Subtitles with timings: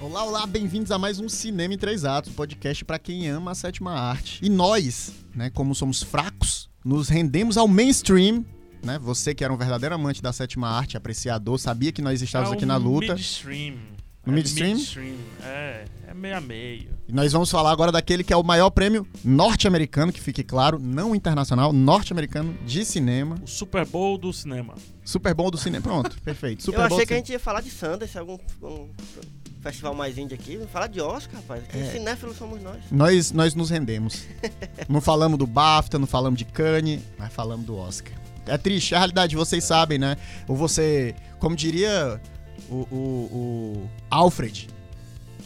[0.00, 3.54] Olá, olá, bem-vindos a mais um Cinema em Três Atos, podcast para quem ama a
[3.54, 4.38] sétima arte.
[4.40, 8.44] E nós, né, como somos fracos, nos rendemos ao mainstream.
[8.80, 8.96] Né?
[9.00, 12.56] Você que era um verdadeiro amante da sétima arte, apreciador, sabia que nós estávamos é
[12.56, 13.14] aqui na luta.
[13.14, 13.76] Midstream.
[14.24, 14.76] No é midstream?
[14.76, 15.16] midstream.
[15.42, 16.90] É, é meio a meio.
[17.08, 20.78] E nós vamos falar agora daquele que é o maior prêmio norte-americano, que fique claro,
[20.78, 23.36] não internacional, norte-americano de cinema.
[23.42, 24.74] O Super Bowl do cinema.
[25.04, 25.82] Super bom do cinema.
[25.82, 26.62] Pronto, perfeito.
[26.62, 28.90] Super eu achei Bowl que a gente ia falar de Sundance, algum um
[29.72, 30.56] festival mais indie aqui.
[30.56, 31.62] Vamos falar de Oscar, rapaz.
[31.68, 31.92] Que É.
[31.92, 32.78] cinéfilos somos nós.
[32.90, 34.26] Nós, nós nos rendemos.
[34.88, 38.12] não falamos do BAFTA, não falamos de Cannes, mas falamos do Oscar.
[38.46, 40.16] É triste, é a realidade, vocês sabem, né?
[40.46, 42.20] Ou você, como diria
[42.70, 44.68] o, o, o Alfred.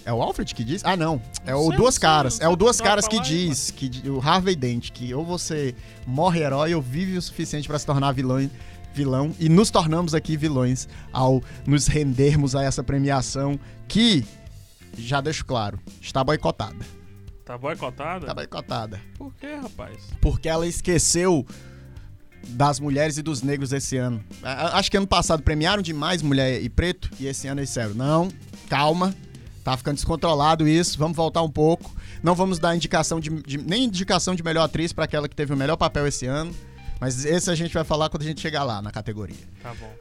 [0.04, 0.82] É o Alfred que diz?
[0.84, 1.20] Ah, não.
[1.46, 2.34] É o Sei, Duas sei, Caras.
[2.34, 5.74] sei É o Duas Caras que diz, que o Harvey Dent, que ou você
[6.06, 8.50] morre herói ou vive o suficiente pra se tornar vilão,
[8.92, 9.34] vilão.
[9.38, 14.24] E nos tornamos aqui vilões ao nos rendermos a essa premiação que,
[14.96, 16.84] já deixo claro, está boicotada.
[17.44, 18.26] Tá boicotada?
[18.26, 19.00] Tá boicotada.
[19.18, 19.98] Por quê, rapaz?
[20.20, 21.44] Porque ela esqueceu
[22.48, 24.22] das mulheres e dos negros esse ano.
[24.42, 28.28] Acho que ano passado premiaram demais mulher e preto e esse ano eles disseram, não,
[28.68, 29.14] calma,
[29.62, 31.94] tá ficando descontrolado isso, vamos voltar um pouco.
[32.22, 35.52] Não vamos dar indicação de, de- nem indicação de melhor atriz para aquela que teve
[35.52, 36.54] o melhor papel esse ano,
[37.02, 39.34] mas esse a gente vai falar quando a gente chegar lá na categoria.
[39.60, 39.92] Tá bom.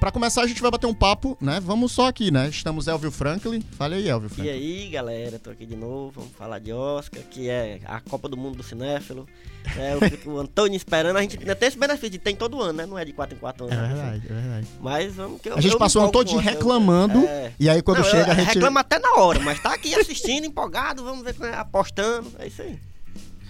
[0.00, 1.60] Pra começar a gente vai bater um papo, né?
[1.60, 2.48] Vamos só aqui, né?
[2.48, 3.60] Estamos Elvio Franklin.
[3.72, 4.50] Fale aí, Elvio E Franklin.
[4.50, 6.22] aí, galera, tô aqui de novo.
[6.22, 9.28] Vamos falar de Oscar, que é a Copa do Mundo do Cinéfilo.
[9.76, 11.18] É, fico o Antônio esperando.
[11.18, 12.86] A gente ainda tem esse benefício de tem todo ano, né?
[12.86, 13.76] Não é de 4 em 4 anos.
[13.76, 13.88] É né?
[13.88, 14.66] verdade, é verdade.
[14.80, 17.52] Mas vamos que eu, A gente eu passou o ano empolgo todo reclamando, É.
[17.60, 18.54] e aí quando Não, chega a gente...
[18.54, 21.04] Reclama até na hora, mas tá aqui assistindo, empolgado.
[21.04, 22.32] Vamos ver, como é, apostando.
[22.38, 22.78] É isso aí.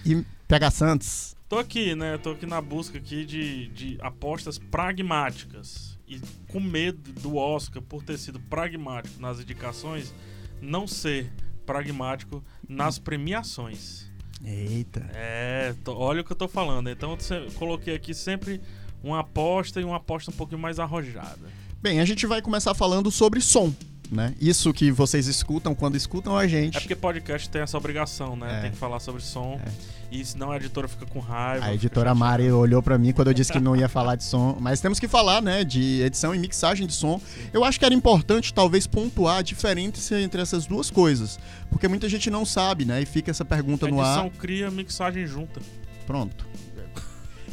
[0.05, 1.39] E pega Santos.
[1.51, 2.17] Tô aqui, né?
[2.17, 5.99] Tô aqui na busca aqui de, de apostas pragmáticas.
[6.07, 6.17] E
[6.49, 10.13] com medo do Oscar, por ter sido pragmático nas indicações,
[10.61, 11.29] não ser
[11.65, 14.09] pragmático nas premiações.
[14.41, 15.05] Eita.
[15.13, 16.89] É, tô- olha o que eu tô falando.
[16.89, 18.61] Então eu coloquei aqui sempre
[19.03, 21.49] uma aposta e uma aposta um pouquinho mais arrojada.
[21.81, 23.73] Bem, a gente vai começar falando sobre som,
[24.09, 24.33] né?
[24.39, 26.77] Isso que vocês escutam quando escutam a gente.
[26.77, 28.59] É porque podcast tem essa obrigação, né?
[28.59, 28.61] É.
[28.61, 29.59] Tem que falar sobre som.
[30.11, 31.65] E senão a editora fica com raiva.
[31.65, 32.19] A editora chateada.
[32.19, 34.99] Mari olhou pra mim quando eu disse que não ia falar de som, mas temos
[34.99, 37.21] que falar, né, de edição e mixagem de som.
[37.53, 41.39] Eu acho que era importante talvez pontuar a diferença entre essas duas coisas,
[41.69, 44.29] porque muita gente não sabe, né, e fica essa pergunta no edição ar.
[44.31, 45.61] cria mixagem junta.
[46.05, 46.45] Pronto.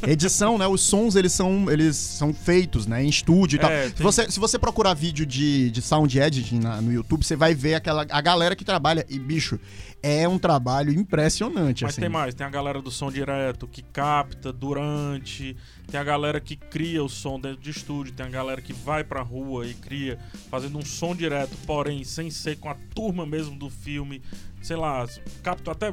[0.06, 0.66] Edição, né?
[0.66, 3.70] Os sons eles são eles são feitos, né, em estúdio e tal.
[3.70, 7.34] É, Se você, se você procurar vídeo de, de sound editing na- no YouTube, você
[7.36, 9.58] vai ver aquela a galera que trabalha e bicho,
[10.02, 12.02] é um trabalho impressionante Mas assim.
[12.02, 15.56] tem mais, tem a galera do som direto que capta durante,
[15.90, 19.02] tem a galera que cria o som dentro de estúdio, tem a galera que vai
[19.02, 20.18] pra rua e cria,
[20.50, 24.22] fazendo um som direto, porém sem ser com a turma mesmo do filme.
[24.62, 25.06] Sei lá,
[25.42, 25.92] capta até.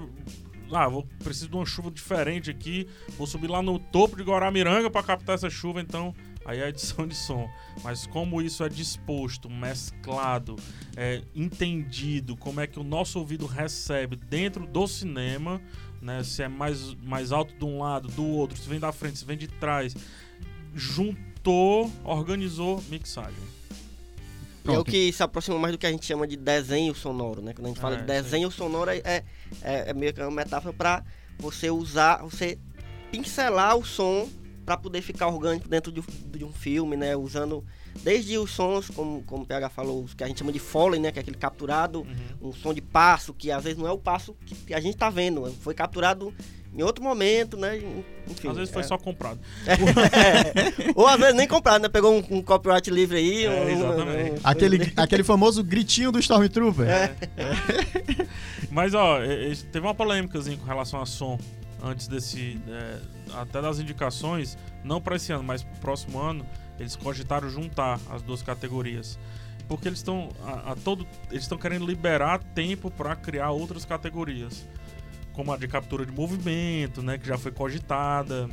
[0.72, 2.88] Ah, vou preciso de uma chuva diferente aqui,
[3.18, 6.14] vou subir lá no topo de Guaramiranga pra captar essa chuva, então
[6.46, 7.50] aí é a edição de som.
[7.84, 10.56] Mas como isso é disposto, mesclado,
[10.96, 15.62] é, entendido, como é que o nosso ouvido recebe dentro do cinema,
[16.02, 16.24] né?
[16.24, 19.26] Se é mais, mais alto de um lado, do outro, se vem da frente, se
[19.26, 19.96] vem de trás.
[20.74, 23.55] Juntou, organizou mixagem.
[24.66, 24.92] E é o Pronto.
[24.92, 27.54] que se aproxima mais do que a gente chama de desenho sonoro, né?
[27.54, 29.24] Quando a gente fala É, de desenho sonoro, é, é,
[29.62, 31.04] é meio que uma metáfora para
[31.38, 32.58] você usar, você
[33.12, 34.28] pincelar o som
[34.66, 37.16] para poder ficar orgânico dentro de, de um filme, né?
[37.16, 37.64] Usando
[38.02, 41.00] desde os sons, como, como o PH falou, os que a gente chama de foley,
[41.00, 41.12] né?
[41.12, 42.00] Que é aquele capturado,
[42.42, 42.50] Uhum.
[42.50, 45.10] um som de passo, que às vezes não é o passo que a gente tá
[45.12, 46.34] vendo, foi capturado
[46.78, 47.78] em outro momento, né?
[48.28, 48.86] Enfim, Às vezes foi é.
[48.86, 49.40] só comprado.
[49.68, 50.92] É.
[50.96, 51.90] Ou às vezes nem comprado, né?
[51.90, 53.46] Pegou um, um copyright livre aí.
[53.46, 54.32] É, um- exatamente.
[54.32, 56.88] um- Aquele, aquele famoso gritinho do Stormtrooper.
[56.90, 57.16] É.
[58.72, 61.40] Mas ó, é, é, teve uma polêmicazinha com relação a som
[61.84, 62.60] antes desse.
[62.68, 62.98] é,
[63.34, 66.46] até das indicações, não para esse ano, mas pro próximo ano,
[66.80, 69.18] eles cogitaram juntar as duas categorias.
[69.68, 71.08] Porque eles estão a, a todo.
[71.32, 74.66] Eles estão querendo liberar tempo para criar outras categorias.
[75.36, 77.18] Como a de captura de movimento, né?
[77.18, 78.50] Que já foi cogitada.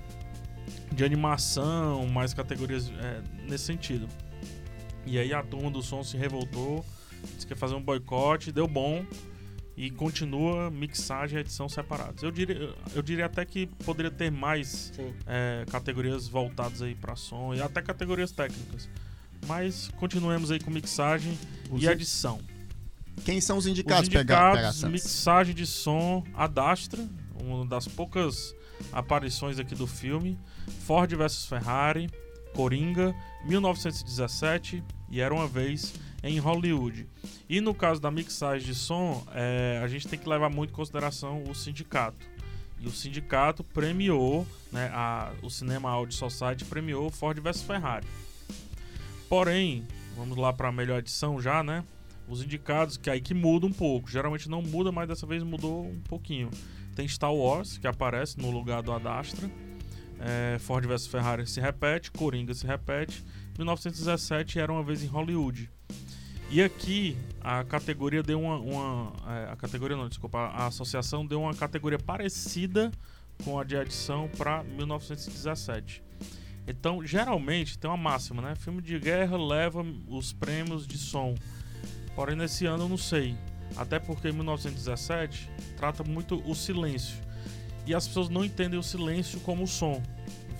[0.90, 4.06] De animação, mais categorias é, nesse sentido.
[5.06, 6.84] E aí a turma do som se revoltou,
[7.34, 9.04] disse que ia fazer um boicote, deu bom
[9.76, 12.22] e continua mixagem e edição separados.
[12.22, 14.92] Eu diria, eu diria até que poderia ter mais
[15.26, 18.88] é, categorias voltadas aí para som e até categorias técnicas.
[19.46, 21.36] Mas continuemos aí com mixagem
[21.70, 22.40] Os e edição.
[23.24, 25.02] Quem são os Os indicados, indicados, Pega, Pega Santos?
[25.02, 27.08] mixagem de som, Adastra,
[27.40, 28.54] uma das poucas
[28.92, 30.38] aparições aqui do filme,
[30.86, 32.10] Ford vs Ferrari,
[32.54, 33.14] Coringa,
[33.44, 37.08] 1917 e Era Uma Vez em Hollywood.
[37.48, 40.74] E no caso da mixagem de som, é, a gente tem que levar muito em
[40.74, 42.26] consideração o sindicato.
[42.80, 48.06] E o sindicato premiou, né, a, o Cinema Audio Society premiou Ford vs Ferrari.
[49.28, 49.86] Porém,
[50.16, 51.84] vamos lá para a melhor edição já, né?
[52.28, 54.10] Os indicados, que aí que muda um pouco.
[54.10, 56.50] Geralmente não muda, mas dessa vez mudou um pouquinho.
[56.94, 59.50] Tem Star Wars, que aparece no lugar do Adastra.
[60.20, 63.24] É, Ford vs Ferrari se repete, Coringa se repete.
[63.58, 65.68] 1917 era uma vez em Hollywood.
[66.50, 68.58] E aqui a categoria deu uma.
[68.58, 72.92] uma é, a categoria não, desculpa, a associação deu uma categoria parecida
[73.42, 76.02] com a de adição para 1917.
[76.66, 78.54] Então, geralmente, tem uma máxima, né?
[78.54, 81.34] Filme de guerra leva os prêmios de som.
[82.14, 83.36] Porém, nesse ano eu não sei.
[83.76, 87.16] Até porque 1917 trata muito o silêncio.
[87.86, 90.02] E as pessoas não entendem o silêncio como som.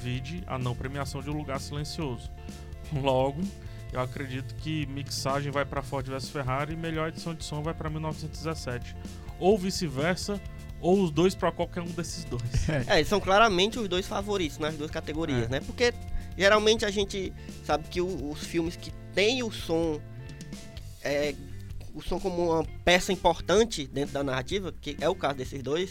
[0.00, 2.30] Vide a não premiação de um lugar silencioso.
[2.92, 3.40] Logo,
[3.92, 7.74] eu acredito que mixagem vai para Ford vs Ferrari e melhor edição de som vai
[7.74, 8.96] para 1917.
[9.38, 10.40] Ou vice-versa,
[10.80, 12.42] ou os dois para qualquer um desses dois.
[12.88, 15.48] É, são claramente os dois favoritos nas duas categorias, É.
[15.48, 15.60] né?
[15.60, 15.92] Porque
[16.36, 17.32] geralmente a gente
[17.64, 20.00] sabe que o- os filmes que tem o som
[21.04, 21.34] é,
[21.94, 25.90] o som como uma peça importante dentro da narrativa, que é o caso desses dois,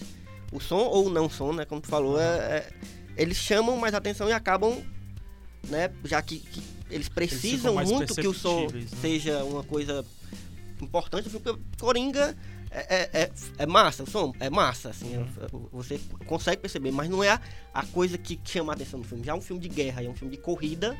[0.51, 1.65] o som ou o não som, né?
[1.65, 2.73] Como tu falou, é, é-
[3.17, 4.81] eles chamam mais atenção e acabam,
[5.67, 5.91] né?
[6.05, 8.85] Já que, que eles precisam mais muito que o som né?
[9.01, 10.03] seja uma coisa
[10.81, 12.35] importante, porque Coringa
[12.71, 15.67] é, é, é, é massa, o som é massa, assim, Uhum.
[15.71, 17.41] você consegue perceber, mas não é a,
[17.73, 19.23] a coisa que chama a atenção no filme.
[19.25, 20.97] Já é um filme de guerra, é um filme de corrida,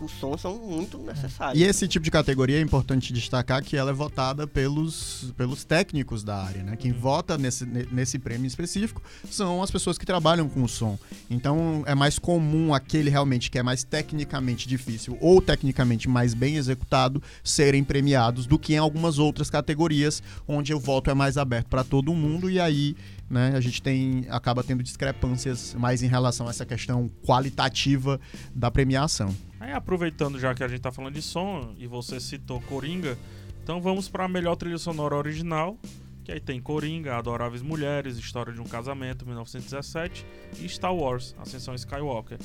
[0.00, 1.60] os sons são muito necessários.
[1.60, 6.22] E esse tipo de categoria é importante destacar que ela é votada pelos, pelos técnicos
[6.24, 6.76] da área, né?
[6.76, 10.98] Quem vota nesse, ne- nesse prêmio específico são as pessoas que trabalham com o som.
[11.28, 16.56] Então é mais comum aquele realmente que é mais tecnicamente difícil ou tecnicamente mais bem
[16.56, 21.68] executado serem premiados do que em algumas outras categorias onde o voto é mais aberto
[21.68, 22.96] para todo mundo e aí
[23.30, 28.20] né, a gente tem acaba tendo discrepâncias mais em relação a essa questão qualitativa
[28.52, 29.34] da premiação.
[29.60, 33.16] Aí aproveitando já que a gente tá falando de som e você citou Coringa,
[33.62, 35.78] então vamos para a melhor trilha sonora original,
[36.24, 40.26] que aí tem Coringa, Adoráveis Mulheres, História de um Casamento, 1917
[40.58, 42.38] e Star Wars, Ascensão Skywalker.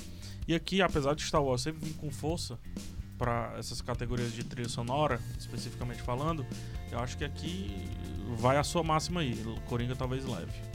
[0.47, 2.59] E aqui, apesar de Star Wars sempre vir com força
[3.17, 6.45] para essas categorias de trilha sonora, especificamente falando,
[6.91, 7.87] eu acho que aqui
[8.37, 9.35] vai a sua máxima aí,
[9.65, 10.74] Coringa talvez leve.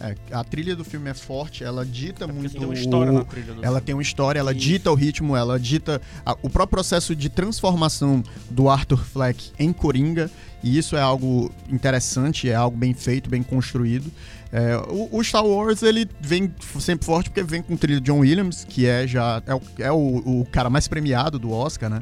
[0.00, 3.14] É, a trilha do filme é forte, ela dita Porque, muito tem uma história o-
[3.16, 3.80] na trilha do ela filme.
[3.80, 4.60] tem uma história, ela Isso.
[4.60, 9.72] dita o ritmo, ela dita a- o próprio processo de transformação do Arthur Fleck em
[9.72, 10.30] Coringa,
[10.62, 14.10] e isso é algo interessante, é algo bem feito, bem construído.
[14.52, 18.06] É, o, o Star Wars ele vem sempre forte porque vem com o trilho de
[18.06, 21.90] John Williams, que é já é, o, é o, o cara mais premiado do Oscar,
[21.90, 22.00] né?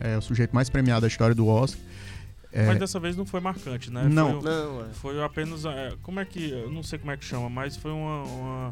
[0.00, 1.78] É o sujeito mais premiado da história do Oscar.
[2.52, 4.04] É, Mas dessa vez não foi marcante, né?
[4.08, 4.40] Não.
[4.40, 4.88] Foi, Não, é.
[4.94, 5.64] Foi apenas.
[5.64, 6.50] é, como é que.
[6.50, 8.22] Eu não sei como é que chama, mas foi uma.
[8.24, 8.70] uma-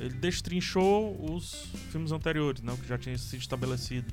[0.00, 2.72] ele destrinchou os filmes anteriores, né?
[2.72, 4.12] O que já tinha sido estabelecido.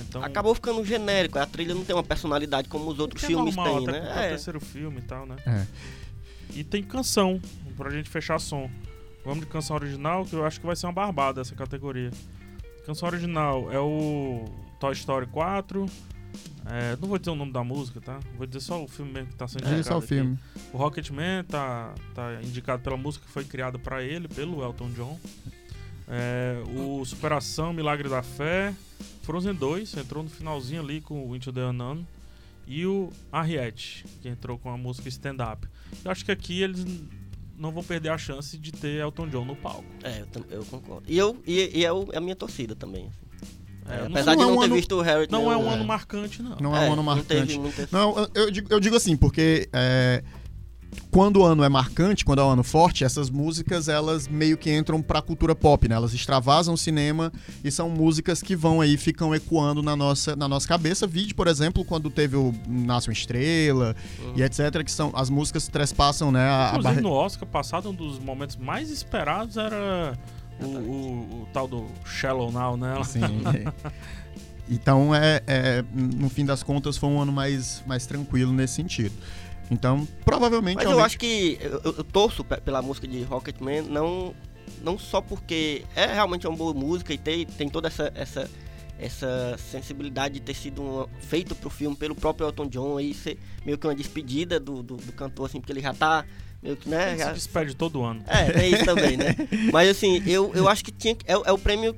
[0.00, 0.22] Então.
[0.22, 3.84] Acabou ficando genérico, a trilha não tem uma personalidade como os outros é filmes normal,
[3.84, 4.26] têm, até porque é o né?
[4.26, 4.28] É.
[4.30, 5.36] terceiro filme e tal, né?
[5.46, 5.66] É.
[6.54, 7.40] E tem canção,
[7.76, 8.70] pra gente fechar som.
[9.24, 12.10] Vamos de canção original, que eu acho que vai ser uma barbada essa categoria.
[12.84, 14.44] Canção original é o
[14.80, 15.86] Toy Story 4.
[16.66, 18.20] É, não vou dizer o nome da música, tá?
[18.36, 20.06] Vou dizer só o filme mesmo que tá sendo é indicado só o aqui.
[20.08, 20.38] filme.
[20.72, 25.18] O Rocketman tá, tá indicado pela música que foi criada pra ele, pelo Elton John.
[26.08, 28.74] É, o Superação, Milagre da Fé.
[29.22, 32.04] Frozen 2, entrou no finalzinho ali com o Into the Unknown.
[32.66, 35.66] E o Harriet, que entrou com a música Stand Up.
[36.04, 36.84] Eu acho que aqui eles
[37.58, 39.84] não vão perder a chance de ter Elton John no palco.
[40.02, 41.04] É, eu, eu concordo.
[41.08, 43.10] E, eu, e, e é o- é a minha torcida também.
[43.88, 45.28] É, É, não- apesar de não é não um ter ano- visto o Harry.
[45.30, 45.74] não é um é.
[45.74, 46.56] ano marcante, não.
[46.60, 47.58] Não é, um ano Não teve marcante.
[47.58, 47.88] muita...
[47.90, 50.22] Não, eu- digo, eu digo assim, porque é,
[51.10, 54.70] quando o ano é marcante, quando é um ano forte, essas músicas elas meio que
[54.72, 55.94] entram pra cultura pop, né?
[55.94, 57.32] Elas extravasam o cinema
[57.64, 61.06] e são músicas que vão aí, ficam ecoando na nossa, na nossa cabeça.
[61.06, 64.34] Vide, por exemplo, quando teve o Nasce uma Estrela Uhum.
[64.36, 67.48] e etc, que são as músicas que trespassam, né, a, a Inclusive barre- no Oscar
[67.48, 70.16] passado, um dos momentos mais esperados era
[70.64, 72.96] o, o- o tal do Shallow Now, né?
[73.00, 73.20] Assim,
[74.68, 79.12] então, é, é, no fim das contas, foi um ano mais, mais tranquilo nesse sentido.
[79.70, 80.76] Então, provavelmente...
[80.76, 84.34] Mas eu realmente- acho que eu, eu- eu torço pe- pela música de Rocketman, não,
[84.82, 88.50] não só porque é realmente uma boa música e tem, tem toda essa, essa,
[89.02, 93.36] essa sensibilidade de ter sido uma, feito pro filme pelo próprio Elton John e ser
[93.66, 96.24] meio que uma despedida do, do, do cantor, assim, porque ele já tá
[96.62, 97.10] meio que, né?
[97.10, 98.22] Ele já- se despede todo ano.
[98.26, 99.34] É, tem isso também, né?
[99.72, 101.96] Mas assim, eu, eu acho que tinha é, o- é o prêmio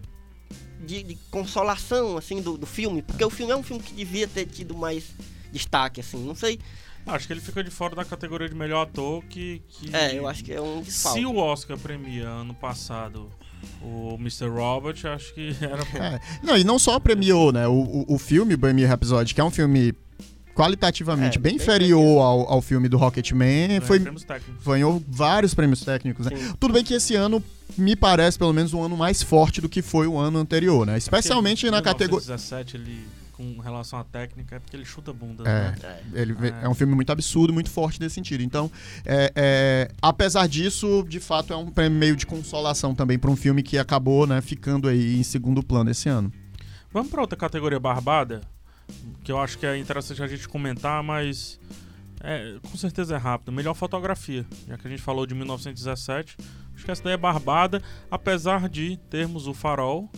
[0.86, 3.02] de, de consolação, assim, do, do filme.
[3.02, 5.04] Porque o filme é um filme que devia ter tido mais
[5.52, 6.24] destaque, assim.
[6.24, 6.58] Não sei.
[7.06, 9.60] Acho que ele fica de fora da categoria de melhor ator que.
[9.68, 9.94] que...
[9.94, 11.20] É, eu acho que é um desfalque.
[11.20, 13.30] Se o Oscar premia ano passado
[13.82, 14.48] o Mr.
[14.48, 15.82] Robert, acho que era.
[16.14, 16.20] É.
[16.42, 17.66] Não, e não só premiou, né?
[17.66, 19.94] O, o, o filme Bohemian Rhapsody, que é um filme
[20.54, 24.00] qualitativamente É, bem bem inferior ao, ao filme do Rocketman, foi,
[24.64, 26.54] ganhou vários prêmios técnicos, né?
[26.60, 27.42] Tudo bem que esse ano
[27.76, 30.96] me parece pelo menos um ano mais forte do que foi o ano anterior, né?
[30.96, 33.04] Especialmente na categoria 1917, ele,
[33.36, 35.42] com relação à técnica, é porque ele chuta bunda.
[35.48, 35.70] É.
[35.70, 35.76] Né?
[35.82, 36.20] É.
[36.20, 36.64] Ele É.
[36.64, 38.42] é um filme muito absurdo, muito forte nesse sentido.
[38.42, 38.70] Então,
[39.04, 43.36] é, é, apesar disso, de fato, é um prêmio meio de consolação também para um
[43.36, 46.32] filme que acabou né, ficando aí em segundo plano esse ano.
[46.92, 48.40] Vamos para outra categoria barbada,
[49.24, 51.58] que eu acho que é interessante a gente comentar, mas
[52.20, 53.50] é, com certeza é rápido.
[53.50, 56.36] Melhor fotografia, já que a gente falou de 1917.
[56.74, 60.10] Acho que essa daí é barbada, apesar de termos o Farol,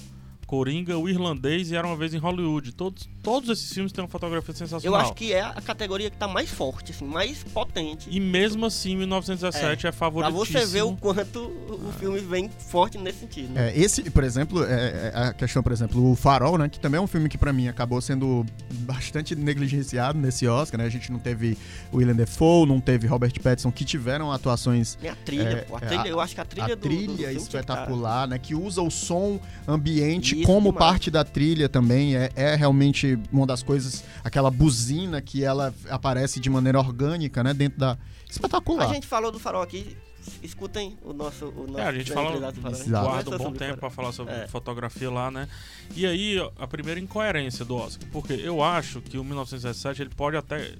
[0.47, 2.73] Coringa, o Irlandês e Era Uma Vez em Hollywood.
[2.73, 5.01] Todos, todos esses filmes têm uma fotografia Eu sensacional.
[5.01, 8.09] acho que é a categoria que tá mais forte, assim, mais potente.
[8.11, 10.61] E mesmo assim, 1917 é, Pra favoritíssimo.
[10.61, 13.71] você ver o quanto o filme vem forte nesse sentido, né?
[13.71, 16.99] É, esse, por exemplo, é, é a questão, por exemplo, o Farol, né, que também
[16.99, 18.47] é um filme que para mim acabou sendo
[18.81, 20.87] bastante negligenciado nesse Oscar, né?
[20.87, 21.59] A gente não teve
[21.93, 25.81] William Defoe, não teve Robert Pattinson, que tiveram atuações Tem a trilha, É, pô, a
[25.81, 27.33] é, trilha, a- eu acho que a trilha a do, trilha do, do que tá-
[27.33, 28.39] espetacular, né?
[28.39, 30.79] Que usa o som ambiente Isso, como demais.
[30.79, 32.17] parte da trilha também.
[32.17, 37.53] É, é realmente uma das coisas, aquela buzina que ela aparece de maneira orgânica, né?
[37.55, 37.99] Dentro da.
[38.29, 38.91] Espetacular.
[38.91, 39.97] A gente falou do farol aqui,
[40.43, 41.47] escutem o nosso.
[41.57, 43.05] O nosso É, a gente fala, do farol.
[43.05, 44.47] Guarda um bom tempo pra falar sobre É.
[44.49, 45.49] fotografia lá, né?
[45.95, 50.11] E aí, ó, a primeira incoerência do Oscar, porque eu acho que o 1917 ele
[50.11, 50.73] pode até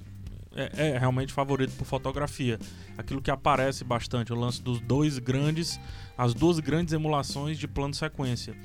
[0.57, 2.59] é, é realmente favorito por fotografia.
[2.97, 5.79] Aquilo que aparece bastante, o lance dos dois grandes,
[6.17, 8.55] as duas grandes emulações de plano sequência.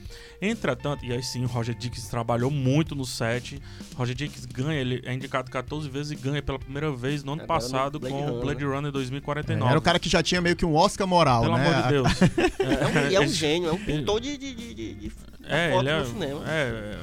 [0.40, 3.60] Entretanto, e aí sim, o Roger Dickens trabalhou muito no set.
[3.94, 7.42] Roger Dickens ganha, ele é indicado 14 vezes e ganha pela primeira vez no ano
[7.42, 8.40] Agora no passado Blade com o Runner.
[8.40, 9.70] Blade Runner 2049.
[9.70, 11.68] Era o cara que já tinha meio que um Oscar moral, Pelo né?
[11.68, 12.08] amor de Deus.
[12.62, 15.12] É um, e é um gênio, é um pintor de, de, de, de, de
[15.44, 15.98] É, foto ele é.
[15.98, 16.42] no cinema.
[16.46, 16.96] É,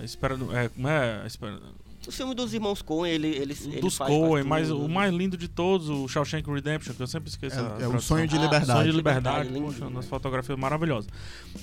[0.00, 1.58] é, espera, é, como é, espera,
[2.06, 5.36] O filme dos irmãos Coen, ele, ele, ele dos faz Coen, mas o mais lindo
[5.36, 7.56] de todos, o Shawshank Redemption, que eu sempre esqueço.
[7.58, 8.00] É, é o tradução.
[8.00, 8.66] sonho de Ah, liberdade.
[8.72, 9.90] Sonho de Liberdade, liberdade, lindo, poxa, né?
[9.96, 11.10] nas fotografias maravilhosas.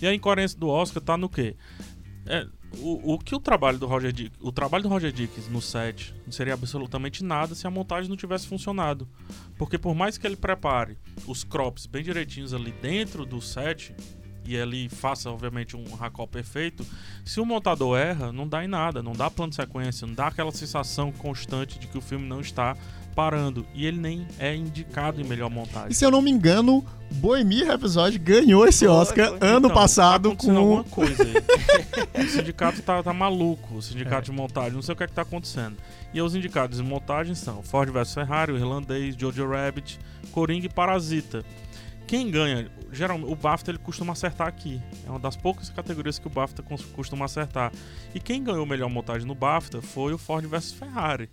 [0.02, 1.56] E a incoerência do Oscar tá no quê?
[2.28, 2.46] É,
[2.80, 6.14] o, o que o trabalho do Roger Dickens, o trabalho do Roger Dickens no set
[6.26, 9.08] não seria absolutamente nada se a montagem não tivesse funcionado.
[9.58, 13.96] Porque por mais que ele prepare os crops bem direitinhos ali dentro do set
[14.48, 16.86] e ele faça obviamente um racol perfeito,
[17.26, 20.28] se o montador erra, não dá em nada, não dá plano de sequência, não dá
[20.28, 22.76] aquela sensação constante de que o filme não está
[23.14, 25.90] parando e ele nem é indicado em melhor montagem.
[25.90, 29.38] E se eu não me engano, Bohemian Rhapsody ganhou esse Oscar foi.
[29.42, 31.34] ano Então, passado tá com alguma coisa aí.
[32.24, 35.14] o sindicato tá, tá maluco, o sindicato de montagem, não sei o que é que
[35.14, 35.78] tá acontecendo.
[36.14, 40.00] E os indicados de montagem são Ford vs Ferrari, o Irlandês, Jojo Rabbit,
[40.32, 41.44] Coringa e Parasita.
[42.06, 44.82] Quem ganha, geralmente, o BAFTA ele costuma acertar aqui.
[45.06, 46.64] É uma das poucas categorias que o BAFTA
[46.94, 47.72] costuma acertar.
[48.14, 51.30] E quem ganhou melhor montagem no BAFTA foi o Ford vs Ferrari.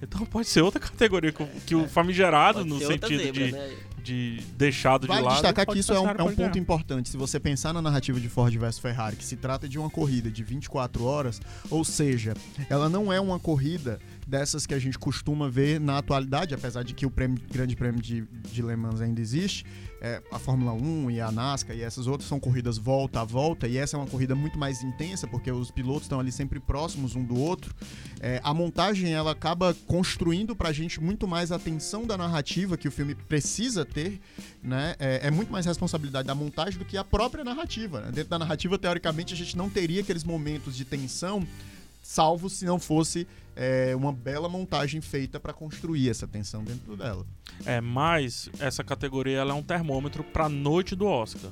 [0.00, 3.52] Então pode ser outra categoria que, o- que o famigerado, Pode no sentido zebra, de,
[3.52, 3.76] né?
[4.00, 5.34] de deixado de Vale lado.
[5.34, 7.08] destacar que isso é um, é um ponto importante.
[7.08, 10.30] Se você pensar na narrativa de Ford vs Ferrari, que se trata de uma corrida
[10.30, 12.32] de 24 horas, ou seja,
[12.70, 16.94] ela não é uma corrida dessas que a gente costuma ver na atualidade, apesar de
[16.94, 19.66] que o prêmio- Grande Prêmio de, de Le Mans ainda existe.
[20.00, 23.66] É, a Fórmula 1 e a NASCAR e essas outras são corridas volta a volta,
[23.66, 27.16] e essa é uma corrida muito mais intensa, porque os pilotos estão ali sempre próximos
[27.16, 27.74] um do outro.
[28.20, 32.86] É, a montagem ela acaba construindo pra gente muito mais a tensão da narrativa que
[32.86, 34.20] o filme precisa ter,
[34.62, 34.94] né?
[34.98, 38.00] É, é muito mais responsabilidade da montagem do que a própria narrativa.
[38.00, 38.12] né?
[38.12, 41.46] Dentro da narrativa, teoricamente, a gente não teria aqueles momentos de tensão,
[42.08, 47.26] salvo se não fosse é, uma bela montagem feita pra construir essa tensão dentro dela.
[47.66, 51.50] É, mas essa categoria ela é um termômetro pra noite do Oscar.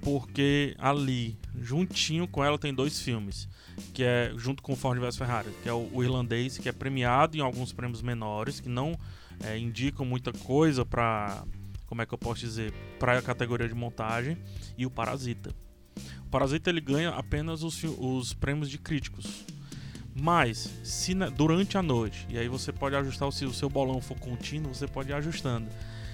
[0.00, 3.48] Porque ali, juntinho com ela, tem dois filmes.
[3.92, 7.36] Que é junto com Ford vs Ferrari, que é o, o irlandês, que é premiado
[7.36, 8.96] em alguns prêmios menores, que não
[9.42, 11.44] é, indicam muita coisa pra.
[11.86, 12.72] Como é que eu posso dizer?
[13.00, 14.38] Pra categoria de montagem.
[14.78, 15.52] E o Parasita.
[16.24, 19.44] O Parasita ele ganha apenas os, os prêmios de críticos.
[20.14, 24.00] Mas, se na- durante a noite, e aí você pode ajustar, se o seu bolão
[24.00, 25.68] for contínuo, você pode ir ajustando.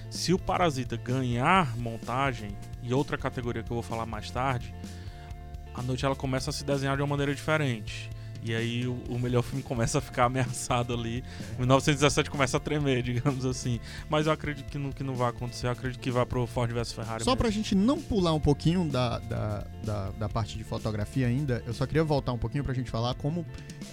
[0.09, 4.73] Se o Parasita ganhar montagem, e outra categoria que eu vou falar mais tarde,
[5.73, 8.09] a noite ela começa a se desenhar de uma maneira diferente.
[8.43, 11.23] E aí o, o melhor filme começa a ficar ameaçado ali.
[11.57, 13.79] 1917 começa a tremer, digamos assim.
[14.09, 15.67] Mas eu acredito que não, que não vai acontecer.
[15.67, 17.23] Eu acredito que vai pro Ford vs Ferrari.
[17.23, 17.37] Só mesmo.
[17.37, 21.73] pra gente não pular um pouquinho da, da, da, da parte de fotografia ainda, eu
[21.73, 23.45] só queria voltar um pouquinho pra gente falar como.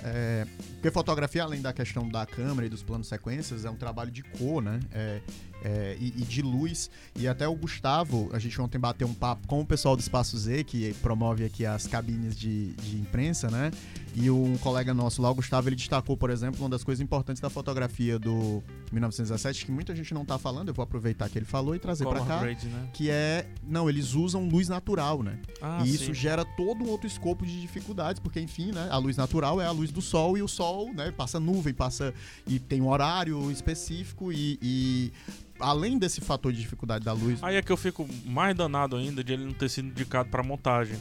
[0.05, 4.11] é, porque fotografia, além da questão da câmera e dos planos sequências, é um trabalho
[4.11, 4.79] de cor, né?
[4.93, 5.21] É,
[5.65, 6.91] é, e, e de luz.
[7.15, 10.37] E até o Gustavo, a gente ontem bateu um papo com o pessoal do Espaço
[10.39, 13.71] Z, que promove aqui as cabines de, de imprensa, né?
[14.15, 17.41] E um colega nosso lá, o Gustavo, ele destacou, por exemplo, uma das coisas importantes
[17.41, 21.45] da fotografia do 1917, que muita gente não tá falando, eu vou aproveitar que ele
[21.45, 22.89] falou e trazer pra Color cá grade, né?
[22.93, 23.47] que é.
[23.63, 25.39] Não, eles usam luz natural, né?
[25.61, 26.15] Ah, e isso sim.
[26.15, 28.89] gera todo um outro escopo de dificuldades, porque, enfim, né?
[28.91, 31.11] A luz natural é a luz do sol e o sol, né?
[31.11, 32.15] Passa nuvem, passa.
[32.47, 34.59] E tem um horário específico e.
[34.63, 35.13] e
[35.59, 37.43] além desse fator de dificuldade da luz.
[37.43, 40.43] Aí é que eu fico mais danado ainda de ele não ter sido indicado pra
[40.43, 40.97] montagem.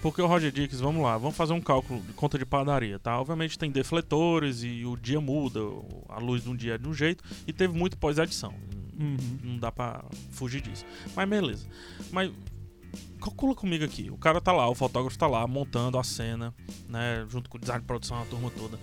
[0.00, 3.18] Porque o Roger Dix, vamos lá, vamos fazer um cálculo de conta de padaria, tá?
[3.20, 5.60] Obviamente tem defletores e o dia muda,
[6.08, 8.54] a luz de um dia é de um jeito e teve muito pós-edição.
[8.98, 9.16] Uhum.
[9.42, 10.84] Não dá pra fugir disso.
[11.16, 11.66] Mas beleza.
[12.12, 12.30] Mas
[13.20, 14.10] calcula comigo aqui.
[14.10, 16.54] O cara tá lá, o fotógrafo tá lá montando a cena,
[16.88, 17.26] né?
[17.28, 18.78] Junto com o design de produção, a turma toda.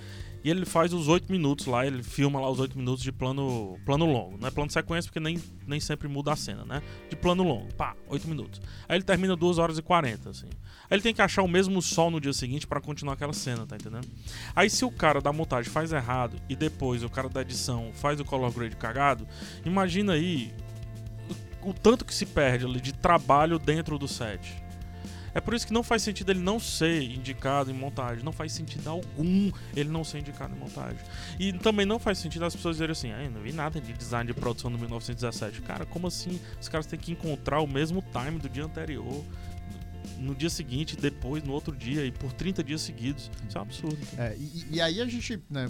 [0.45, 3.79] E ele faz os oito minutos lá, ele filma lá os oito minutos de plano,
[3.83, 4.37] plano longo.
[4.37, 6.83] Não é plano sequência, porque nem, nem sempre muda a cena, né?
[7.09, 7.73] De plano longo.
[7.73, 8.61] Pá, oito minutos.
[8.87, 10.45] Aí ele termina 2 horas e 40, assim.
[10.45, 13.65] Aí ele tem que achar o mesmo sol no dia seguinte pra continuar aquela cena,
[13.65, 14.07] tá entendendo?
[14.55, 18.19] Aí se o cara da montagem faz errado e depois o cara da edição faz
[18.19, 19.27] o color grade cagado,
[19.65, 20.53] imagina aí
[21.63, 24.63] o, o tanto que se perde ali de trabalho dentro do set.
[25.35, 28.23] É por isso que não faz sentido ele não ser indicado em montagem.
[28.23, 30.97] Não faz sentido algum ele não ser indicado em montagem.
[31.37, 34.25] E também não faz sentido as pessoas dizerem assim: ah, não vi nada de design
[34.25, 35.61] de produção do 1917.
[35.61, 36.39] Cara, como assim?
[36.59, 39.25] Os caras têm que encontrar o mesmo time do dia anterior.
[40.19, 43.29] No dia seguinte, depois, no outro dia, e por 30 dias seguidos.
[43.47, 43.97] Isso é um absurdo.
[44.17, 45.69] É, e, e aí a gente, né,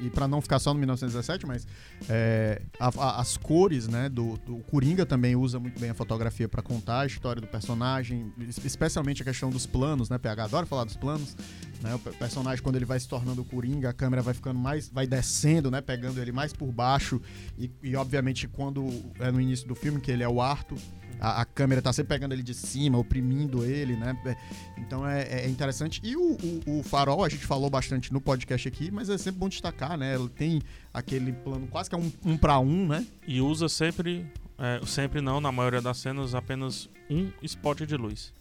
[0.00, 1.66] e pra não ficar só no 1917, mas
[2.08, 6.48] é, a- a- as cores, né, do, do Coringa também usa muito bem a fotografia
[6.48, 10.66] pra contar a história do personagem, es- especialmente a questão dos planos, né, PH adora
[10.66, 11.36] falar dos planos,
[11.82, 14.58] né, o pe- personagem quando ele vai se tornando o Coringa, a câmera vai ficando
[14.58, 17.20] mais, vai descendo, né, pegando ele mais por baixo
[17.56, 18.86] e, e obviamente quando
[19.20, 20.78] é no início do filme que ele é o Arthur,
[21.20, 24.16] a, a câmera tá sempre pegando ele de cima, oprimindo ele, né?
[24.24, 24.36] É,
[24.78, 26.00] Então é, é interessante.
[26.04, 26.32] E o,
[26.66, 29.96] o- o farol, a gente falou bastante no podcast aqui, mas é sempre bom destacar,
[29.96, 30.14] né?
[30.14, 33.06] Ele tem aquele plano quase que é um, um para um, né?
[33.26, 34.26] E usa sempre,
[34.58, 38.32] é, sempre não, na maioria das cenas, apenas um spot de luz.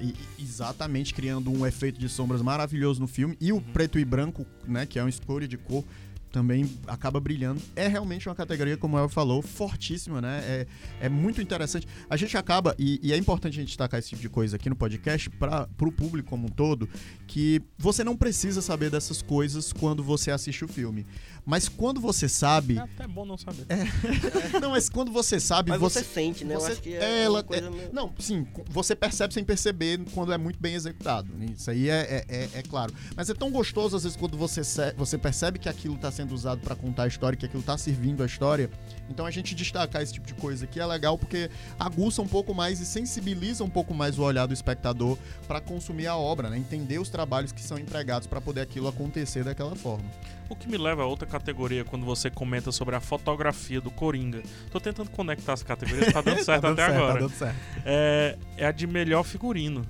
[0.00, 3.36] E- e- exatamente criando um efeito de sombras maravilhoso no filme.
[3.40, 4.86] E o preto e branco, né?
[4.86, 5.84] Que é uma escolha de cor.
[6.30, 7.60] Também acaba brilhando.
[7.74, 10.40] É realmente uma categoria, como o El falou, fortíssima, né?
[10.44, 10.66] É,
[11.02, 11.86] é muito interessante.
[12.08, 14.68] A gente acaba, e, e é importante a gente destacar esse tipo de coisa aqui
[14.68, 16.88] no podcast para o público como um todo,
[17.26, 21.06] que você não precisa saber dessas coisas quando você assiste o filme.
[21.48, 22.76] Mas quando você sabe.
[22.76, 23.64] É até bom não saber.
[24.60, 26.04] Não, mas quando você sabe, Mas você, você.
[26.04, 26.54] sente, né?
[26.54, 27.88] você- Eu acho que é, é, ela- coisa meio...
[27.90, 31.32] Não, sim, você percebe sem perceber quando é muito bem executado.
[31.56, 32.92] Isso aí é, é, é- é claro.
[33.16, 34.60] Mas é tão gostoso, às vezes, quando você,
[34.94, 38.22] você percebe que aquilo está sendo usado para contar a história, que aquilo está servindo
[38.22, 38.68] a história.
[39.08, 42.54] Então a gente destacar esse tipo de coisa aqui é legal porque aguça um pouco
[42.54, 46.58] mais e sensibiliza um pouco mais o olhar do espectador para consumir a obra, né?
[46.58, 50.04] Entender os trabalhos que são empregados para poder aquilo acontecer daquela forma.
[50.48, 54.42] O que me leva a outra categoria quando você comenta sobre a fotografia do Coringa.
[54.70, 57.14] Tô tentando conectar as categorias, tá dando certo Tá dando até certo, agora.
[57.14, 57.56] Tá dando certo.
[57.84, 59.84] é, é a de melhor figurino.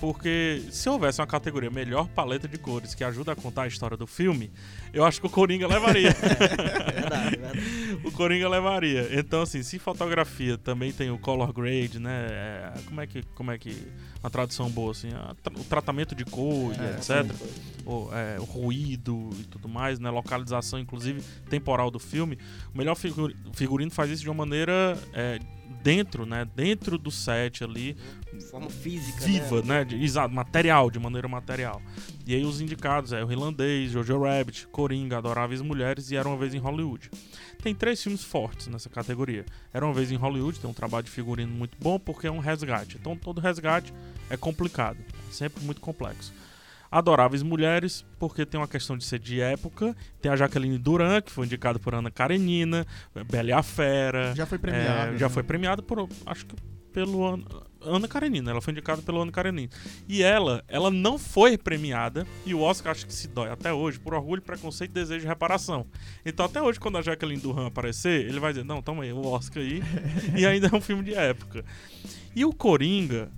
[0.00, 3.96] Porque se houvesse uma categoria melhor paleta de cores que ajuda a contar a história
[3.96, 4.52] do filme,
[4.92, 6.14] eu acho que o Coringa levaria.
[6.94, 7.98] É verdade, é verdade.
[8.04, 9.08] o Coringa levaria.
[9.18, 12.26] Então, assim, se fotografia também tem o color grade, né?
[12.30, 13.22] é, como é que.
[13.34, 13.76] Como é que.
[14.22, 17.30] Uma tradução boa, assim, a o tratamento de cor É, etc.
[17.84, 20.10] O, é, o ruído e tudo mais, né?
[20.10, 22.38] Localização, inclusive, temporal do filme.
[22.74, 24.98] O melhor figu- figurino faz isso de uma maneira.
[25.82, 26.46] Dentro, né?
[26.56, 27.96] Dentro do set ali,
[28.32, 29.78] De forma física, viva, né?
[29.78, 29.84] né?
[29.84, 31.80] De, exato, material, de maneira material.
[32.26, 36.36] E aí os indicados é o Irlandês, Jojo Rabbit, Coringa, Adoráveis Mulheres e Era Uma
[36.36, 37.10] Vez em Hollywood.
[37.62, 39.44] Tem três filmes fortes nessa categoria.
[39.72, 42.38] Era Uma Vez em Hollywood tem um trabalho de figurino muito bom porque é um
[42.38, 42.96] resgate.
[43.00, 43.92] Então todo resgate
[44.30, 44.98] é complicado,
[45.30, 46.32] sempre muito complexo.
[46.98, 49.96] Adoráveis Mulheres, porque tem uma questão de ser de época.
[50.22, 52.86] Tem a Jaqueline Duran, que foi indicada por Ana Karenina,
[53.28, 54.32] Bela e a Fera.
[54.36, 55.18] Já foi É, premiado.
[55.18, 55.32] já né?
[55.34, 56.54] foi premiada por, acho que
[56.92, 57.44] pelo Ana,
[57.80, 59.68] Ana Karenina, ela foi indicada pelo Ana Karenina.
[60.08, 63.98] E ela, ela não foi premiada, e o Oscar acho que se dói até hoje
[63.98, 65.84] por orgulho, preconceito, desejo de reparação.
[66.24, 69.26] Então até hoje, quando a Jacqueline Duran aparecer, ele vai dizer, não, toma aí, o
[69.26, 69.82] Oscar aí,
[70.38, 71.64] e ainda é um filme de época.
[72.36, 73.28] E o Coringa,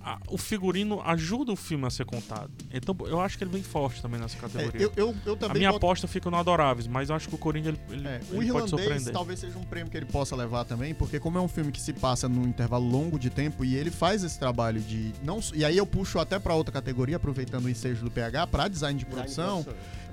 [0.00, 2.50] a- o figurino ajuda o filme a ser contado.
[2.72, 4.80] Então eu acho que ele vem forte também nessa É, categoria.
[4.82, 7.38] eu, eu, eu a minha boto- aposta fica no Adoráveis, mas eu acho que o
[7.38, 9.12] Coringa ele, ele, É, ele o pode irlandês surpreender.
[9.12, 11.80] talvez seja um prêmio que ele possa levar também, porque como é um filme que
[11.80, 15.64] se passa num intervalo longo de tempo e ele faz esse trabalho de não e
[15.64, 19.04] aí eu puxo até pra outra categoria, aproveitando o ensejo do PH, pra design de
[19.04, 19.66] Design de produção,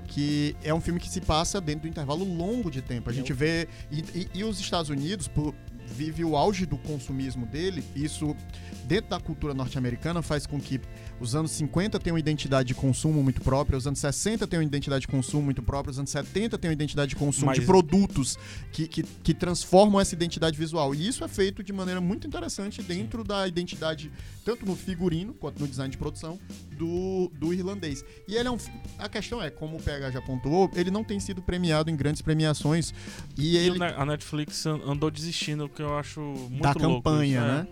[0.06, 3.10] que é um filme que se passa dentro do intervalo longo de tempo.
[3.10, 5.54] A gente é um- vê e, e- e os Estados Unidos por
[5.96, 8.36] vive o auge do consumismo dele, isso
[8.84, 10.80] dentro da cultura norte-americana faz com que
[11.20, 14.66] os anos 50 tenham uma identidade de consumo muito própria, os anos 60 tenham uma
[14.68, 17.66] identidade de consumo muito própria, os anos 70 tenham uma identidade de consumo de Mas-
[17.66, 18.38] produtos
[18.72, 20.94] que, que, que transformam essa identidade visual.
[20.94, 24.10] E isso é feito de maneira muito interessante dentro da identidade,
[24.44, 26.38] tanto no figurino quanto no design de produção,
[26.78, 28.04] do, do irlandês.
[28.28, 28.56] E ele é um.
[28.98, 32.22] A questão é, como o PH já pontuou, ele não tem sido premiado em grandes
[32.22, 32.94] premiações.
[33.36, 33.82] E E ele.
[33.82, 37.52] a Netflix an- andou desistindo, que eu acho muito Da louco campanha, isso, é.
[37.62, 37.68] né?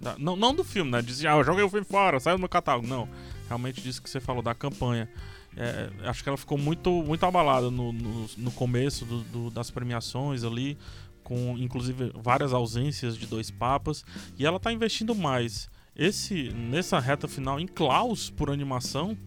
[0.00, 1.02] Da- não, não do filme, né?
[1.02, 2.86] Diz, ah, eu joguei o filme fora, saiu do meu catálogo.
[2.86, 3.08] Não,
[3.48, 5.08] realmente disso que você falou, da campanha.
[5.56, 9.70] É, acho que ela ficou muito, muito abalada no, no, no começo do- do- das
[9.72, 10.78] premiações ali,
[11.24, 14.04] com inclusive várias ausências de dois papas.
[14.38, 19.18] E ela tá investindo mais esse nessa reta final em Klaus por animação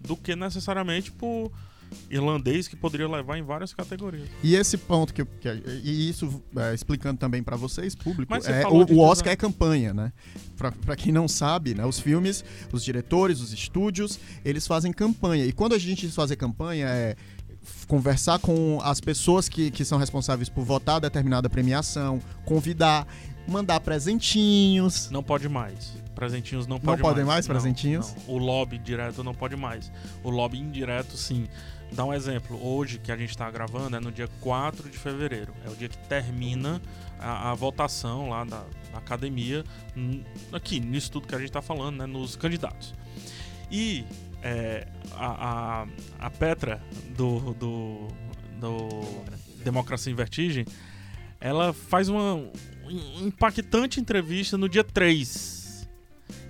[0.00, 1.52] do que necessariamente por
[2.10, 4.28] irlandês que poderia levar em várias categorias.
[4.42, 5.48] E esse ponto que, que
[5.82, 9.92] e isso é, explicando também pra vocês, público, você é, o, o Oscar é campanha,
[9.92, 10.12] né?
[10.56, 11.84] Pra quem não sabe, né?
[11.84, 15.44] Os filmes, os diretores, os estúdios, eles fazem campanha.
[15.44, 17.16] E quando a gente fazer campanha é
[17.86, 23.06] conversar com as pessoas que, que são responsáveis por votar determinada premiação, convidar,
[23.46, 25.10] mandar presentinhos.
[25.10, 25.92] Não pode mais.
[26.14, 27.46] Presentinhos não Não pode podem mais.
[27.46, 28.14] mais presentinhos?
[28.26, 28.34] não.
[28.34, 29.90] O lobby direto não pode mais.
[30.22, 31.48] O lobby indireto, sim.
[31.94, 32.58] Dá um exemplo.
[32.60, 35.54] Hoje, que a gente tá gravando, é no dia 4 de fevereiro.
[35.64, 36.82] É o dia que termina
[37.18, 39.64] a, a votação lá da, da academia,
[40.52, 42.06] aqui, nisso tudo que a gente tá falando, né?
[42.06, 42.94] Nos candidatos.
[43.70, 44.04] E
[44.42, 46.82] é, a, a, a Petra
[47.16, 48.08] do, do,
[48.58, 49.24] do
[49.62, 50.66] Democracia em Vertigem,
[51.40, 52.34] ela faz uma
[52.86, 55.53] um impactante entrevista no dia 3.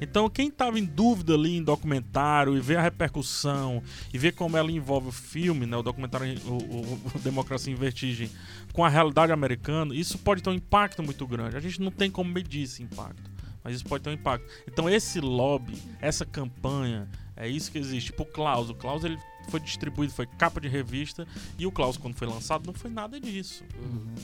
[0.01, 4.57] Então, quem estava em dúvida ali em documentário e ver a repercussão e ver como
[4.57, 8.31] ela envolve o filme, né, o documentário o, o- o Democracia em Vertigem,
[8.73, 11.57] com a realidade americana, isso pode ter um impacto muito grande.
[11.57, 13.31] A gente não tem como medir esse impacto,
[13.63, 14.47] mas isso pode ter um impacto.
[14.69, 18.07] Então, esse lobby, essa campanha, é isso que existe.
[18.11, 18.69] Tipo o Klaus.
[18.71, 19.19] O Klaus ele
[19.51, 21.27] foi distribuído, foi capa de revista,
[21.59, 23.65] e o Klaus, quando foi lançado, não foi nada disso.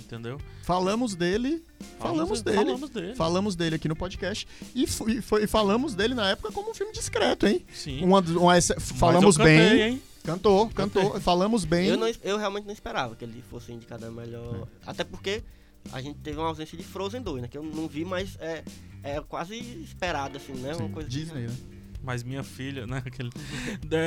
[0.04, 0.40] Entendeu?
[0.62, 1.62] Falamos dele,
[1.98, 2.56] falamos dele.
[2.56, 3.14] Falamos dele.
[3.14, 6.92] falamos dele aqui no podcast e, foi- e falamos dele na época como um filme
[6.92, 7.64] discreto, hein?
[7.72, 8.02] Sim.
[8.04, 9.82] Uma, uma falamos eu cantei, bem.
[9.92, 10.02] hein?
[10.22, 11.18] Cantou, cantou.
[11.20, 11.86] Falamos bem.
[11.88, 14.68] Eu, não, eu realmente não esperava que ele fosse indicado a melhor.
[14.86, 15.42] Até porque
[15.92, 17.48] a gente teve uma ausência de Frozen 2, né?
[17.48, 18.62] Que eu não vi, mas é,
[19.02, 20.74] é quase esperado, assim, né?
[20.74, 21.56] Sim, Uma coisa que- Disney, né?
[22.02, 23.02] Mas minha filha, né?
[23.06, 23.30] Aquele...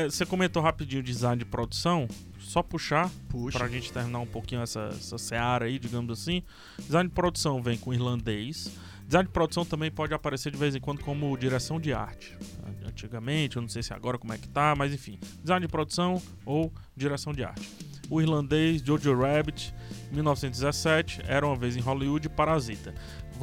[0.09, 2.07] Você comentou rapidinho o design de produção.
[2.39, 3.57] Só puxar Puxa.
[3.57, 6.43] pra gente terminar um pouquinho essa, essa seara aí, digamos assim.
[6.79, 8.71] Design de produção vem com irlandês.
[9.05, 12.37] Design de produção também pode aparecer de vez em quando como direção de arte.
[12.85, 15.19] Antigamente, eu não sei se agora como é que tá, mas enfim.
[15.41, 17.69] Design de produção ou direção de arte.
[18.09, 19.73] O irlandês Jojo Rabbit,
[20.11, 22.93] 1917, Era uma vez em Hollywood Parasita.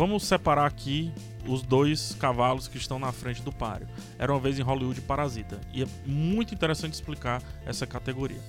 [0.01, 1.13] Vamos separar aqui
[1.47, 3.87] os dois cavalos que estão na frente do páreo.
[4.19, 5.61] Era uma vez em Hollywood Parasita.
[5.75, 8.41] E é muito interessante explicar essa categoria.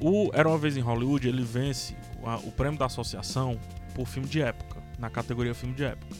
[0.00, 1.94] O Era uma vez em Hollywood, ele vence
[2.42, 3.60] o prêmio da associação
[3.94, 6.16] por filme de época, na categoria filme de época.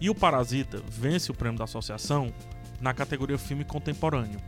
[0.00, 2.32] E o Parasita vence o prêmio da associação
[2.80, 4.40] na categoria filme contemporâneo.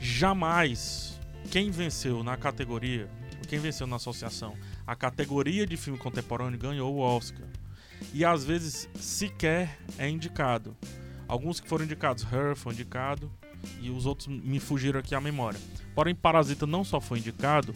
[0.00, 3.06] Jamais quem venceu na categoria,
[3.48, 4.54] quem venceu na associação,
[4.86, 7.46] a categoria de filme contemporâneo ganhou o Oscar.
[8.12, 10.76] E às vezes sequer é indicado.
[11.26, 13.30] Alguns que foram indicados, Her foi indicado
[13.80, 15.58] e os outros me fugiram aqui à memória.
[15.94, 17.74] Porém, Parasita não só foi indicado,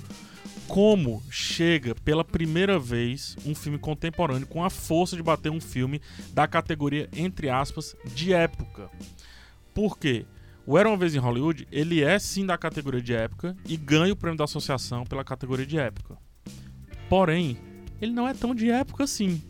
[0.67, 6.01] como chega pela primeira vez um filme contemporâneo com a força de bater um filme
[6.33, 8.91] da categoria, entre aspas, de época.
[9.73, 10.27] Por quê?
[10.67, 14.13] O Era Uma Vez em Hollywood, ele é sim da categoria de época e ganha
[14.13, 16.19] o prêmio da associação pela categoria de época.
[17.09, 17.57] Porém,
[18.01, 19.41] ele não é tão de época assim.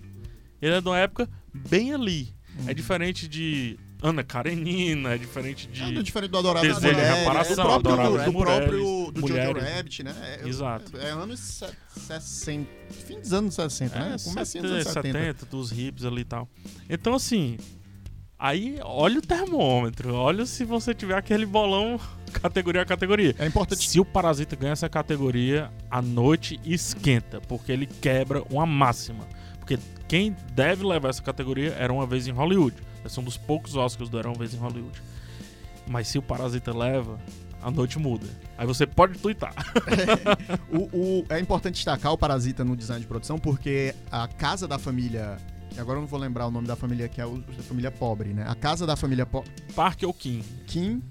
[0.60, 2.34] Ele é de uma época bem ali.
[2.66, 5.82] É diferente de Ana Karenina, é diferente de...
[5.82, 9.20] É do diferente do Adorável Desejo de Mulheres, reparação, do próprio, Adoráveis do próprio do
[9.20, 9.54] Mulheres.
[9.62, 10.14] Jojo Rabbit, né?
[10.44, 10.96] É, Exato.
[10.96, 11.66] É, anos se-
[12.06, 12.66] 60,
[13.06, 14.16] fim dos anos 60, né?
[14.18, 15.18] É, Comecinho dos 70, anos 70.
[15.18, 16.48] 70, dos hips ali e tal.
[16.88, 17.58] Então, assim,
[18.38, 21.98] aí olha o termômetro, olha se você tiver aquele bolão
[22.32, 23.34] categoria a categoria.
[23.38, 28.66] É importante Se o Parasita ganha essa categoria, a noite esquenta, porque ele quebra uma
[28.66, 29.26] máxima.
[29.66, 32.76] Porque quem deve levar essa categoria era uma vez em Hollywood.
[33.02, 35.02] Vai ser um dos poucos Oscars do Era Uma Vez em Hollywood.
[35.88, 37.18] Mas se o Parasita leva,
[37.60, 38.26] a noite muda.
[38.56, 39.52] Aí você pode twittar.
[40.70, 40.78] O,
[41.20, 45.36] o- é importante destacar o Parasita no design de produção porque a casa da família.
[45.78, 48.32] Agora eu não vou lembrar o nome da família, que é o- a família pobre,
[48.32, 48.44] né?
[48.48, 49.42] A casa da família po
[49.74, 50.42] Park ou Kim?
[50.66, 51.02] Kim.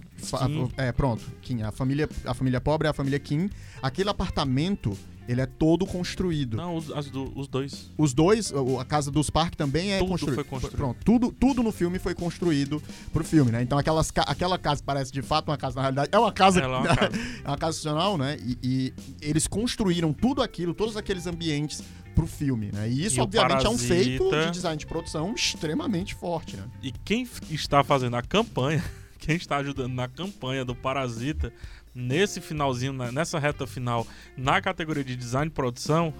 [0.47, 0.71] Kim.
[0.77, 1.23] É, pronto.
[1.41, 1.61] Kim.
[1.61, 3.49] A família, a família pobre é a família Kim.
[3.81, 6.57] Aquele apartamento, ele é todo construído.
[6.57, 7.89] Não, os, do- os dois.
[7.97, 10.35] Os dois, a casa dos Park também é Tudo construída.
[10.35, 10.77] foi construído.
[10.77, 13.61] Pronto, tudo, tudo no filme foi construído pro filme, né?
[13.61, 16.67] Então aquelas, aquela casa parece de fato uma casa, na realidade, é uma casa, é
[16.67, 17.09] uma casa.
[17.43, 18.37] é uma casa funcional, né?
[18.39, 21.83] E, e eles construíram tudo aquilo, todos aqueles ambientes
[22.13, 22.87] pro filme, né?
[22.89, 26.63] E isso, E obviamente, é um feito Parasita- de design de produção extremamente forte, né?
[26.81, 28.83] E quem está fazendo a campanha,
[29.19, 31.51] quem está ajudando na campanha do Parasita,
[31.95, 34.05] nesse finalzinho, na- nessa reta final,
[34.35, 36.13] na categoria de design e produção,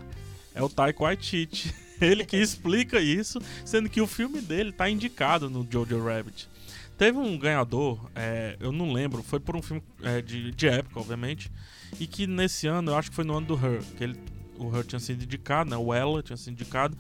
[0.54, 1.76] é o Taika Waititi.
[2.02, 6.50] Ele que explica isso, sendo que o filme dele está indicado no Jojo Rabbit.
[6.98, 11.00] Teve um ganhador, é, eu não lembro, foi por um filme é, de, de época,
[11.00, 11.52] obviamente,
[12.00, 14.18] e que nesse ano, eu acho que foi no ano do Her, que ele,
[14.58, 16.98] o Her tinha sido indicado, né, o Ella tinha sido indicado,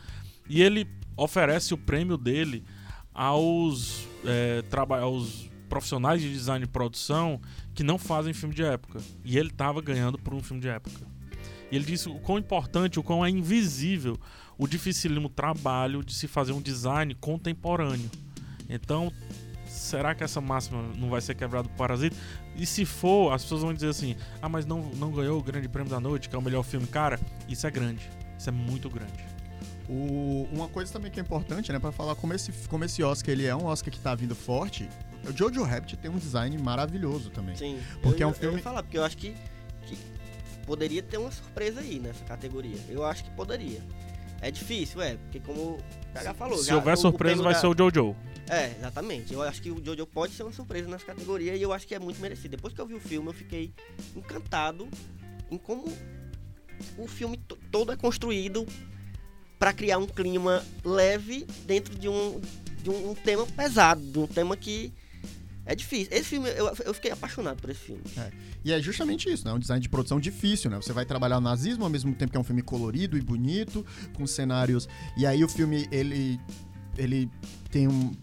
[0.49, 0.85] e ele
[1.15, 2.63] oferece o prêmio dele
[3.13, 4.63] aos, é,
[5.01, 7.39] aos profissionais de design e produção
[7.73, 8.99] que não fazem filme de época.
[9.23, 11.05] E ele estava ganhando por um filme de época.
[11.71, 14.17] E ele disse o quão importante, o quão é invisível
[14.57, 18.09] o dificílimo trabalho de se fazer um design contemporâneo.
[18.69, 19.11] Então,
[19.67, 22.15] será que essa máxima não vai ser quebrada por Parasita?
[22.55, 25.67] E se for, as pessoas vão dizer assim: ah, mas não, não ganhou o Grande
[25.67, 26.87] Prêmio da Noite, que é o melhor filme.
[26.87, 28.09] Cara, isso é grande.
[28.39, 29.11] Isso é muito grande.
[29.89, 33.31] O- uma coisa também que é importante, né, pra falar como esse, como esse Oscar
[33.33, 34.87] ele é um Oscar que tá vindo forte,
[35.29, 37.55] o Jojo Rabbit tem um design maravilhoso também.
[37.55, 37.79] Sim.
[38.01, 39.33] Porque eu, é um Eu filme- ia falar, porque eu acho que,
[39.87, 39.97] que
[40.65, 42.77] poderia ter uma surpresa aí nessa categoria.
[42.89, 43.81] Eu acho que poderia.
[44.41, 45.79] É difícil, é, porque como o
[46.13, 46.57] PH falou.
[46.57, 48.15] Se já houver o- o surpresa, prêmio vai da- ser o Jojo.
[48.47, 49.33] É, exatamente.
[49.33, 51.95] Eu acho que o Jojo pode ser uma surpresa nessa categoria e eu acho que
[51.95, 52.49] é muito merecido.
[52.55, 53.73] Depois que eu vi o filme, eu fiquei
[54.15, 54.87] encantado
[55.49, 55.91] em como
[56.97, 58.67] o filme to- todo é construído
[59.57, 62.39] para criar um clima leve dentro de um,
[62.83, 64.93] de um, um tema pesado, de um tema que
[65.65, 66.09] é difícil.
[66.11, 68.01] Esse filme, eu, eu fiquei apaixonado por esse filme.
[68.63, 69.53] E é justamente isso, né?
[69.53, 70.77] Um design de produção difícil, né?
[70.77, 73.85] Você vai trabalhar o nazismo ao mesmo tempo que é um filme colorido e bonito,
[74.13, 74.87] com cenários.
[75.17, 76.39] E aí o filme, ele.
[76.97, 77.29] Ele
[77.71, 78.13] tem um.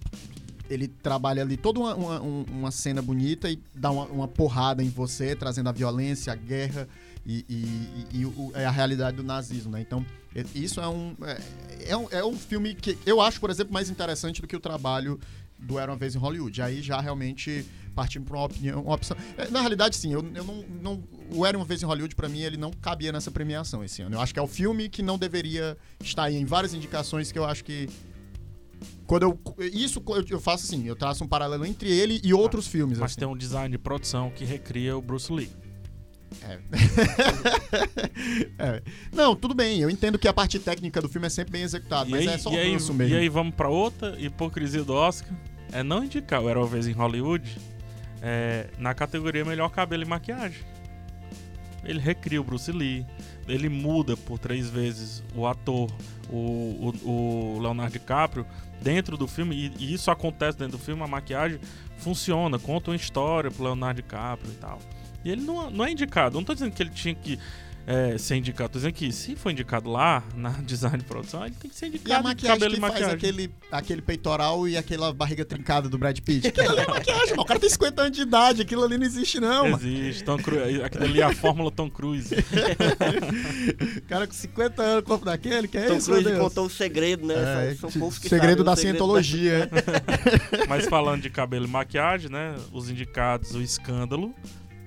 [0.70, 4.82] Ele trabalha ali toda uma, uma, um- uma cena bonita e dá uma, uma porrada
[4.82, 6.88] em você, trazendo a violência, a guerra
[7.26, 9.82] e, e- e- o- é a realidade do nazismo, né?
[9.82, 11.40] Então, é- isso é um, é,
[11.90, 12.08] é um.
[12.10, 15.20] é um filme que eu acho, por exemplo, mais interessante do que o trabalho
[15.62, 16.60] do Era uma Vez em Hollywood.
[16.62, 19.16] Aí já realmente partindo para uma opinião, uma opção.
[19.36, 21.04] É, Na realidade, sim, eu, eu não, não.
[21.34, 24.16] O Era uma Vez em Hollywood, para mim, ele não cabia nessa premiação esse ano.
[24.16, 27.38] Eu acho que é o filme que não deveria estar aí em várias indicações que
[27.38, 27.88] eu acho que.
[29.06, 29.38] Quando eu.
[29.72, 32.98] Isso eu- faço assim, eu traço um paralelo entre ele e outros filmes.
[32.98, 33.20] Mas assim.
[33.20, 35.50] tem um design de produção que recria o Bruce Lee.
[38.58, 38.82] É.
[39.12, 42.08] Não, tudo bem, eu entendo que a parte técnica do filme é sempre bem executada,
[42.08, 43.02] mas aí, é só e, aí, mesmo.
[43.02, 45.32] e aí vamos pra outra hipocrisia do Oscar.
[45.72, 47.58] É não indicar o Era uma Vez em Hollywood
[48.20, 50.60] é, na categoria Melhor Cabelo e Maquiagem.
[51.84, 53.04] Ele recria o Bruce Lee.
[53.48, 55.90] Ele muda por três vezes o ator,
[56.30, 58.46] o, o- o Leonardo DiCaprio,
[58.80, 59.56] dentro do filme.
[59.56, 61.02] E, e isso acontece dentro do filme.
[61.02, 61.58] A maquiagem
[61.98, 64.78] funciona, conta uma história pro Leonardo DiCaprio e tal.
[65.24, 66.36] E ele não, não é indicado.
[66.36, 67.38] Não tô dizendo que ele tinha que
[67.86, 68.70] é, ser indicado.
[68.70, 71.86] Tô dizendo que se for indicado lá, na design de produção, ele tem que ser
[71.86, 73.16] indicado E a em maquiagem cabelo que e faz maquiagem.
[73.16, 76.48] aquele, aquele peitoral e aquela barriga trincada do Brad Pitt.
[76.52, 77.42] Aquilo ali é maquiagem, mano.
[77.42, 79.76] O cara tem 50 anos de idade, aquilo ali não existe, não, mano.
[79.76, 80.82] Existe, Tom Cruise.
[80.82, 82.34] Aquilo ali é a fórmula Tom Cruise.
[82.34, 86.70] O cara com 50 anos, corpo daquele, que é Tom isso, meu Cruise contou o
[86.70, 87.34] segredo, né?
[87.34, 89.68] É, são, são poucos que segredo sabem da cientologia.
[90.68, 92.54] Mas falando de cabelo e maquiagem, né?
[92.72, 94.34] Os indicados, o escândalo.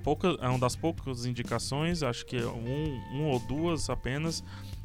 [0.06, 4.44] Pouca, é uma das poucas indicações, acho que é um, um ou duas apenas.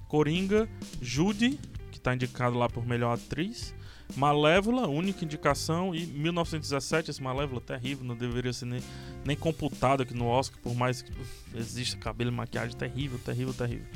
[0.09, 0.67] Coringa,
[1.03, 1.61] Judy,
[1.93, 3.75] que está indicado lá por melhor atriz.
[4.17, 5.95] Malévola, única indicação.
[5.95, 8.83] E 1917, esse Malévola terrível, não deveria ser nem,
[9.23, 11.13] nem computado aqui no Oscar, por mais que
[11.55, 13.87] exista cabelo e maquiagem terrível, terrível, terrível.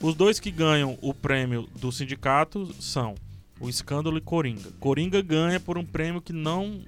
[0.00, 3.14] Os dois que ganham o prêmio do sindicato são
[3.60, 4.70] o Escândalo e Coringa.
[4.80, 6.80] Coringa ganha por um prêmio que não,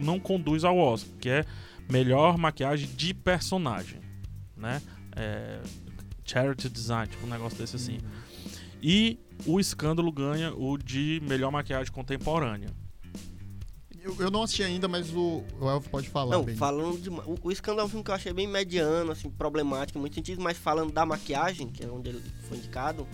[0.00, 1.44] não conduz ao Oscar, que é
[1.90, 4.00] melhor maquiagem de personagem,
[4.56, 4.80] né?
[5.16, 5.60] É,
[6.24, 7.98] charity design, tipo um negócio desse assim.
[8.82, 12.68] E o Escândalo ganha o de melhor maquiagem contemporânea.
[14.02, 16.36] Eu, eu não assisti ainda, mas o, o Elfo pode falar.
[16.36, 16.54] Não, bem.
[16.54, 17.08] falando de.
[17.08, 20.16] O, o Escândalo é um filme que eu achei bem mediano, assim, problemático em muitos
[20.16, 23.06] sentidos, mas falando da maquiagem, que é onde ele foi indicado,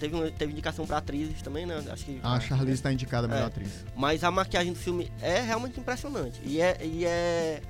[0.00, 1.84] teve, uma- teve indicação pra atrizes também, né?
[1.90, 2.18] Acho que.
[2.22, 3.46] A Charlize tá indicada a melhor É.
[3.48, 3.84] atriz.
[3.94, 6.40] Mas a maquiagem do filme é realmente impressionante.
[6.42, 6.78] E é.
[6.82, 7.60] E é...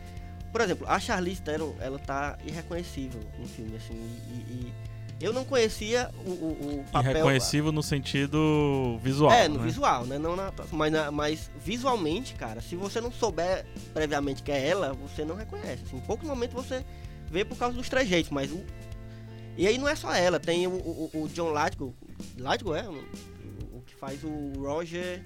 [0.53, 3.95] Por exemplo, a Charlize Theron, ela tá irreconhecível no filme, assim.
[4.31, 4.73] E, e-
[5.21, 7.11] eu não conhecia o, o, o papel.
[7.11, 9.33] Irreconhecível no sentido visual.
[9.33, 9.65] É, no né?
[9.65, 10.17] visual, né?
[10.17, 14.93] Não na, mas, na- mas visualmente, cara, se você não souber previamente que é ela,
[14.93, 15.83] você não reconhece.
[15.87, 16.85] Assim, em poucos momentos você
[17.31, 18.65] vê por causa dos trejeitos, mas o.
[19.57, 21.93] E aí não é só ela, tem o, o, o John Lithgow.
[22.37, 22.89] Lithgow é?
[22.89, 25.21] O, que faz o Roger.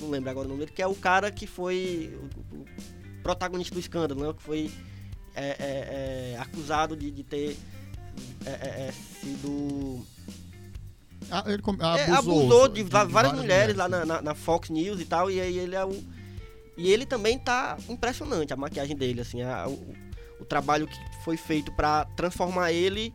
[0.00, 2.18] Não lembro agora o nome dele, que é o cara que foi
[2.54, 2.64] o
[3.22, 4.32] protagonista do escândalo, né?
[4.34, 4.70] Que foi
[5.34, 7.56] é, é, é, acusado de, de ter
[8.44, 10.04] é, é, sido
[11.80, 15.04] Ah, ele abusou, abusou de, va- várias, mulheres, lá na, na- na Fox News e
[15.04, 15.90] tal, e aí ele é o.
[16.76, 19.94] E ele também tá impressionante, a maquiagem dele, assim, a- o,
[20.40, 23.14] o trabalho que foi feito pra transformar ele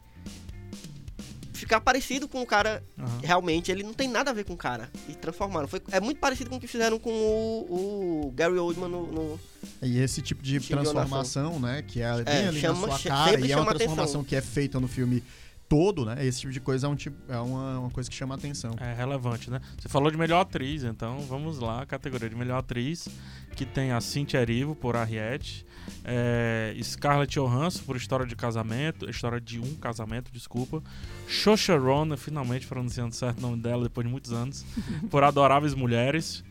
[1.55, 2.83] ficar parecido com o cara.
[2.97, 3.19] Aham.
[3.23, 4.89] Realmente, ele não tem nada a ver com o cara.
[5.09, 5.67] E transformaram.
[5.67, 9.11] Foi, é muito parecido com o que fizeram com o, o Gary Oldman no.
[9.11, 9.39] no-
[9.81, 11.81] E esse tipo de transformação, né?
[11.81, 14.23] Que é bem ali chama- na sua cara e é uma transformação atenção.
[14.23, 15.23] que é feita no filme
[15.67, 16.23] todo, né?
[16.25, 18.75] Esse tipo de coisa é, um tipo, é uma, uma coisa que chama atenção.
[18.79, 19.59] É relevante, né?
[19.79, 23.07] Você falou de melhor atriz, então vamos lá, categoria de melhor atriz,
[23.55, 25.65] que tem a Cynthia Erivo por Harriet,
[26.03, 30.81] é, Scarlett Johansson por História de Casamento, História de um Casamento, desculpa,
[31.27, 34.65] Saoirse Ronan, finalmente pronunciando certo o nome dela depois de muitos anos,
[35.09, 36.43] por Adoráveis Mulheres,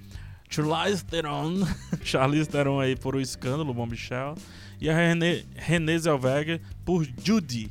[0.49, 1.67] Charlize Theron,
[2.05, 4.35] Charlize Theron aí por O Escândalo, Bom Michel,
[4.81, 7.71] e a René, Renée Zellweger por Judy.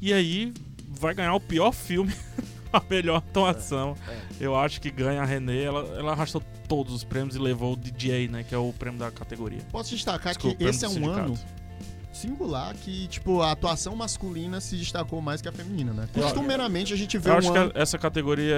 [0.00, 0.52] E aí
[0.88, 2.12] vai ganhar o pior filme,
[2.78, 3.96] a melhor atuação.
[4.08, 4.18] É.
[4.40, 7.76] Eu acho que ganha a Renée, ela, ela arrastou todos os prêmios e levou o
[7.76, 9.60] DJ, né, que é o prêmio da categoria.
[9.70, 11.38] Posso destacar Desculpa, que esse é um ano
[12.12, 16.08] singular que, tipo, a atuação masculina se destacou mais que a feminina, né?
[16.12, 17.70] Costumeiramente a gente vê Eu um acho ano...
[17.72, 18.56] que essa categoria,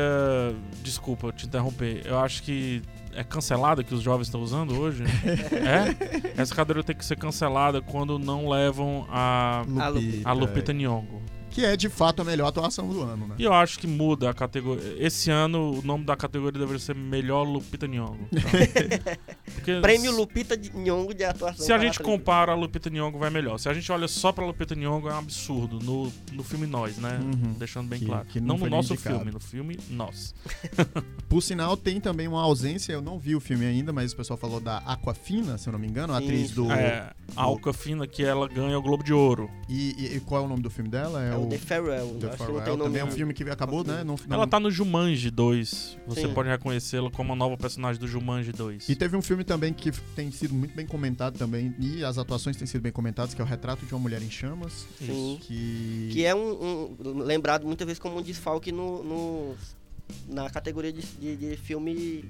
[0.82, 2.82] desculpa te interromper, eu acho que
[3.14, 5.02] é cancelada que os jovens estão usando hoje.
[5.24, 6.40] é?
[6.40, 11.15] Essa categoria tem que ser cancelada quando não levam a, Lupita, a Lupita Nyong'o.
[11.50, 13.34] Que é, de fato, a melhor atuação do ano, né?
[13.38, 14.94] E eu acho que muda a categoria.
[14.98, 18.28] Esse ano o nome da categoria deveria ser Melhor Lupita Nyong'o.
[18.30, 19.16] tá?
[19.80, 21.64] Prêmio Lupita de Nyong'o de atuação.
[21.64, 22.06] Se a para gente atriz.
[22.06, 23.58] compara a Lupita Nyong'o vai melhor.
[23.58, 26.98] Se a gente olha só pra Lupita Nyong'o é um absurdo no, no filme Nós,
[26.98, 27.18] né?
[27.22, 27.54] Uhum.
[27.54, 28.26] Deixando bem Que- claro.
[28.26, 29.16] que não não no nosso indicado.
[29.16, 30.34] filme, no filme Nós.
[31.28, 34.36] Por sinal, tem também uma ausência, eu não vi o filme ainda, mas o pessoal
[34.36, 36.70] falou da Aquafina, se eu não me engano, a atriz do...
[36.70, 39.50] É, a Alcafina que ela ganha o Globo de Ouro.
[39.68, 41.22] E, e- e qual é o nome do filme dela?
[41.24, 42.06] É o The Farewell.
[42.06, 42.62] The acho que não Farewell.
[42.64, 42.84] tem nome.
[42.84, 44.02] Também é um filme que acabou, né?
[44.04, 45.98] Não, não- Ela tá no Jumanji 2.
[46.06, 46.34] Você Sim.
[46.34, 48.88] pode reconhecê-la como a nova personagem do Jumanji 2.
[48.88, 52.56] E teve um filme também que tem sido muito bem comentado também, e as atuações
[52.56, 55.38] têm sido bem comentadas, que é o Retrato de uma Mulher em Chamas, Sim.
[55.42, 56.10] que...
[56.12, 59.54] Que é um, um- lembrado muitas vezes como um desfalque no, no-
[60.28, 62.24] na categoria de, de- de filme.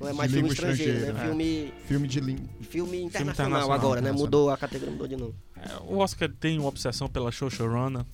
[0.00, 0.98] Não é mais filme língua estrangeiro, né?
[0.98, 1.26] estrangeira, é.
[1.28, 2.44] Filme, Filme de língua...
[2.62, 4.10] filme internacional internacional, agora, né?
[4.10, 4.24] internacional.
[4.26, 5.34] Mudou a categoria, mudou de novo.
[5.56, 8.06] É, o Oscar tem uma obsessão pela Ronan.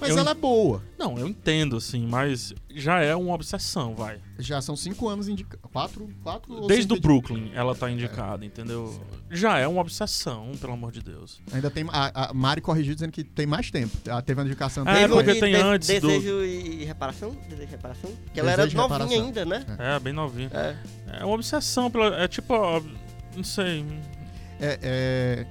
[0.00, 0.82] Mas Eu ela é boa.
[0.98, 4.18] Não, eu entendo, assim, mas já é uma obsessão, vai.
[4.38, 5.60] Já são cinco anos indicados.
[5.70, 6.08] Quatro?
[6.22, 6.66] Quatro?
[6.66, 8.98] Desde o Brooklyn ela tá indicada, entendeu?
[9.30, 11.40] Já é uma obsessão, pelo amor de Deus.
[11.52, 11.84] Ainda tem...
[11.90, 13.96] A, a Mari corrigiu dizendo que tem mais tempo.
[14.06, 17.30] Ela teve uma indicação É, porque de tem de- antes do- Desejo e reparação?
[17.48, 18.10] Desejo e reparação?
[18.32, 19.24] Que ela era Desejo novinha Reparação.
[19.26, 19.66] ainda, né?
[19.78, 20.50] É, bem novinha.
[20.52, 20.76] É.
[21.20, 22.22] É uma obsessão pela.
[22.22, 22.54] É tipo.
[23.36, 23.84] Não sei.
[24.60, 25.46] É, é...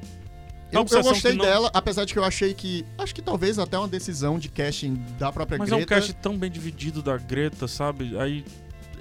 [0.71, 2.85] Eu, eu gostei não- dela, apesar de que eu achei que...
[2.97, 5.95] Acho que talvez até uma decisão de casting da própria Mas é um Greta...
[5.95, 8.17] cast tão bem dividido da Greta, sabe?
[8.19, 8.45] Aí.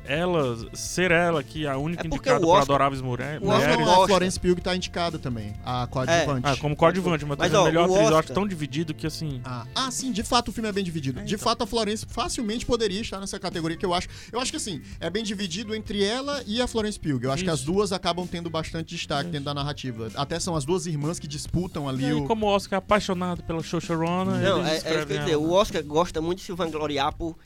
[0.09, 3.79] Ela, ser ela que é a única É indicada Oscar- adoráveis mulher- o Oscar mulheres.
[3.79, 4.07] não, a Oscar.
[4.09, 6.47] Florence Pugh tá indicada também, a coadjuvante.
[6.47, 9.07] Ah, como coadjuvante, mas, Mas, a ó, melhor o atriz eu acho tão dividido que
[9.07, 9.41] assim.
[9.45, 11.21] Ah, ah, sim, de fato o filme é bem dividido.
[11.21, 11.45] É, De então.
[11.45, 14.09] fato, a Florence facilmente poderia estar nessa categoria que eu acho.
[14.33, 17.21] Eu acho que assim, é bem dividido entre ela e a Florence Pugh.
[17.23, 17.71] Eu acho que as Isso.
[17.71, 19.33] duas acabam tendo bastante destaque Isso.
[19.33, 20.09] dentro da narrativa.
[20.15, 22.25] Até são as duas irmãs que disputam ali E aí, o.
[22.25, 24.99] como o Oscar é apaixonado pela Saoirse Ronan, Não, é, é isso que eu ia
[25.01, 25.33] escrevem dizer.
[25.33, 25.43] ela.
[25.43, 27.37] O Oscar gosta muito de se vangloriar por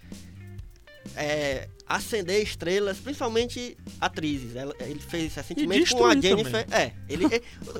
[1.16, 4.52] é, acender estrelas, principalmente atrizes.
[4.80, 6.66] Ele fez isso recentemente com a Jennifer.
[6.70, 7.26] É, ele,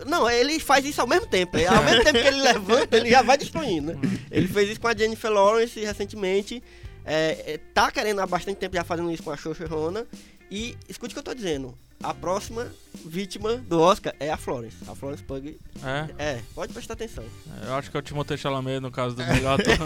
[0.07, 1.57] não, ele faz isso ao mesmo tempo.
[1.57, 3.99] É, Ao mesmo tempo que ele levanta, ele já vai destruindo.
[4.31, 6.63] Ele fez isso com a Jennifer Lawrence recentemente.
[7.05, 10.07] É, é, tá querendo há bastante tempo já fazendo isso com a Saoirse Ronan.
[10.53, 11.75] E escute o que eu tô dizendo.
[12.03, 12.71] A próxima
[13.07, 14.77] vítima do Oscar é a Florence.
[14.87, 15.57] A Florence Pugh.
[15.83, 17.25] É, É, pode prestar atenção.
[17.65, 19.79] eu acho que é o Timothée Chalamet no caso do melhor ator.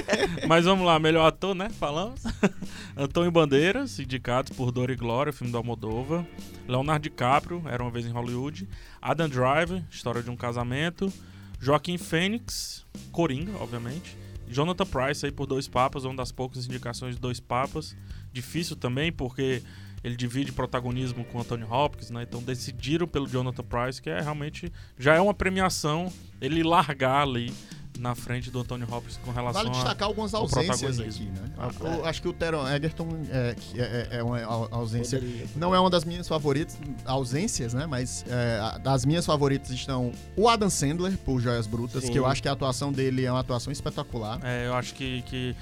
[0.48, 1.68] Mas vamos lá, melhor ator, né?
[1.68, 2.22] Falamos.
[2.96, 6.26] Antônio Bandeiras, indicados por Dor e Glória, filme da Moldova.
[6.66, 8.66] Leonardo DiCaprio, Era Uma Vez em Hollywood.
[9.02, 11.12] Adam Driver, História de um Casamento.
[11.60, 14.16] Joaquim Fênix, Coringa, obviamente.
[14.48, 17.94] Jonathan Price aí por Dois Papas, uma das poucas indicações de Dois Papas.
[18.32, 19.62] Difícil também, porque
[20.04, 22.22] ele divide protagonismo com Anthony Hopkins, né?
[22.22, 27.50] Então decidiram pelo Jonathan Price, que é realmente já é uma premiação ele largar ali
[27.98, 31.50] na frente do Antônio Hopkins com relação Vale destacar algumas ausências aqui, né?
[31.56, 35.18] Ah, Eu acho que o Teron Egerton é, que é, é uma au- ausência.
[35.20, 35.46] Poderia.
[35.56, 37.86] Não é uma das minhas favoritas, ausências, né?
[37.86, 42.12] Mas é, das minhas favoritas estão o Adam Sandler, por Joias Brutas, Sim.
[42.12, 44.40] que eu acho que a atuação dele é uma atuação espetacular.
[44.42, 45.54] É, eu acho que, que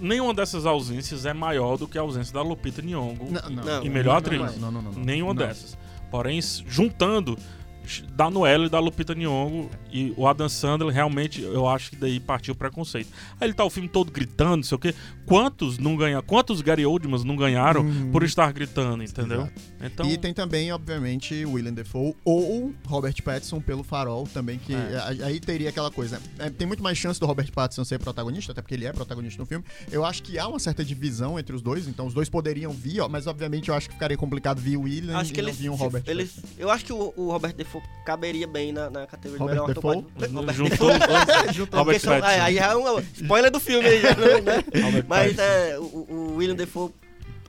[0.00, 3.64] nenhuma dessas ausências é maior do que a ausência da Lupita Nyong'o Não, não.
[3.64, 3.84] Não.
[3.84, 4.56] e melhor Não, atriz.
[4.58, 4.92] Não, não, não.
[4.92, 5.04] não.
[5.04, 5.46] Nenhuma Não.
[5.46, 5.76] dessas.
[6.10, 7.38] Porém, juntando
[8.14, 12.18] da Noelle e da Lupita Nyong'o e o Adam Sandler, realmente eu acho que daí
[12.20, 13.10] partiu o preconceito.
[13.40, 14.94] Aí ele tá o filme todo gritando, não sei o quê.
[15.26, 16.24] Quantos não ganharam?
[16.26, 18.10] Quantos Gary Oldmans não ganharam Hum.
[18.12, 19.42] por estar gritando, entendeu?
[19.42, 19.60] Exato.
[19.82, 25.24] Então, E tem também, obviamente, William Defoe ou Robert Pattinson pelo Farol também, que É.
[25.24, 26.18] aí teria aquela coisa.
[26.18, 26.46] né?
[26.46, 29.40] É, tem muito mais chance do Robert Pattinson ser protagonista, até porque ele é protagonista
[29.40, 29.64] no filme.
[29.90, 33.00] Eu acho que há uma certa divisão entre os dois, então os dois poderiam vir,
[33.00, 35.48] ó, mas obviamente eu acho que ficaria complicado vir o William Acho que e não
[35.48, 37.71] eles, vir se- Robert eles eu acho que o, o Robert Defoe
[38.04, 40.06] caberia bem na, na categoria Robert melhor Defoe?
[40.34, 41.52] Robert juntou Defoe.
[41.54, 44.64] Juntou, Robert são- aí, aí é um spoiler do filme aí, né?
[45.08, 46.90] Mas é, o, o William Defoe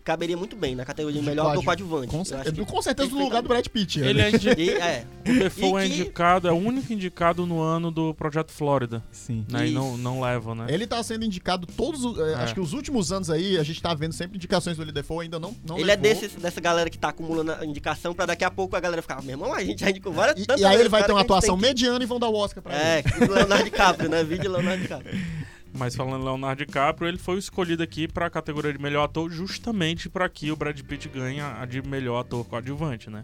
[0.03, 2.07] caberia muito bem na categoria de melhor ator coadjuvante.
[2.07, 3.99] Com, Eu cer- que com certeza no lugar do Brad Pitt.
[3.99, 4.27] Ele né?
[4.29, 7.61] é indi- E, é, o Defoe é E que- indicado, é o único indicado no
[7.61, 9.03] ano do Projeto Flórida.
[9.11, 9.45] Sim.
[9.49, 9.69] Né?
[9.69, 10.65] E não, não leva, né?
[10.69, 12.17] Ele tá sendo indicado todos os.
[12.19, 12.35] É.
[12.35, 15.39] Acho que os últimos anos aí, a gente tá vendo sempre indicações do Defoe, ainda
[15.39, 16.03] não, não ele é levou.
[16.21, 19.21] desses, dessa galera que tá acumulando a indicação pra daqui a pouco a galera ficar,
[19.21, 21.25] meu irmão, a gente já indicou várias E, e aí ele vai ter uma que
[21.25, 22.85] atuação mediana e vão dar o Oscar pra que- ele.
[22.89, 24.23] É, que o Leonardo DiCaprio, né?
[24.23, 25.13] Vídeo Leonardo DiCaprio.
[25.75, 30.29] Mas falando Leonardo DiCaprio, ele foi escolhido aqui pra categoria de melhor ator justamente pra
[30.29, 33.23] que o Brad Pitt ganhe a de melhor ator coadjuvante, né?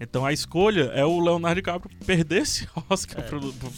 [0.00, 3.70] Então a escolha é o Leonardo DiCaprio perder esse Oscar pro, pro, pro,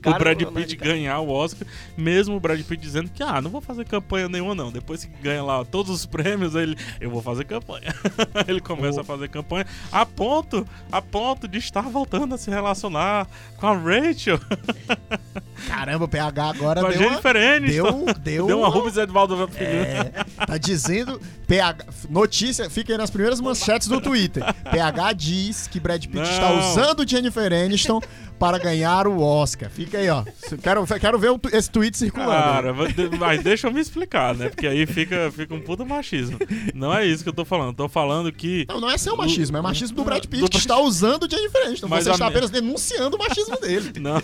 [0.00, 1.66] pro Brad Pitt ganhar o Oscar,
[1.96, 4.70] mesmo o Brad Pitt dizendo que, ah, não vou fazer campanha nenhuma não.
[4.70, 7.92] Depois que ganha lá todos os prêmios, ele, eu vou fazer campanha.
[8.46, 12.50] ele começa O- a fazer campanha a ponto, a ponto de estar voltando a se
[12.50, 13.26] relacionar
[13.58, 14.38] com a Rachel,
[15.68, 18.04] Caramba, o PH agora com a deu uma, Aniston.
[18.04, 19.48] deu, deu, Deu uma Rubens Edvaldo.
[19.56, 20.04] É,
[20.46, 21.20] tá dizendo.
[21.46, 24.42] PH, notícia, fica aí nas primeiras manchetes do Twitter.
[24.70, 26.22] PH diz que Brad Pitt Não.
[26.24, 28.00] está usando Jennifer Aniston
[28.44, 29.70] para ganhar o Oscar.
[29.70, 30.22] Fica aí, ó.
[30.62, 32.30] Quero, quero ver esse tweet circulando.
[32.30, 34.50] Cara, mas de- deixa eu me explicar, né?
[34.50, 36.38] Porque aí fica, fica um puta machismo.
[36.74, 37.74] Não é isso que eu tô falando.
[37.74, 38.66] Tô falando que.
[38.68, 41.66] Não, não é seu machismo, é machismo do Brad Pitt Do que está usando Jennifer
[41.66, 41.88] Aniston.
[41.88, 43.92] Mas Você a está apenas denunciando o machismo dele.
[43.98, 44.20] Não,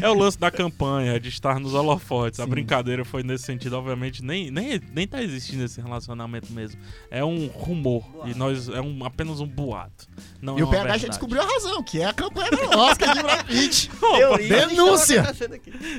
[0.00, 2.38] é o lance da campanha, de estar nos holofotes.
[2.38, 2.50] A Sim.
[2.50, 6.80] brincadeira foi nesse sentido, obviamente, nem, nem, nem tá existindo esse relacionamento mesmo.
[7.10, 8.04] É um rumor.
[8.26, 10.06] E nós é um, apenas um boato.
[10.40, 13.14] Não E é o PH já descobriu a razão, que é a campanha do Oscar
[13.16, 13.55] de Brad Pitt.
[14.00, 15.22] Teorias denúncia!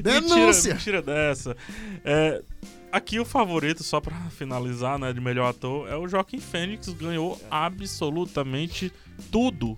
[0.03, 0.73] Denúncia!
[0.73, 1.55] Mentira, mentira dessa.
[2.03, 2.41] É,
[2.91, 7.39] aqui o favorito, só pra finalizar, né, de melhor ator, é o Joaquim Fênix, ganhou
[7.49, 8.91] absolutamente
[9.31, 9.77] tudo.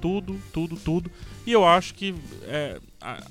[0.00, 1.10] Tudo, tudo, tudo.
[1.46, 2.14] E eu acho que
[2.44, 3.22] é, a-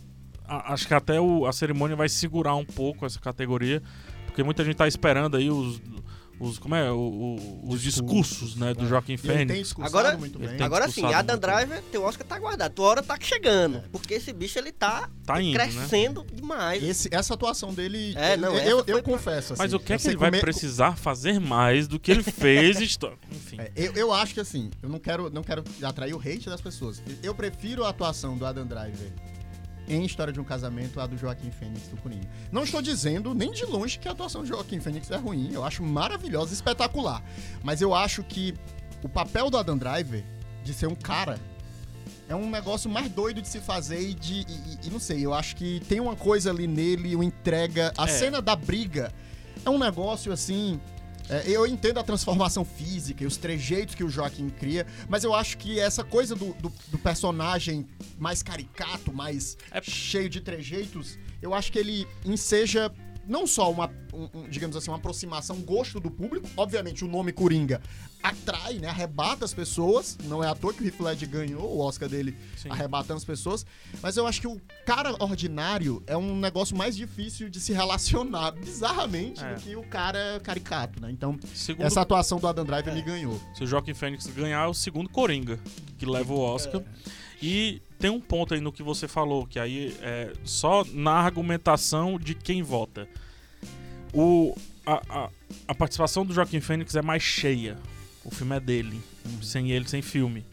[0.47, 3.81] a- acho que até o- a cerimônia vai segurar um pouco essa categoria,
[4.27, 5.81] porque muita gente tá esperando aí os
[6.39, 8.87] os como é, o- o- os Discursos, né, do é.
[8.87, 9.73] Joaquim Fênix.
[9.79, 10.57] Agora- muito ele bem.
[10.57, 11.37] tem- Agora sim, Adam.
[11.37, 12.73] Driver, teu Oscar tá guardado.
[12.73, 13.81] Tua hora tá chegando.
[13.91, 15.65] Porque esse bicho, ele tá, Tá indo, né?
[15.67, 16.83] crescendo demais.
[16.83, 19.53] Esse- essa atuação dele, É, não, eu, eu, eu pra- confesso.
[19.57, 22.11] Mas assim, o que é que ele vai como é- precisar fazer mais do que
[22.11, 22.77] ele fez?
[23.31, 23.57] Enfim.
[23.59, 26.61] É, eu, eu acho que assim, eu não quero, não quero atrair o hate das
[26.61, 27.01] pessoas.
[27.23, 29.11] Eu prefiro a atuação do Adam Driver
[29.87, 32.27] em História de um Casamento à do Joaquim Fênix do Coringa.
[32.51, 35.49] Não estou dizendo nem de longe que a atuação do Joaquim Fênix é ruim.
[35.53, 37.23] Eu acho maravilhosa, espetacular.
[37.63, 38.53] Mas eu acho que
[39.03, 40.23] o papel do Adam Driver
[40.63, 41.39] de ser um cara
[42.27, 44.33] é um negócio mais doido de se fazer e de.
[44.41, 47.93] E, e- não sei, eu acho que tem uma coisa ali nele, uma entrega.
[47.97, 48.07] A É.
[48.07, 49.13] cena da briga
[49.63, 50.79] é um negócio assim.
[51.29, 55.33] É, eu entendo a transformação física e os trejeitos que o Joaquim cria, mas eu
[55.33, 57.85] acho que essa coisa do, do- do personagem
[58.19, 62.91] mais caricato, mais É- cheio de trejeitos, eu acho que ele enseja
[63.27, 66.47] não só uma, um- um, digamos assim, uma aproximação, um gosto do público.
[66.55, 67.81] Obviamente, o nome Coringa
[68.23, 68.87] atrai, né?
[68.87, 70.17] Arrebata as pessoas.
[70.23, 72.69] Não é à toa que o Heath Ledger ganhou o Oscar dele Sim.
[72.69, 73.65] arrebatando as pessoas.
[74.01, 78.51] Mas eu acho que o cara ordinário é um negócio mais difícil de se relacionar,
[78.57, 79.53] bizarramente, É.
[79.53, 81.11] do que o cara caricato, né?
[81.11, 83.39] Então, Segundo essa atuação do Adam Driver me ganhou.
[83.53, 85.59] Se o Joaquim Fênix ganhar, é o segundo Coringa
[85.97, 86.81] que leva o Oscar.
[87.41, 92.17] E tem um ponto aí no que você falou, que aí é só na argumentação
[92.19, 93.07] de quem vota.
[94.13, 94.55] O,
[94.85, 95.29] a, a,
[95.67, 97.77] a participação do Joaquim Fênix é mais cheia.
[98.23, 99.01] O filme é dele,
[99.41, 100.45] sem ele, sem filme.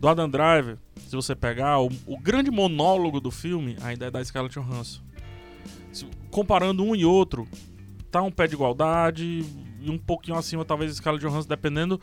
[0.00, 0.78] Do Adam Driver,
[1.08, 5.00] se você pegar, o, o grande monólogo do filme ainda é da Scarlett Johansson.
[5.92, 7.48] se- comparando um e outro,
[8.10, 9.44] tá um pé de igualdade
[9.80, 12.00] e um pouquinho acima, talvez, de Johansson, dependendo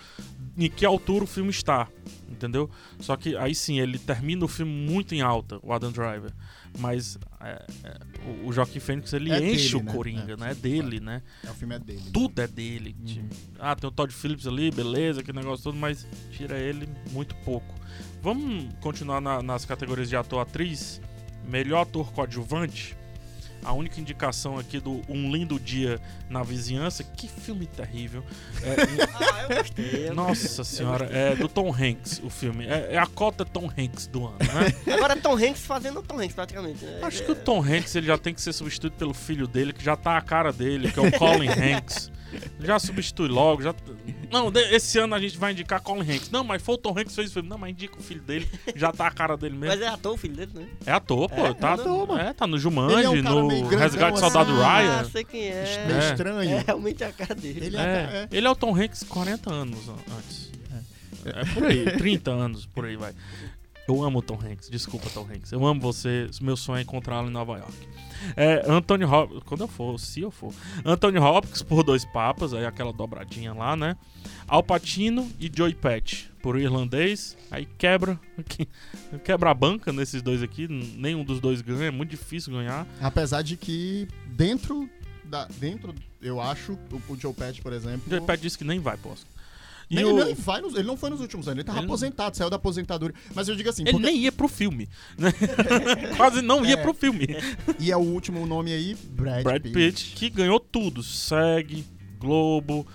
[0.57, 1.87] em que altura o filme está,
[2.29, 2.69] entendeu?
[2.99, 6.31] Só que aí sim, ele termina o filme muito em alta, o Adam Driver.
[6.77, 7.97] Mas é, é,
[8.43, 9.93] o, o Joaquim Fênix, ele É enche dele, o né?
[9.93, 10.51] Coringa, É, né?
[10.51, 11.21] É dele, né?
[11.45, 12.03] É, o filme é dele.
[12.11, 12.95] Tudo é dele.
[13.07, 13.29] Uhum.
[13.59, 17.73] Ah, tem o Todd Phillips ali, beleza, aquele negócio todo, mas tira ele muito pouco.
[18.21, 20.99] Vamos continuar na- nas categorias de ator-atriz.
[21.47, 22.97] Melhor ator coadjuvante.
[23.63, 25.99] A única indicação aqui do Um Lindo Dia
[26.29, 27.03] na Vizinhança.
[27.03, 28.23] Que filme terrível.
[28.61, 28.75] É,
[29.15, 30.09] Ah, eu gostei.
[30.11, 32.65] nossa senhora, é do Tom Hanks o filme.
[32.67, 34.73] É, é a cota Tom Hanks do ano, né?
[34.95, 36.85] Agora é Tom Hanks fazendo Tom Hanks, praticamente.
[36.85, 36.99] né?
[37.01, 39.83] Acho que o Tom Hanks ele já tem que ser substituído pelo filho dele, que
[39.83, 42.11] já tá a cara dele, que é o Colin Hanks.
[42.59, 43.73] Já substitui logo, já.
[44.31, 46.29] Não, esse ano a gente vai indicar Colin Hanks.
[46.31, 47.47] Não, mas foi o Tom Hanks que fez o filme.
[47.49, 49.67] Não, mas indica o filho dele, já tá a cara dele mesmo.
[49.75, 50.67] Mas é ator o filho dele, né?
[50.85, 51.45] É ator, pô.
[51.45, 52.19] É, tá, ator, mano.
[52.21, 54.21] é, tá no Jumanji, é um no Resgate assim.
[54.21, 55.03] Soldado Ah, Ryan.
[55.05, 55.85] sei quem é.
[55.87, 56.09] Meio É.
[56.11, 56.49] estranho.
[56.51, 57.65] É realmente a cara dele.
[57.65, 60.51] Ele É, é, ele é o Tom Hanks 40 anos an- antes.
[61.25, 61.45] É.
[61.55, 63.13] por aí, 30 anos, por aí vai.
[63.87, 65.51] Eu amo o Tom Hanks, desculpa, Tom Hanks.
[65.51, 67.87] Eu amo você, meu sonho é encontrá-lo em Nova York.
[68.35, 70.51] É, Anthony Hopkins, quando eu for, se eu for.
[70.83, 73.95] Anthony Hopkins por Dois Papas, aí aquela dobradinha lá, né?
[74.47, 77.37] Al Pacino e Joey Patch por Irlandês.
[77.51, 78.19] Aí quebra,
[79.23, 80.67] quebra a banca nesses dois aqui.
[80.67, 82.87] Nenhum dos dois ganha, é muito difícil ganhar.
[82.99, 84.89] Apesar de que dentro
[85.25, 85.45] da.
[85.45, 88.03] Dentro, eu acho, o, o Joe Patch, por exemplo.
[88.09, 89.27] Joey Patch disse que nem vai, posso.
[89.89, 91.85] E nem, o- nem vai nos- ele não foi nos últimos anos, ele tava Ele
[91.85, 93.15] aposentado, saiu da aposentadoria.
[93.33, 94.89] Mas eu digo assim, Ele porque- nem ia pro filme.
[95.17, 95.31] né?
[96.17, 96.77] Quase não ia É.
[96.77, 97.27] pro filme.
[97.79, 101.03] e é o último nome aí, Brad, Brad Pitt, que ganhou tudo.
[101.03, 101.85] SEG,
[102.19, 102.85] Globo,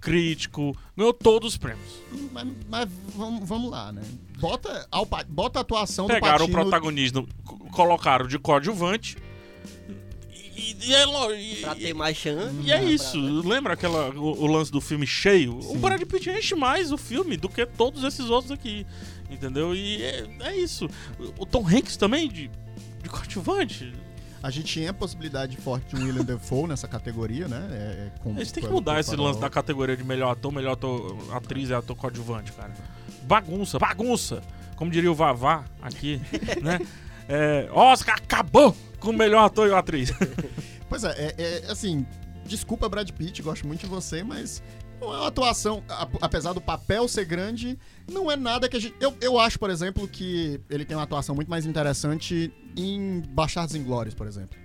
[0.00, 1.86] Crítico, ganhou todos os prêmios.
[2.32, 4.00] Mas, mas vamos, vamos lá, né?
[4.38, 4.88] Bota,
[5.28, 6.62] bota a atuação Pegaram do o Patino...
[6.62, 9.16] protagonismo, co- colocaram de coadjuvante.
[10.82, 12.54] E, é lo- e- Pra ter mais chance.
[12.62, 13.18] e é pra- isso.
[13.46, 15.56] Lembra aquela, o, o lance do filme cheio?
[15.58, 15.78] O Sim.
[15.78, 18.86] Brad Pitt enche mais o filme do que todos esses outros aqui.
[19.30, 19.74] Entendeu?
[19.74, 20.88] E é, é isso.
[21.38, 22.50] O Tom Hanks também, de,
[23.02, 23.92] de coadjuvante.
[24.42, 27.68] A gente tinha a possibilidade forte de um William Defoe nessa categoria, né?
[27.70, 30.72] É, é, com- Eles têm que mudar esse lance da categoria de melhor ator, melhor
[30.72, 32.72] ator, atriz e ator coadjuvante, cara.
[33.24, 34.42] Bagunça, bagunça.
[34.76, 36.20] Como diria o Vavá aqui,
[36.62, 36.80] né?
[37.28, 40.10] É, Oscar acabou com o melhor ator e atriz.
[40.90, 42.04] Pois é, é, é, assim,
[42.44, 44.62] desculpa Brad Pitt, gosto muito de você, mas
[45.00, 45.82] não é uma atuação,
[46.20, 47.78] apesar do papel ser grande,
[48.10, 48.94] não é nada que a gente...
[49.00, 53.74] Eu, eu acho, por exemplo, que ele tem uma atuação muito mais interessante em Bastardos
[53.74, 54.58] Inglórios, por exemplo.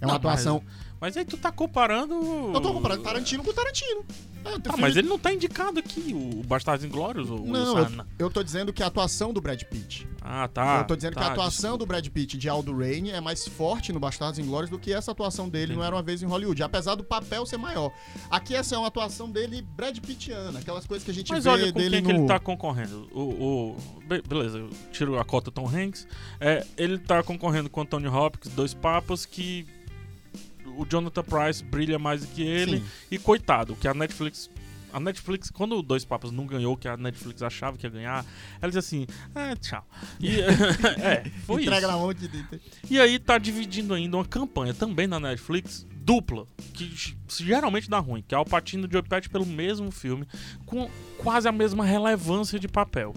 [0.00, 0.62] É uma Não, atuação...
[0.64, 2.14] Mas aí tu tá comparando.
[2.54, 4.04] Eu tô comparando Tarantino com Tarantino.
[4.44, 8.30] É, Ah, mas ele não tá indicado aqui, o Bastardos Inglórios, o Não, eu, eu
[8.30, 10.06] tô dizendo que a atuação do Brad Pitt.
[10.22, 10.78] Ah, tá.
[10.82, 13.46] eu tô dizendo que tá, a atuação do Brad Pitt de Aldo Raine é mais
[13.46, 15.78] forte no Bastardos Inglórios do que essa atuação dele Entendi.
[15.78, 17.92] não era uma vez em Hollywood, apesar do papel ser maior.
[18.30, 21.50] Aqui essa é uma atuação dele Brad Pittiana, aquelas coisas que a gente Mas vê
[21.50, 23.08] olha com dele quem que no ele tá concorrendo.
[23.12, 23.76] O, o-
[24.06, 26.06] be- beleza, eu tiro a cota Tom Hanks.
[26.40, 29.66] É, ele tá concorrendo com o Anthony Hopkins, dois papas, que
[30.76, 32.78] o Jonathan Price brilha mais do que ele.
[32.78, 32.84] Sim.
[33.10, 34.50] E coitado, que a Netflix.
[34.92, 38.24] A Netflix, quando o Dois Papas não ganhou, que a Netflix achava que ia ganhar,
[38.62, 39.86] ela disse assim: ah, tchau.
[40.18, 40.40] E,
[41.02, 41.88] é, foi Entrega isso.
[41.88, 42.30] na mão de.
[42.88, 46.94] E aí tá dividindo ainda uma campanha também na Netflix, dupla, que
[47.28, 50.26] geralmente dá ruim, que é o Patino de Pesci pelo mesmo filme,
[50.64, 53.12] com quase a mesma relevância de papel.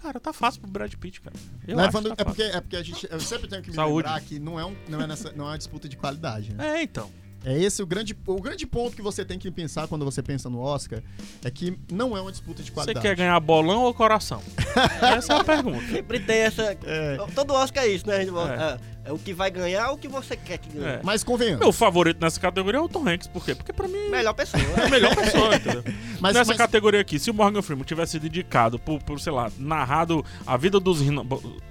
[0.00, 1.36] Cara, tá fácil pro Brad Pitt, cara.
[1.66, 3.06] Eu Levando, acho que é, tá porque, é porque a gente.
[3.10, 4.06] Eu sempre tenho que me Saúde.
[4.06, 6.78] lembrar que não é, um, não, é nessa, não é uma disputa de qualidade, né?
[6.78, 7.10] É, então.
[7.44, 10.50] É esse o grande, o grande ponto que você tem que pensar quando você pensa
[10.50, 11.00] no Oscar.
[11.44, 13.00] É que não é uma disputa de Você qualidade.
[13.06, 14.42] quer ganhar bolão ou coração?
[15.00, 15.80] Essa é a pergunta.
[15.86, 16.76] Sempre tem essa.
[16.84, 17.16] É.
[17.34, 18.24] Todo Oscar é isso, né?
[18.24, 18.28] É.
[18.28, 20.96] ah, é o que vai ganhar ou o que você quer que ganhe.
[20.96, 21.00] É.
[21.02, 21.60] Mas convenhamos.
[21.60, 23.28] Meu favorito nessa categoria é o Tom Hanks.
[23.28, 23.54] Por quê?
[23.54, 24.62] Porque pra mim Melhor pessoa.
[24.76, 25.84] é a melhor pessoa, entendeu?
[26.20, 29.32] Mas, Nessa mas- categoria aqui, se o Morgan Freeman tivesse sido indicado por, por, sei
[29.32, 31.24] lá, narrado a vida dos rino...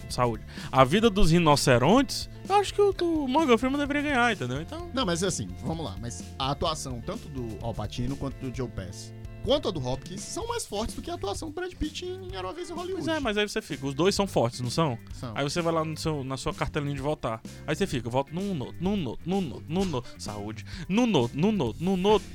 [0.09, 4.61] saúde, a vida dos rinocerontes, eu acho que o, o Morgan Freeman deveria ganhar, entendeu?
[4.61, 5.95] Então, Não, mas assim, vamos lá.
[5.99, 10.21] Mas a atuação tanto do Al Pacino quanto do Joe Pesci, quanto a do Hopkins,
[10.21, 12.73] são mais fortes do que a atuação do Brad Pitt em Era Uma Vez em
[12.73, 13.03] Hollywood.
[13.05, 14.97] pois é, mas aí você fica, os dois são fortes, não são?
[15.13, 15.31] São.
[15.35, 17.41] Aí você vai lá no seu, na sua cartelinha de votar.
[17.65, 21.37] Aí você fica, volta num noto, num noto, num noto, num noto, saúde, num noto,
[21.37, 22.25] num noto, num noto.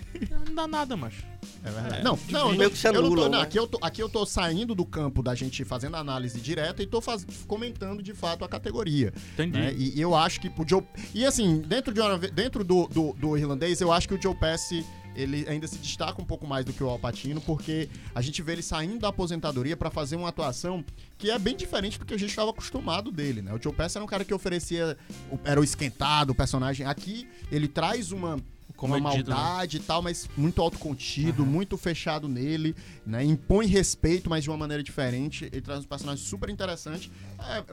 [0.47, 1.32] Não dá nada, macho.
[1.65, 2.03] É verdade.
[2.03, 3.45] Não, não, meio eu, que se eu não tô, anulam, não, né?
[3.45, 6.87] aqui, eu tô, aqui eu tô saindo do campo da gente fazendo análise direta e
[6.87, 9.13] tô faz- comentando de fato a categoria.
[9.35, 9.59] Entendi.
[9.59, 9.73] né?
[9.77, 10.83] E, e eu acho que o Joe.
[11.15, 14.35] E assim, dentro, de uma dentro do, do, do irlandês, eu acho que o Joe
[14.35, 14.85] Pesci
[15.15, 18.53] ele ainda se destaca um pouco mais do que o Alpatino, porque a gente vê
[18.53, 20.83] ele saindo da aposentadoria pra fazer uma atuação
[21.19, 23.53] que é bem diferente do que a gente estava acostumado dele, né?
[23.53, 24.97] O Joe Pesci era um cara que oferecia,
[25.45, 26.87] era o esquentado, o personagem.
[26.87, 28.39] Aqui ele traz uma
[28.87, 29.37] uma Comedido, né?
[29.37, 31.51] maldade e tal, mas muito autocontido, Aham.
[31.51, 32.75] muito fechado nele,
[33.07, 33.25] né?
[33.25, 35.45] Impõe respeito, mas de uma maneira diferente.
[35.47, 37.11] Ele traz um personagem super interessante.
[37.39, 37.65] É,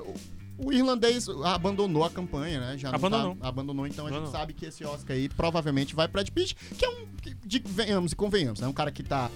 [0.58, 2.78] o, irlandês abandonou a campanha, né?
[2.78, 3.36] Já não Abandonou.
[3.36, 6.56] tá- abandonou, então a gente sabe que esse Oscar aí provavelmente vai pra Brad Pitt,
[6.78, 7.06] que é um.
[7.22, 9.32] que- De, venhamos e convenhamos, é um cara que tá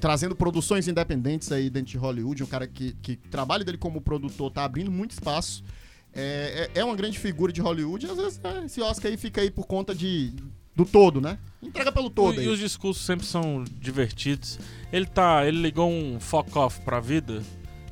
[0.00, 4.50] trazendo produções independentes aí dentro de Hollywood, um cara que, que trabalho dele como produtor
[4.50, 5.64] tá abrindo muito espaço.
[6.12, 9.40] É, é, é uma grande figura de Hollywood, às vezes é, esse Oscar aí fica
[9.42, 10.32] aí por conta de,
[10.76, 11.38] do todo, né?
[11.62, 12.48] Entrega pelo todo E aí.
[12.48, 14.58] os discursos sempre são divertidos.
[14.92, 15.44] Ele tá.
[15.46, 17.42] Ele ligou um fuck off pra vida.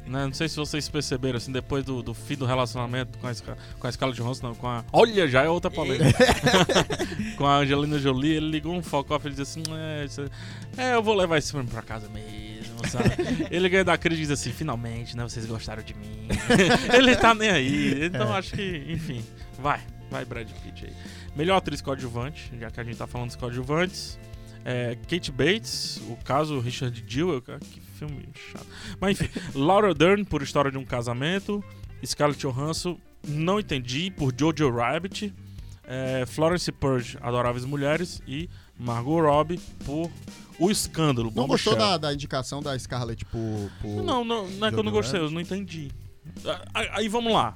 [0.07, 0.27] Né?
[0.27, 3.33] Não sei se vocês perceberam, assim, depois do, do fim do relacionamento com a,
[3.81, 4.85] com a Scarlett Johansson, não, com a...
[4.93, 6.19] Olha, já é outra polêmica.
[7.39, 10.31] com a Angelina Jolie, ele ligou um fuck off, ele disse assim, é, isso-
[10.77, 13.15] é, eu vou levar esse filme pra casa mesmo, sabe?
[13.51, 16.29] ele ganha da crítica e diz assim, finalmente, né, vocês gostaram de mim.
[16.93, 18.39] ele tá nem aí, então É.
[18.39, 19.25] acho que, enfim,
[19.59, 19.81] vai,
[20.11, 20.93] vai Brad Pitt aí.
[21.37, 24.19] Melhor atriz coadjuvante, já que a gente tá falando dos coadjuvantes.
[24.65, 28.67] É, Kate Bates, o caso Richard Jewell, que filme chato.
[28.99, 31.63] Mas enfim, Laura Dern por História de um Casamento,
[32.05, 35.35] Scarlett Johansson, não entendi, por Jojo Rabbit,
[35.87, 40.11] é, Florence Purge, Adoráveis Mulheres e Margot Robbie por
[40.59, 41.31] O Escândalo.
[41.35, 43.71] Não gostou da, da indicação da Scarlett por.
[43.83, 45.91] por- Não, não, não é que eu não gostei, eu não entendi.
[46.73, 47.55] Aí, aí vamos lá.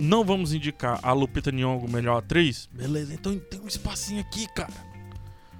[0.00, 2.68] Não vamos indicar a Lupita Nyong'o melhor atriz?
[2.72, 4.72] Beleza, então tem um espacinho aqui, cara.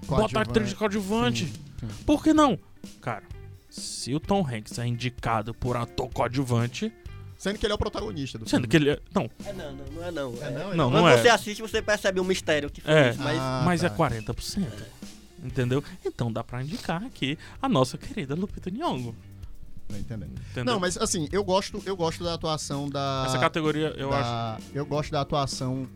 [0.07, 1.47] Bota a atriz de coadjuvante.
[1.47, 1.89] Sim, sim.
[2.07, 2.59] Por que não?
[3.03, 3.23] Cara,
[3.69, 6.93] se o Tom Hanks é indicado por ator coadjuvante,
[7.37, 8.69] Sendo que ele é o protagonista do sendo filme.
[8.69, 9.01] que ele é.
[9.15, 10.35] Não, É não, não, não é não.
[10.43, 11.17] É, não, ele Não, Quando não é.
[11.17, 13.11] você assiste, você percebe o mistério que foi É.
[13.11, 13.87] isso, mas Ah, mas tá.
[13.87, 14.67] é 40%.
[15.43, 15.83] Entendeu?
[16.05, 19.15] Então dá pra indicar aqui a nossa querida Lupita Nyong'o.
[19.91, 20.33] Tô entendendo.
[20.51, 20.65] Entendeu?
[20.75, 23.25] Não, mas assim, eu gosto, eu gosto da atuação da.
[23.27, 24.23] Essa categoria eu acho.
[24.23, 25.89] da- Eu gosto da atuação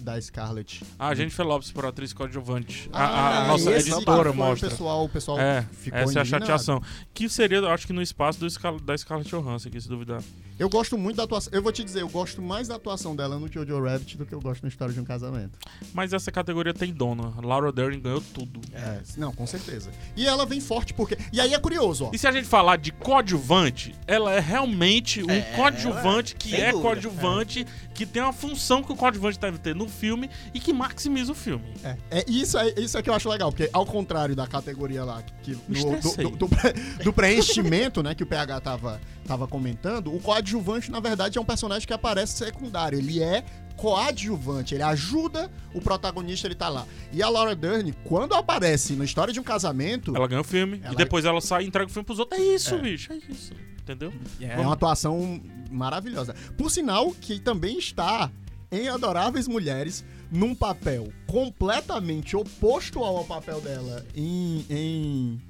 [0.00, 0.84] da Scarlett.
[0.98, 2.88] Ah, a Jennifer Lopes por atriz coadjuvante.
[2.92, 3.08] A- Ah,
[3.40, 4.68] a, a nossa esse editora mostra.
[4.68, 6.28] O pessoal, o pessoal É, ficou essa é a indignado.
[6.46, 6.82] chateação.
[7.12, 8.46] Que seria, eu acho que no espaço do
[8.80, 10.22] da Scarlett Johansson, aqui, se duvidar.
[10.58, 11.52] Eu gosto muito da atuação.
[11.54, 14.34] Eu vou te dizer, eu gosto mais da atuação dela no Jojo Rabbit do que
[14.34, 15.58] eu gosto na história de um casamento.
[15.94, 17.32] Mas essa categoria tem dona.
[17.42, 18.60] Laura Dern ganhou tudo.
[18.72, 19.90] É, não, com certeza.
[20.16, 21.16] E ela vem forte porque.
[21.32, 22.10] E aí é curioso, ó.
[22.12, 26.54] E se a gente falar de coadjuvante, ela é realmente um É, coadjuvante é, que
[26.56, 26.80] é dúvida.
[26.82, 31.32] coadjuvante, que tem uma função que o coadjuvante deve ter no filme e que maximiza
[31.32, 31.72] o filme.
[31.84, 35.04] É, é isso, é isso é que eu acho legal, porque ao contrário da categoria
[35.04, 36.72] lá, que no- do, do, do pré-
[37.04, 41.44] do preenchimento, né, que o PH tava, tava comentando, o coadjuvante, na verdade, é um
[41.44, 42.98] personagem que aparece secundário.
[42.98, 43.44] Ele é
[43.76, 46.86] coadjuvante, ele ajuda o protagonista, ele tá lá.
[47.12, 50.80] E a Laura Dern, quando aparece na história de um casamento, Ela ganha o filme
[50.82, 52.40] Ela- e depois ela sai e entrega o filme pros outros.
[52.40, 52.78] É isso, É.
[52.78, 53.52] bicho, é isso.
[53.82, 54.12] Entendeu?
[54.40, 56.34] é uma atuação maravilhosa.
[56.56, 58.30] Por sinal, que também está
[58.70, 65.42] em Adoráveis Mulheres, num papel completamente oposto ao papel dela em- em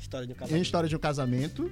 [0.00, 0.62] história de um em casamento.
[0.62, 1.70] História de um Casamento.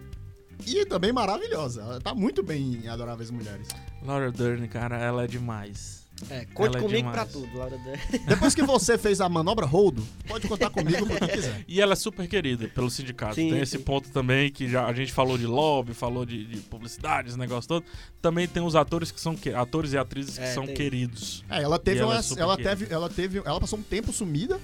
[0.64, 1.82] E também maravilhosa.
[1.82, 3.68] Ela tá muito bem em Adoráveis Mulheres.
[4.02, 6.05] Laura Dern, cara, ela é demais.
[6.30, 7.14] É, conte Ela é comigo demais.
[7.14, 8.00] pra tudo, Laura Dern.
[8.26, 11.64] Depois que você fez a manobra Roldo, pode contar comigo pro que quiser.
[11.68, 13.34] E ela é super querida pelo sindicato.
[13.34, 13.82] Sim, tem esse sim.
[13.84, 17.68] ponto também que já a gente falou de lobby, falou de, de publicidade, esse negócio
[17.68, 17.84] todo.
[18.22, 20.74] Também tem os atores que são que- atores e atrizes que É, são tem.
[20.74, 21.44] queridos.
[21.50, 22.20] É, ela teve ela uma.
[22.20, 23.38] é ela, teve, ela teve.
[23.44, 24.58] Ela passou um tempo sumida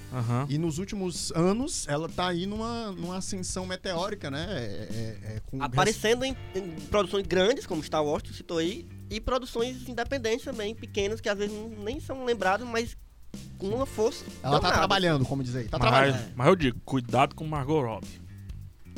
[0.49, 4.45] e nos últimos anos ela tá aí numa, numa ascensão meteórica, né?
[4.49, 8.85] É, é- é com Aparecendo em, em produções grandes, como Star Wars, tu citou aí,
[9.09, 12.97] e produções independentes também, pequenas, que às vezes nem são lembradas, mas
[13.57, 14.25] com uma força.
[14.41, 14.77] Ela tá danada.
[14.77, 15.67] trabalhando, como diz aí.
[15.67, 16.33] Tá mas, trabalhando.
[16.35, 18.22] mas eu digo, cuidado com Margot Robbie.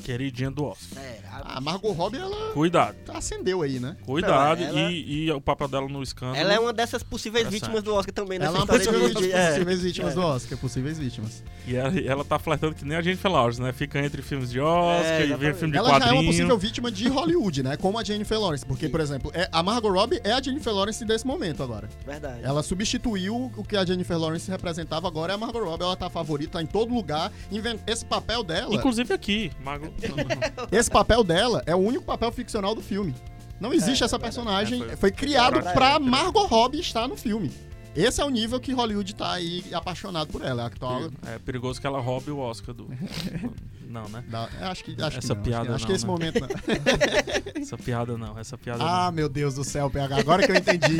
[0.03, 1.01] Queridinha do Oscar.
[1.03, 3.95] É, a- A Margot Robbie, ela Cuidado, acendeu aí, né?
[4.05, 4.59] cuidado.
[4.61, 6.37] Não, ela- E, e o papel dela no escândalo.
[6.37, 7.61] ela é uma dessas possíveis Interessante.
[7.69, 9.27] vítimas do Oscar também, nessa Ela é uma história possível, de...
[9.27, 9.49] de- é.
[9.51, 10.15] possíveis vítimas É.
[10.15, 10.57] do Oscar.
[10.57, 11.43] Possíveis vítimas.
[11.67, 13.71] E ela, e ela tá flertando que nem a Jennifer Lawrence, né?
[13.73, 15.57] Fica entre filmes de Oscar É, e vem exatamente.
[15.57, 16.25] filme de Ela já é uma quadrinho.
[16.31, 17.77] possível vítima de Hollywood, né?
[17.77, 18.65] Como a Jennifer Lawrence.
[18.65, 21.89] Porque, por exemplo, é- a Margot Robbie é a Jennifer Lawrence desse momento agora.
[22.05, 22.41] Verdade.
[22.43, 25.83] Ela substituiu o que a Jennifer Lawrence representava agora é a Margot Robbie.
[25.83, 27.31] Ela tá favorita tá em todo lugar.
[27.51, 29.84] Inven- Esse papel dela, Inclusive aqui, Margot.
[30.71, 33.13] esse papel dela é o único papel ficcional do filme.
[33.59, 34.35] Não existe É, essa é verdade.
[34.35, 34.81] personagem.
[34.83, 37.51] É, foi- foi, criado pra Margot Robbie estar no filme.
[37.95, 40.63] Esse é o nível que Hollywood tá aí apaixonado por ela.
[40.63, 41.09] É atual.
[41.27, 42.87] É perigoso que ela roube o Oscar do.
[43.87, 44.21] Não, né?
[44.27, 46.35] da- acho que, acho Essa que não, piada acho que, acho não, que esse né?
[46.35, 47.61] momento não.
[47.63, 49.13] Essa piada não, essa piada Ah, não.
[49.13, 50.17] meu Deus do céu, PH.
[50.17, 50.97] Agora que eu entendi.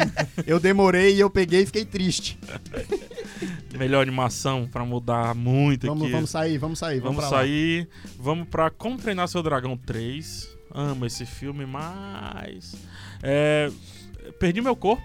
[0.47, 2.39] Eu demorei e eu peguei e fiquei triste.
[3.77, 6.11] Melhor animação pra mudar muito Vamos, aqui.
[6.11, 7.43] vamos sair, vamos sair, vamos, Vamos pra lá.
[7.43, 7.88] sair.
[8.19, 10.55] Vamos pra Como Treinar Seu Dragão 3.
[10.73, 12.75] Amo esse filme, mas.
[13.23, 13.69] É,
[14.39, 15.03] perdi meu corpo.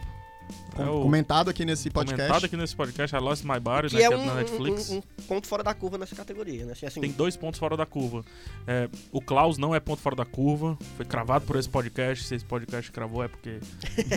[0.74, 2.20] Com- É o Comentado aqui nesse podcast.
[2.20, 4.34] comentado aqui nesse podcast, I Lost My Body, Que né, é que um, é da
[4.34, 4.90] Netflix.
[4.90, 6.72] um- um ponto fora da curva nessa categoria, né?
[6.72, 8.24] Assim, assim, Tem dois pontos fora da curva.
[8.66, 10.76] É, o Klaus não é ponto fora da curva.
[10.96, 12.24] Foi cravado por esse podcast.
[12.24, 13.60] Se esse podcast cravou é porque.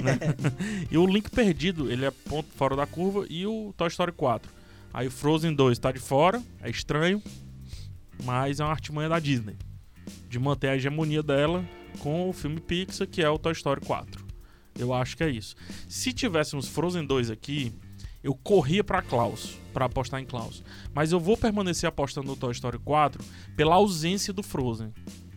[0.02, 0.18] né?
[0.92, 3.26] e o Link Perdido, ele é ponto fora da curva.
[3.30, 4.52] E o Toy Story 4.
[4.94, 6.42] Aí o Frozen 2 tá de fora.
[6.62, 7.22] É estranho.
[8.24, 9.56] Mas é uma artimanha da Disney.
[10.30, 11.64] De manter a hegemonia dela
[12.00, 14.24] com o filme Pixar, que é o Toy Story 4.
[14.78, 15.56] Eu acho que é isso.
[15.88, 17.72] Se tivéssemos Frozen 2 aqui,
[18.24, 20.64] eu corria pra Klaus, pra apostar em Klaus.
[20.94, 23.24] Mas eu vou permanecer apostando no Toy Story 4
[23.56, 24.94] pela ausência do Frozen.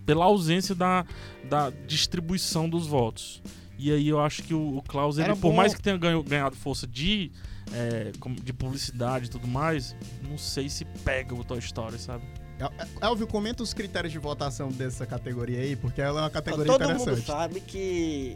[0.06, 1.04] Pela ausência da,
[1.48, 3.42] da distribuição dos votos.
[3.78, 5.96] E aí eu acho que o, o Klaus, ele, Era por bom- mais que tenha
[5.98, 7.30] ganho- ganhado força de,
[7.72, 8.10] é,
[8.42, 9.94] de publicidade e tudo mais,
[10.26, 12.24] não sei se pega o Toy Story, sabe?
[12.58, 12.72] El-
[13.10, 16.88] Elvio, comenta os critérios de votação dessa categoria aí, porque ela é uma categoria todo
[16.88, 17.26] mundo interessante.
[17.26, 18.34] sabe que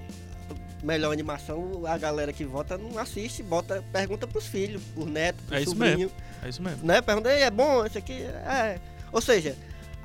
[0.83, 5.59] melhor animação, a galera que vota não assiste, bota, pergunta pros filhos, pros netos, pros
[5.59, 6.13] É isso sobrinhos.
[6.43, 6.87] É isso mesmo.
[6.87, 7.01] Né?
[7.03, 8.23] Pergunta, "Ei, é bom esse aqui?
[8.23, 8.79] É.
[9.13, 9.57] Ou seja,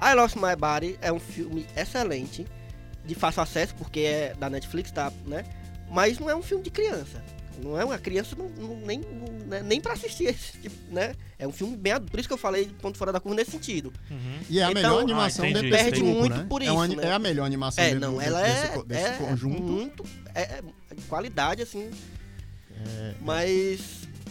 [0.02, 2.46] I Lost My Body é um filme excelente,
[3.06, 5.46] de fácil acesso, porque é da Netflix, tá, né?
[5.90, 7.24] Mas não é um filme de criança.
[7.64, 11.16] Não é uma criança não, não- nem, não- né, nem pra assistir esse tipo, né?
[11.40, 12.12] É um filme bem adulto.
[12.12, 13.92] Por isso que eu falei de ponto fora da curva nesse sentido.
[14.10, 14.40] Uhum.
[14.50, 16.04] E é a Então- melhor Ah, animação entendi, dentro desse entendi.
[16.04, 16.46] grupo, muito né?
[16.50, 17.08] por é, uma isso, né?
[17.08, 19.62] é a melhor animação É, não, desse, ela desse é, desse é conjunto.
[19.64, 20.04] muito.
[20.34, 20.62] É, é
[20.96, 21.90] de qualidade, assim.
[22.78, 23.80] É, Mas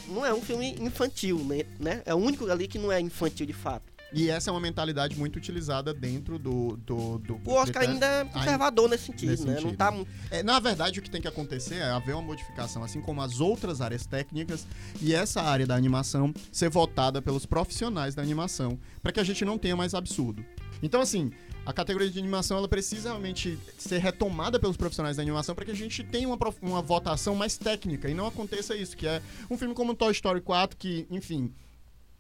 [0.09, 1.63] não é um filme infantil, né?
[1.79, 2.03] né?
[2.05, 3.94] É o único ali que não é infantil de fato.
[4.15, 6.77] E essa é uma mentalidade muito utilizada dentro do.
[6.77, 9.55] do, do O Oscar ainda é conservador nesse sentido, nesse né?
[9.55, 9.77] Não sentido.
[9.77, 10.09] tá muito.
[10.31, 13.41] É, na verdade, o que tem que acontecer é haver uma modificação, assim como as
[13.41, 14.67] outras áreas técnicas,
[15.01, 19.45] e essa área da animação ser votada pelos profissionais da animação, para que a gente
[19.45, 20.45] não tenha mais absurdo.
[20.81, 21.33] Então, assim,
[21.67, 25.71] a categoria de animação ela precisa realmente ser retomada pelos profissionais da animação para que
[25.71, 29.57] a gente tenha uma, uma votação mais técnica e não aconteça isso, que é um
[29.57, 31.53] filme como Toy Story 4, que, enfim.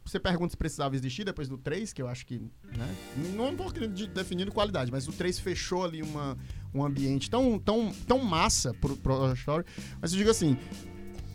[0.05, 2.39] Você pergunta se precisava existir depois do 3, que eu acho que,
[2.77, 2.95] né?
[3.35, 6.37] Não estou querendo definir qualidade, mas o 3 fechou ali uma,
[6.75, 9.65] um ambiente tão, tão, tão massa pro, pro Story.
[10.01, 10.59] Mas eu digo assim,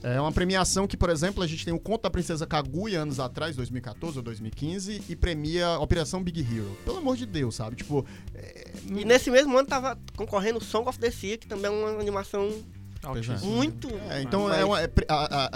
[0.02, 3.20] é uma premiação que, por exemplo, a gente tem o Conto da Princesa Kaguya anos
[3.20, 6.78] atrás, 2014 ou 2015, e premia Operação Big Hero.
[6.86, 7.76] Pelo amor de Deus, sabe?
[7.76, 11.70] Tipo, é, E nesse mesmo ano tava concorrendo Song of the Sea, que também é
[11.70, 12.50] uma animação
[13.04, 13.08] é.
[13.08, 13.52] Altíssimo.
[13.52, 13.88] muito.
[14.10, 15.16] É, então mas- é uma- é a,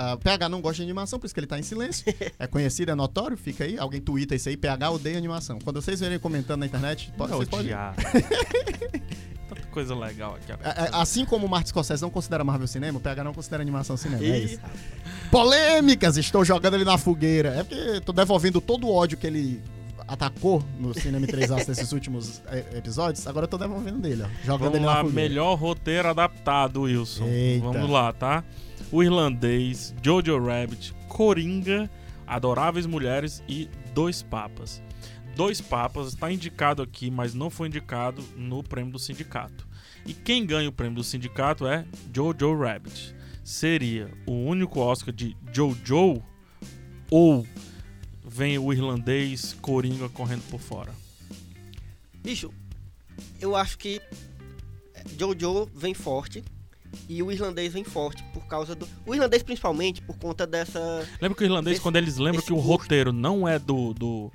[0.10, 2.06] a- a PH não gosta de animação, por isso que ele tá em silêncio.
[2.39, 3.78] É conhecido, é notório, fica aí.
[3.78, 5.60] Alguém twitta isso aí, PH odeia animação.
[5.64, 7.72] Quando vocês verem comentando na internet, pode, vocês podem.
[9.50, 10.52] Tanta coisa legal aqui.
[10.52, 13.62] É, é, assim como o Martin Scorsese não considera Marvel cinema, o PH não considera
[13.62, 14.24] animação cinema.
[14.24, 14.60] É isso.
[15.30, 16.18] Polêmicas!
[16.18, 17.50] Estou jogando ele na fogueira.
[17.50, 19.62] É porque tô devolvendo todo o ódio que ele
[20.08, 23.26] atacou no Cinema 3 As nesses últimos é, episódios.
[23.28, 24.28] Agora eu tô devolvendo dele, ó.
[24.45, 25.16] Jogando Vamos ele lá, fogueira.
[25.16, 27.26] melhor roteiro adaptado, Wilson.
[27.26, 27.72] Eita.
[27.72, 28.43] Vamos lá, tá?
[28.91, 31.89] O Irlandês, Jojo Rabbit, Coringa,
[32.28, 34.82] Adoráveis Mulheres e Dois Papas.
[35.36, 39.68] Dois Papas está indicado aqui, mas não foi indicado no prêmio do sindicato.
[40.06, 43.16] E quem ganha o prêmio do sindicato é Jojo Rabbit.
[43.43, 46.22] Seria o único Oscar de Jojo
[47.10, 47.45] ou
[48.26, 50.92] vem o irlandês Coringa correndo por fora?
[52.24, 52.52] Bicho,
[53.40, 54.02] eu acho que
[55.18, 56.44] Jojo vem forte
[57.10, 58.88] e o irlandês vem forte por causa do.
[59.06, 60.80] O irlandês, principalmente, por conta dessa.
[61.22, 63.94] Lembra que o irlandês, Esse- quando eles lembram que o gosto- roteiro não é do,
[63.94, 64.32] do,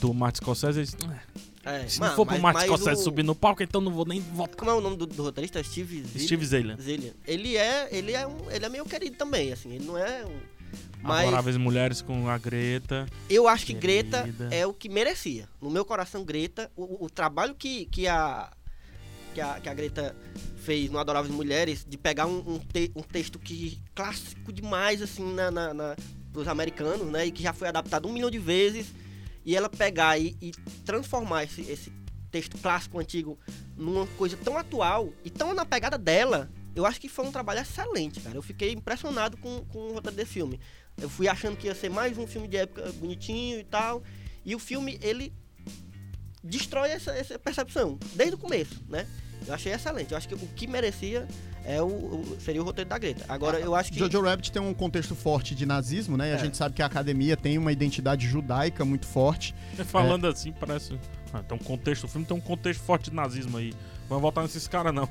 [0.00, 0.96] do Martin Scorsese, eles.
[1.04, 3.92] "Ah, É, Se mas- não for pro Martin Scorsese o- subir no palco, então não
[3.92, 4.56] vou nem votar.
[4.56, 5.62] Como é o nome do, do roteirista?
[5.62, 6.18] Steve Zillian.
[6.26, 6.76] Steve Zalian.
[6.80, 7.12] Zillian.
[7.26, 9.74] Ele é, ele é um, ele é meio querido também, assim.
[9.74, 10.57] Ele não é um.
[11.02, 13.06] Mas Adoráveis Mulheres com a Greta.
[13.30, 13.72] eu acho que.
[13.74, 15.48] Greta é o que merecia.
[15.60, 18.50] No meu coração, Greta, o, o trabalho que, que, a,
[19.34, 20.16] que, a, que a Greta
[20.64, 25.32] fez no Adoráveis Mulheres, de pegar um, um, te- um texto que clássico demais, assim,
[25.34, 25.96] na, na, na,
[26.32, 27.26] pros americanos, né?
[27.26, 28.86] E que já foi adaptado um milhão de vezes.
[29.46, 30.50] E ela pegar e, e
[30.84, 31.90] transformar esse, esse
[32.30, 33.38] texto clássico antigo
[33.76, 37.60] numa coisa tão atual e tão na pegada dela, eu acho que foi um trabalho
[37.60, 38.36] excelente, cara.
[38.36, 40.58] Eu fiquei impressionado com, com o roteiro desse filme.
[41.00, 44.02] Eu fui achando que ia ser mais um filme de época bonitinho e tal.
[44.44, 45.32] E o filme, ele
[46.42, 49.06] destrói essa, essa percepção desde o começo, né?
[49.46, 50.12] Eu achei excelente.
[50.12, 51.26] Eu acho que o que merecia
[51.64, 53.24] é o, o- seria o roteiro da Greta.
[53.28, 53.98] Agora, eu acho que.
[53.98, 56.30] Jojo Rabbit tem um contexto forte de nazismo, né?
[56.30, 56.38] E a É.
[56.38, 59.54] gente sabe que a academia tem uma identidade judaica muito forte.
[59.86, 60.98] Falando assim, parece
[61.32, 63.72] Ah, tem um contexto, o filme tem um contexto forte de nazismo aí.
[64.08, 65.08] Vamos voltar nesses caras, não.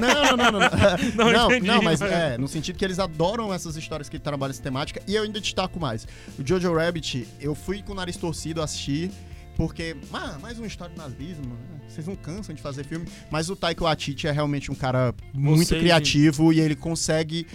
[0.00, 0.60] Não, não, não, não.
[1.16, 4.18] Não, Não, entendi, não, mas mas- é, no sentido que eles adoram essas histórias que
[4.18, 5.00] trabalham essa temática.
[5.06, 6.06] E eu ainda destaco mais.
[6.38, 9.10] O Jojo Rabbit, eu fui com o nariz torcido assistir,
[9.56, 11.46] porque, ah, mais uma história de nazismo.
[11.54, 11.80] né?
[11.88, 13.06] Vocês não cansam de fazer filme.
[13.30, 17.46] Mas o Taika Waititi é realmente um cara muito Vocês- criativo e ele consegue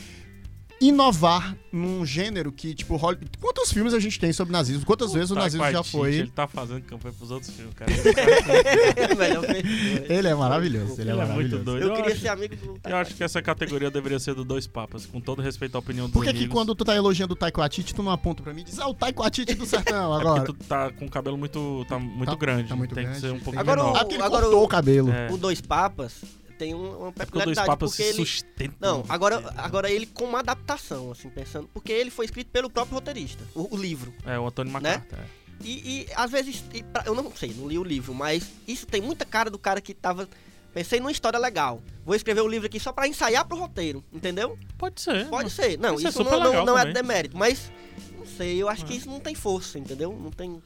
[0.82, 3.30] inovar num gênero que, tipo, Hollywood...
[3.39, 4.86] quantos filmes a gente tem sobre nazismo?
[4.86, 6.15] Quantas vezes o nazismo já foi...
[6.15, 7.91] Ele tá fazendo campanha pros outros filmes, cara.
[10.09, 11.63] Ele é maravilhoso, ele é Ele é muito maravilhoso.
[11.63, 11.84] doido.
[11.84, 14.43] Eu Eu queria acho- ser amigo do Eu acho que essa categoria deveria ser do
[14.43, 17.34] Dois Papas, com todo respeito à opinião dos Por que, que quando tu tá elogiando
[17.34, 19.65] o Taika Waititi, tu não aponta pra mim e diz, ah, o Taika Waititi do
[19.65, 20.41] sertão É agora?
[20.43, 22.69] porque tu tá com o cabelo muito, tá muito Tá- grande.
[22.69, 23.19] tá muito Tem grande.
[23.21, 23.95] que ser um pouco Agora menor.
[23.95, 25.11] Ah, porque ele Agora cortou o- o cabelo.
[25.11, 25.32] É.
[25.32, 26.21] O Dois Papas
[26.60, 28.14] tem um- uma É porque peculiaridade, porque se ele...
[28.26, 28.76] sustenta.
[28.80, 31.68] Não, agora, agora ele com uma adaptação, assim, pensando...
[31.74, 34.14] Porque ele foi escrito pelo próprio roteirista, o, o livro.
[34.26, 34.80] É, o Antônio Né?
[34.80, 35.18] MacArthur.
[35.18, 35.39] é.
[35.64, 35.72] E,
[36.03, 39.01] e, às vezes, e pra- eu não sei, não li o livro, mas isso tem
[39.01, 40.28] muita cara do cara que tava...
[40.74, 41.82] Pensei numa história legal.
[42.05, 44.55] Vou escrever o livro aqui só pra ensaiar pro roteiro, entendeu?
[44.78, 45.28] Pode ser.
[45.28, 45.80] Pode ser.
[45.80, 47.72] Não, Isso é isso não, não, não é demérito, mas...
[48.18, 50.12] Não sei, eu acho que isso não tem força, entendeu?
[50.22, 50.62] Não tem...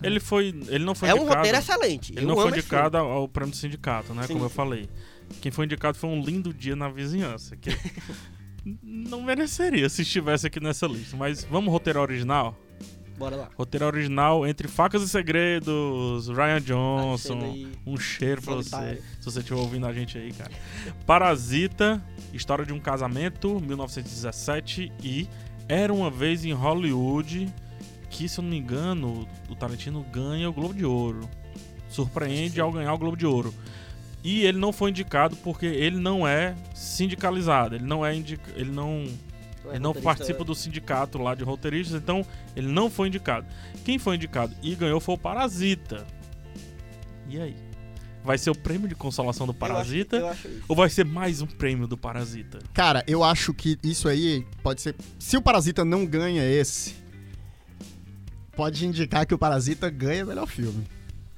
[0.00, 0.54] Ele foi.
[0.68, 1.36] Ele não foi é um indicado.
[1.38, 2.12] roteiro excelente.
[2.12, 4.22] Ele eu não foi indicado ao, ao prêmio do sindicato, né?
[4.28, 4.54] Sim, como eu sim.
[4.54, 4.88] falei.
[5.40, 7.56] Quem foi indicado foi um lindo dia na vizinhança.
[7.56, 7.70] Que
[8.82, 11.16] não mereceria se estivesse aqui nessa lista.
[11.16, 12.56] Mas vamos roteiro original?
[13.18, 13.50] Bora lá.
[13.56, 17.40] Roteiro original entre Facas e Segredos, Ryan Johnson.
[17.40, 19.02] Tá aí Um cheiro pra você.
[19.18, 20.52] Se você estiver ouvindo a gente aí, cara.
[21.04, 22.02] Parasita,
[22.32, 24.92] História de um Casamento, 1917.
[25.02, 25.28] E
[25.68, 27.52] Era uma Vez em Hollywood.
[28.08, 31.28] Que, se eu não me engano, o Tarantino ganha o Globo de Ouro.
[31.88, 33.52] Surpreende ao ganhar o Globo de Ouro.
[34.28, 37.76] E ele não foi indicado porque ele não é sindicalizado.
[37.76, 38.52] Ele não é indica...
[38.54, 39.06] ele não
[39.64, 42.22] é ele não participa do sindicato lá de roteiristas, então
[42.54, 43.46] ele não foi indicado.
[43.86, 46.06] Quem foi indicado e ganhou foi o Parasita.
[47.26, 47.56] E aí?
[48.22, 50.16] Vai ser o prêmio de consolação do Eu acho- Parasita?
[50.16, 50.48] eu acho.
[50.68, 52.58] Ou vai ser mais um prêmio do Parasita?
[52.74, 54.94] Cara, eu acho que isso aí pode ser.
[55.18, 56.94] Se o Parasita não ganha esse,
[58.54, 60.84] pode indicar que o Parasita ganha melhor filme.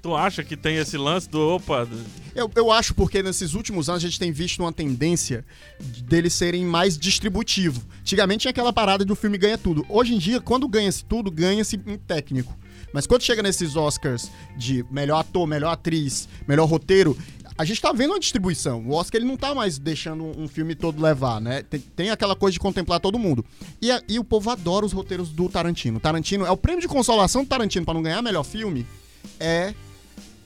[0.03, 1.87] Tu acha que tem esse lance do opa?
[2.35, 5.45] Eu, eu acho porque nesses últimos anos a gente tem visto uma tendência
[5.79, 7.83] de- deles serem mais distributivo.
[8.01, 9.85] Antigamente tinha aquela parada do filme ganha tudo.
[9.91, 12.57] Hoje em dia, quando ganha-se tudo, ganha-se em técnico.
[12.95, 17.17] Mas quando chega nesses Oscars de melhor ator, melhor atriz, melhor roteiro,
[17.59, 18.83] a gente tá vendo uma distribuição.
[18.87, 21.63] O Oscar ele não tá mais deixando um filme todo levar, né?
[21.63, 23.45] Tem, tem aquela coisa de contemplar todo mundo.
[23.83, 26.01] E, a- e o povo adora os roteiros do Tarantino.
[26.01, 28.87] Tarantino é o prêmio de consolação do Tarantino pra não ganhar melhor filme.
[29.39, 29.75] É.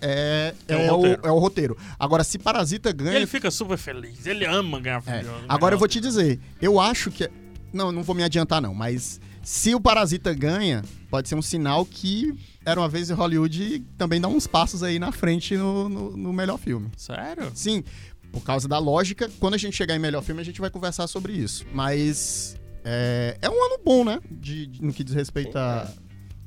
[0.06, 1.20] É, É o é, o, roteiro.
[1.24, 1.76] é o roteiro.
[1.98, 3.16] Agora, se Parasita ganha.
[3.16, 4.26] ele fica super feliz.
[4.26, 5.22] Ele ama ganhar É.
[5.22, 5.44] filme.
[5.48, 7.28] Agora eu vou te dizer, eu acho que.
[7.72, 11.84] Não, não vou me adiantar, não, mas se o Parasita ganha, pode ser um sinal
[11.84, 12.32] que
[12.64, 16.16] era uma vez em Hollywood e também dá uns passos aí na frente no, no,
[16.16, 16.88] no melhor filme.
[16.96, 17.50] Sério?
[17.54, 17.82] Sim,
[18.32, 21.06] por causa da lógica, quando a gente chegar em melhor filme, a gente vai conversar
[21.08, 21.66] sobre isso.
[21.74, 24.20] Mas é, é um ano bom, né?
[24.30, 25.90] De, de- no que diz respeito a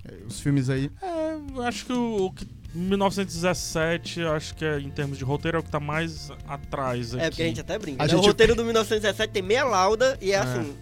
[0.06, 0.90] é, os filmes aí.
[1.02, 2.46] É, eu acho que o, o que
[2.78, 7.14] 1917, eu acho que é, em termos de roteiro é o que tá mais atrás
[7.14, 7.24] aqui.
[7.24, 8.04] É, porque a gente até brinca.
[8.04, 8.12] A né?
[8.12, 10.78] gente- O roteiro do 1917 tem meia lauda e é, assim, vo-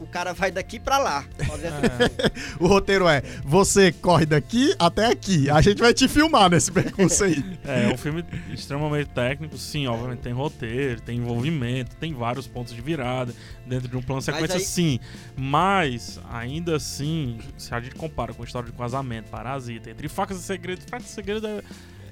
[0.00, 1.24] o cara vai daqui pra lá.
[1.38, 2.36] É.
[2.58, 5.50] O roteiro é: você corre daqui até aqui.
[5.50, 7.44] A gente vai te filmar nesse percurso aí.
[7.66, 12.72] É, é um filme extremamente técnico, sim, obviamente tem roteiro, tem envolvimento, tem vários pontos
[12.72, 13.34] de virada
[13.66, 15.00] dentro de um plano sequência, aí- sim.
[15.36, 20.38] Mas, ainda assim, se a gente compara com a história de casamento, Parasita, Entre Facas
[20.38, 21.62] e Segredos, Facas e Segredos é,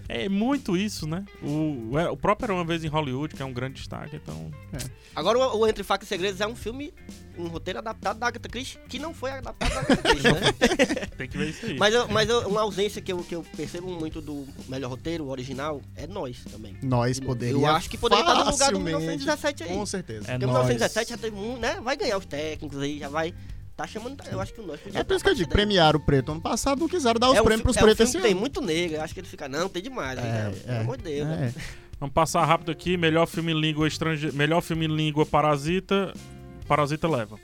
[0.09, 1.25] é muito isso, né?
[1.43, 4.51] O, é, o próprio Era Uma Vez em Hollywood, que é um grande destaque, então...
[5.17, 6.93] Agora, o, o Entre Facas e Segredos é um filme,
[7.39, 11.07] um roteiro adaptado da Agatha Christie, que não foi adaptado da Agatha Christie, né?
[11.17, 11.79] Tem que ver isso aí.
[11.79, 15.25] Mas, eu- mas eu- uma ausência que eu, que eu percebo muito do melhor roteiro,
[15.25, 16.77] o original, é nós também.
[16.83, 17.63] Nós poderíamos.
[17.63, 19.69] Eu acho que poderia estar no lugar do 1917 aí.
[19.71, 20.27] Com certeza.
[20.29, 20.67] É Porque o nós.
[20.67, 21.81] 1917 já teve um, né?
[21.81, 23.33] Vai ganhar os técnicos aí, já vai.
[23.77, 24.23] Tá chamando.
[24.31, 26.31] Eu acho que o nós podia É por isso que eu digo, premiaram o preto
[26.31, 28.31] ano passado, não quiseram dar os É um prêmios pros é pretos esse que tem
[28.31, 28.41] ano.
[28.41, 30.17] muito negro, eu acho que ele fica, não, tem demais.
[30.19, 30.55] aí, né?
[30.65, 31.53] Pelo amor de Deus, né?
[31.57, 31.61] é.
[31.99, 36.13] Vamos passar rápido aqui, melhor filme em língua estrangeira, melhor filme em língua Parasita,
[36.69, 37.39] Parasita leva.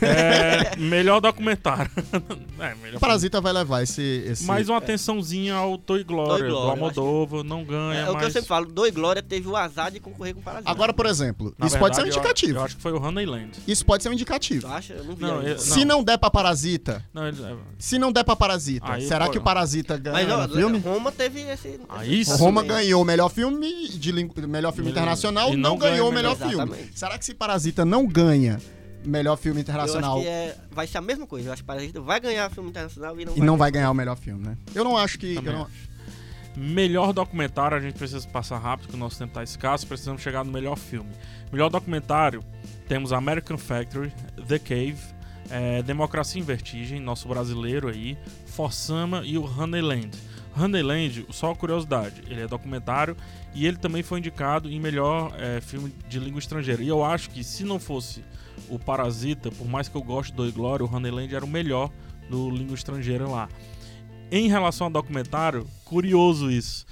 [0.00, 1.90] É, melhor documentário.
[2.58, 4.02] é, melhor O Parasita vai levar esse.
[4.26, 4.44] esse...
[4.44, 8.24] Mais uma atençãozinha ao Toy Glória, Toy Glória, do Almodóvar, não ganha, É, o que
[8.24, 10.70] eu sempre falo, Doi Glória teve o azar de concorrer com o Parasita.
[10.70, 12.58] Agora, por exemplo, na isso pode ser um verdade, eu- indicativo.
[12.58, 13.50] Eu, acho que foi o Honeyland.
[13.66, 14.62] Isso pode ser um indicativo.
[14.66, 14.92] Tu acha?
[14.94, 18.12] Eu não vi Não, eu- Se não der pra Parasita, Não, ele- é, se não
[18.12, 20.78] der pra Parasita, Aí será que o Parasita ganha Mas ó, no filme?
[20.78, 21.80] Roma teve esse.
[21.88, 22.38] Aí esse sim.
[22.38, 22.76] Roma também.
[22.78, 24.12] ganhou o melhor filme de
[24.46, 26.90] melhor filme internacional, e não, não ganhou o melhor melhor- filme.
[26.94, 28.58] Será que se Parasita não ganha
[29.06, 31.48] melhor filme Eu acho internacional que é, vai ser a mesma coisa.
[31.48, 33.94] Eu acho que Parasita vai ganhar filme internacional e não e não vai ganhar o
[33.94, 34.56] melhor filme, né?
[34.74, 35.34] Eu não acho que.
[35.34, 35.96] Também eu não- acho.
[36.56, 40.42] Melhor documentário, a gente precisa passar rápido, que o nosso tempo tá escasso, precisamos chegar
[40.42, 41.10] no melhor filme.
[41.52, 42.42] Melhor documentário,
[42.88, 44.10] temos American Factory,
[44.48, 44.96] The Cave,
[45.50, 50.10] é, Democracia em Vertigem, nosso brasileiro aí, Forsama e o Honeyland.
[50.58, 53.14] Honeyland, só curiosidade, ele é documentário
[53.54, 56.82] e ele também foi indicado em melhor é, filme de língua estrangeira.
[56.82, 58.24] E eu acho que se não fosse
[58.70, 61.90] o Parasita, por mais que eu goste do Glória, o Honeyland era o melhor
[62.28, 63.48] do língua estrangeira lá.
[64.30, 66.84] Em relação ao documentário, curioso isso.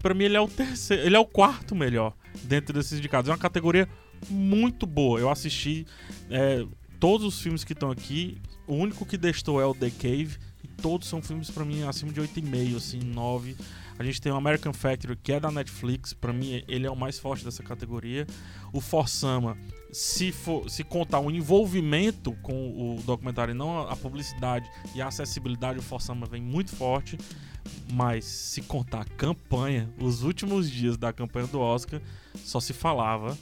[0.00, 2.14] Para mim ele é o terceiro, ele é o quarto melhor
[2.44, 3.28] dentro desses indicados.
[3.28, 3.88] É uma categoria
[4.30, 5.18] muito boa.
[5.18, 5.86] Eu assisti
[6.30, 6.64] é,
[7.00, 8.40] todos os filmes que estão aqui.
[8.66, 10.38] O único que destou é o The Cave
[10.80, 13.56] todos são filmes para mim acima de 8,5, assim, 9.
[13.98, 16.96] A gente tem o American Factory, que é da Netflix, para mim ele é o
[16.96, 18.26] mais forte dessa categoria.
[18.72, 19.58] O Forsama,
[19.90, 25.08] se for se contar o envolvimento com o documentário e não a publicidade e a
[25.08, 27.18] acessibilidade, o Forsama vem muito forte.
[27.92, 32.00] Mas se contar a campanha, os últimos dias da campanha do Oscar,
[32.36, 33.36] só se falava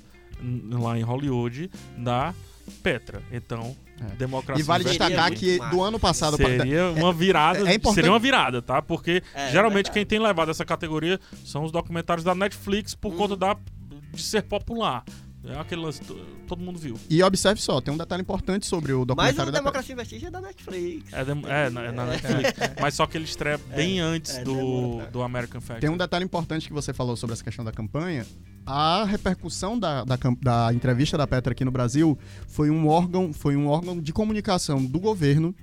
[0.70, 2.34] lá em Hollywood da
[2.82, 3.22] Petra.
[3.30, 4.16] Então, é.
[4.16, 4.60] democracia.
[4.60, 7.94] E vale destacar que do ano passado seria uma virada, é, é importante...
[7.94, 8.82] seria uma virada, tá?
[8.82, 13.16] Porque é, geralmente quem tem levado essa categoria são os documentários da Netflix por hum.
[13.16, 13.56] conta da
[14.12, 15.04] de ser popular.
[15.48, 16.00] É aquele lance,
[16.46, 16.98] todo mundo viu.
[17.08, 20.28] E observe só, tem um detalhe importante sobre o documentário Mas o Democracia em Vestígio
[20.28, 21.12] é da Netflix.
[21.12, 22.52] É, de, é, na, é na Netflix.
[22.80, 25.80] Mas só que ele estreia bem antes do, do American Factory.
[25.80, 28.26] Tem um detalhe importante que você falou sobre essa questão da campanha.
[28.64, 32.18] A repercussão da, da, da entrevista da Petra aqui no Brasil
[32.48, 35.54] foi um órgão, foi um órgão de comunicação do governo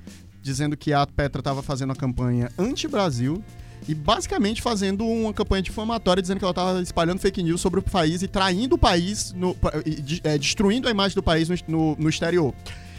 [0.42, 3.44] dizendo que a Petra estava fazendo a campanha anti-Brasil
[3.88, 7.84] e basicamente fazendo uma campanha difamatória dizendo que ela estava espalhando fake news sobre o
[7.84, 9.56] país e traindo o país, no,
[10.24, 12.54] é, destruindo a imagem do país no, no, no exterior.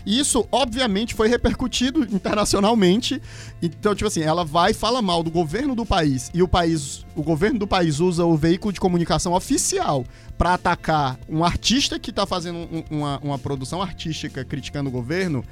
[0.06, 3.20] Isso, obviamente, foi repercutido internacionalmente.
[3.62, 7.06] Então, tipo assim, ela vai e fala mal do governo do país e o país,
[7.16, 10.04] o governo do país usa o veículo de comunicação oficial
[10.36, 15.44] para atacar um artista que está fazendo um, uma, uma produção artística criticando o governo.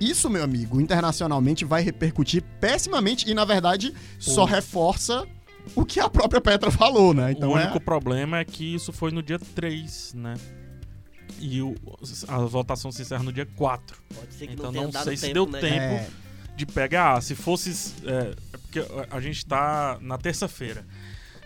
[0.00, 5.26] Isso, meu amigo, internacionalmente vai repercutir pessimamente e, na verdade, só reforça
[5.74, 7.32] o que a própria Petra falou, né?
[7.32, 7.80] Então o único é...
[7.80, 10.34] problema é que isso foi no dia 3, né?
[11.40, 11.74] E o,
[12.28, 14.02] a votação se encerra no dia 4.
[14.14, 15.60] Pode ser que então não, não sei se deu né?
[15.60, 16.06] tempo é...
[16.56, 17.20] de pegar.
[17.22, 17.94] Se fosse.
[18.04, 20.84] É, é porque a gente tá na terça-feira.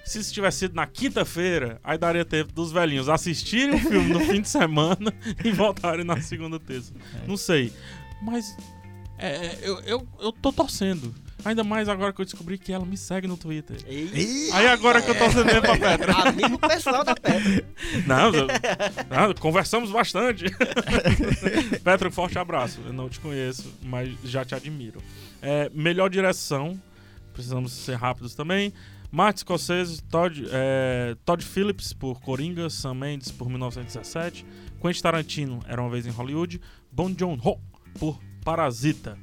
[0.04, 4.20] Se isso tivesse sido na quinta-feira, aí daria tempo dos velhinhos assistirem o filme no
[4.20, 5.12] fim de semana
[5.44, 6.94] e voltarem na segunda terça.
[7.22, 7.26] É.
[7.26, 7.72] Não sei.
[8.22, 8.56] Mas
[9.18, 11.14] é, eu, eu, eu tô torcendo.
[11.44, 13.76] Ainda mais agora que eu descobri que ela me segue no Twitter.
[13.86, 15.02] Ei, Aí agora é.
[15.02, 16.12] que eu tô torcendo pra Petra.
[16.28, 17.64] Amigo pessoal da Petra.
[18.06, 20.46] Não, não conversamos bastante.
[21.82, 22.80] Petra, um forte abraço.
[22.84, 25.00] Eu não te conheço, mas já te admiro.
[25.40, 26.80] É, melhor direção.
[27.32, 28.72] Precisamos ser rápidos também.
[29.10, 34.44] Martin Scorsese, Todd, é, Todd Phillips por Coringa, Sam Mendes por 1917,
[34.82, 36.60] Quentin Tarantino, Era Uma Vez em Hollywood,
[36.92, 37.58] Bon Joon-ho
[37.98, 39.18] por Parasita.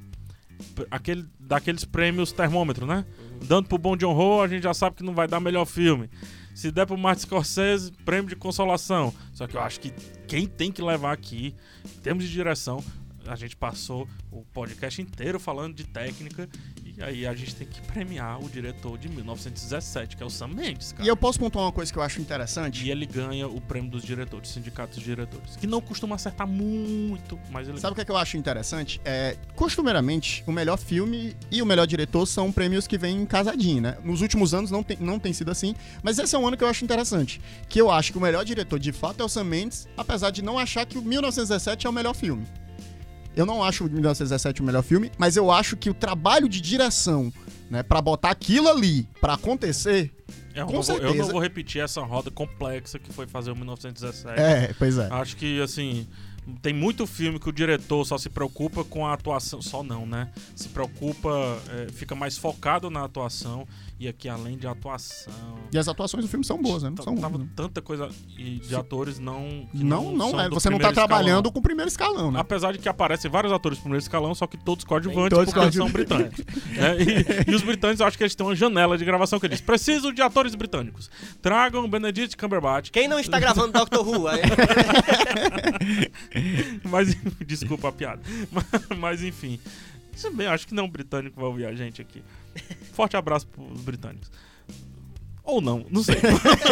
[0.89, 3.05] Aquele, daqueles prêmios termômetro, né?
[3.19, 3.39] Uhum.
[3.47, 6.09] Dando pro Bom John Ho, a gente já sabe que não vai dar melhor filme.
[6.53, 9.13] Se der pro Martin Scorsese, prêmio de consolação.
[9.33, 9.91] Só que eu acho que
[10.27, 11.53] quem tem que levar aqui,
[11.83, 12.81] em termos de direção,
[13.27, 16.49] a gente passou o podcast inteiro falando de técnica
[16.97, 20.47] e aí a gente tem que premiar o diretor de 1917, que é o Sam
[20.47, 21.03] Mendes, cara.
[21.03, 22.85] E eu posso pontuar uma coisa que eu acho interessante?
[22.85, 27.37] E ele ganha o prêmio dos diretores, sindicatos de diretores, que não costuma acertar muito,
[27.51, 29.01] mas ele Sabe o que, é que eu acho interessante?
[29.03, 33.97] É, costumeiramente, o melhor filme e o melhor diretor são prêmios que vêm casadinho, né?
[34.03, 36.63] Nos últimos anos não tem, não tem sido assim, mas esse é um ano que
[36.63, 39.43] eu acho interessante, que eu acho que o melhor diretor de fato é o Sam
[39.43, 42.45] Mendes, apesar de não achar que o 1917 é o melhor filme.
[43.35, 46.61] Eu não acho o 1917 o melhor filme, mas eu acho que o trabalho de
[46.61, 47.31] direção,
[47.69, 50.11] né, para botar aquilo ali para acontecer,
[50.53, 51.07] eu, com não certeza...
[51.07, 54.39] vou, eu não vou repetir essa roda complexa que foi fazer o 1917.
[54.39, 55.09] É, pois é.
[55.11, 56.07] Acho que, assim,
[56.61, 60.31] tem muito filme que o diretor só se preocupa com a atuação, só não, né?
[60.55, 61.29] Se preocupa,
[61.69, 63.67] é, fica mais focado na atuação
[63.99, 65.33] e aqui além de atuação.
[65.71, 66.89] E as atuações do filme são boas, né?
[66.89, 67.47] Não são tava né?
[67.55, 68.75] tanta coisa de Sim.
[68.75, 72.39] atores não não não, não é, você não tá trabalhando com o primeiro escalão, né?
[72.39, 75.59] Apesar de que aparecem vários atores do primeiro escalão, só que todos coadjuvantes todos porque
[75.59, 75.77] coadjuvantes.
[75.77, 76.43] são britânicos.
[76.77, 76.97] é,
[77.47, 79.61] e, e, os britânicos, eu acho que eles têm uma janela de gravação que eles
[79.61, 81.09] preciso de atores britânicos.
[81.41, 82.91] Tragam Benedict Cumberbatch.
[82.91, 84.25] Quem não está gravando Doctor Who?
[86.89, 87.15] mas
[87.45, 88.21] desculpa a piada.
[88.51, 88.65] Mas,
[88.97, 89.59] mas enfim,
[90.33, 92.23] bem, acho que não britânico vai ouvir a gente aqui.
[92.93, 94.31] Forte abraço pros britânicos.
[95.45, 96.15] Ou não, não sei.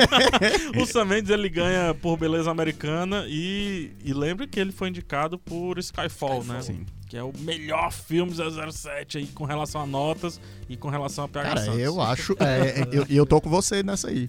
[0.81, 5.37] o Sam Mendes ele ganha por beleza americana e, e lembre que ele foi indicado
[5.37, 6.43] por Skyfall, Skyfall.
[6.43, 6.61] né?
[6.61, 6.85] Sim.
[7.07, 11.27] Que é o melhor filme 007 aí com relação a notas e com relação a
[11.27, 11.79] PH Cara, Santos.
[11.79, 12.35] eu acho.
[12.41, 14.27] é, é, eu, eu tô com você nessa aí.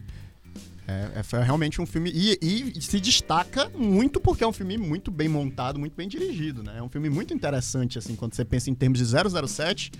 [0.87, 2.11] É, é, foi realmente um filme.
[2.15, 6.63] E, e se destaca muito porque é um filme muito bem montado, muito bem dirigido,
[6.63, 6.75] né?
[6.77, 9.91] É um filme muito interessante, assim, quando você pensa em termos de 007.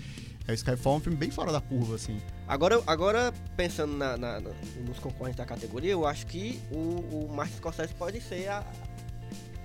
[0.47, 2.21] É, o Skyfall é um filme bem fora da curva, assim.
[2.47, 4.51] Agora, agora pensando na- na- na-
[4.87, 6.77] nos concorrentes da categoria, eu acho que o,
[7.25, 8.63] o Martin Scorsese pode ser a,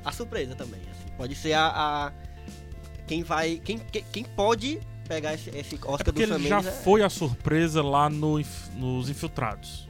[0.05, 0.81] a surpresa também.
[0.91, 1.12] assim.
[1.16, 2.12] Pode ser a, a-
[3.07, 6.49] quem vai, quem, quem, quem pode pegar esse, esse É Oscar porque do Sam ele
[6.49, 8.41] já é- foi a surpresa lá no
[8.76, 9.87] nos Infiltrados.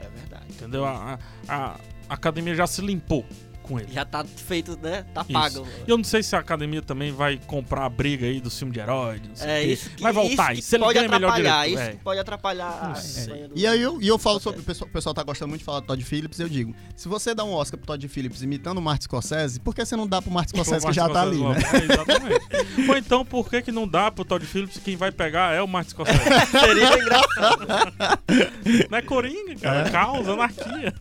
[0.00, 0.44] é, verdade.
[0.50, 0.84] Entendeu?
[0.84, 1.18] A,
[1.48, 3.24] a- a academia já se limpou
[3.68, 3.92] com ele.
[3.92, 5.04] Já tá feito, né?
[5.14, 5.32] Tá Isso.
[5.32, 5.66] pago.
[5.86, 8.72] E eu não sei se a academia também vai comprar a briga aí do filme
[8.72, 9.20] de herói.
[9.28, 10.52] Não sei É isso que, vai voltar.
[10.54, 11.82] isso que se ele pode ganha melhor atrapalhar, diretor?
[11.82, 11.96] isso é.
[11.96, 14.60] que pode atrapalhar do- E aí eu, e eu falo sobre.
[14.60, 17.08] O pessoal, o pessoal tá gostando muito de falar do Todd Phillips, eu digo: se
[17.08, 20.06] você dá um Oscar pro Todd Phillips imitando o Martin Scorsese, por que você não
[20.06, 21.56] dá pro Martin Scorsese que já tá ali, né?
[21.72, 22.88] É, exatamente.
[22.88, 24.78] Ou então, por que, que não dá pro Todd Phillips?
[24.78, 26.18] Quem vai pegar é o Martin Scorsese.
[26.50, 27.66] Seria engraçado.
[28.90, 29.86] Não é Coringa, cara.
[29.86, 29.90] É.
[29.90, 30.94] Caos, anarquia.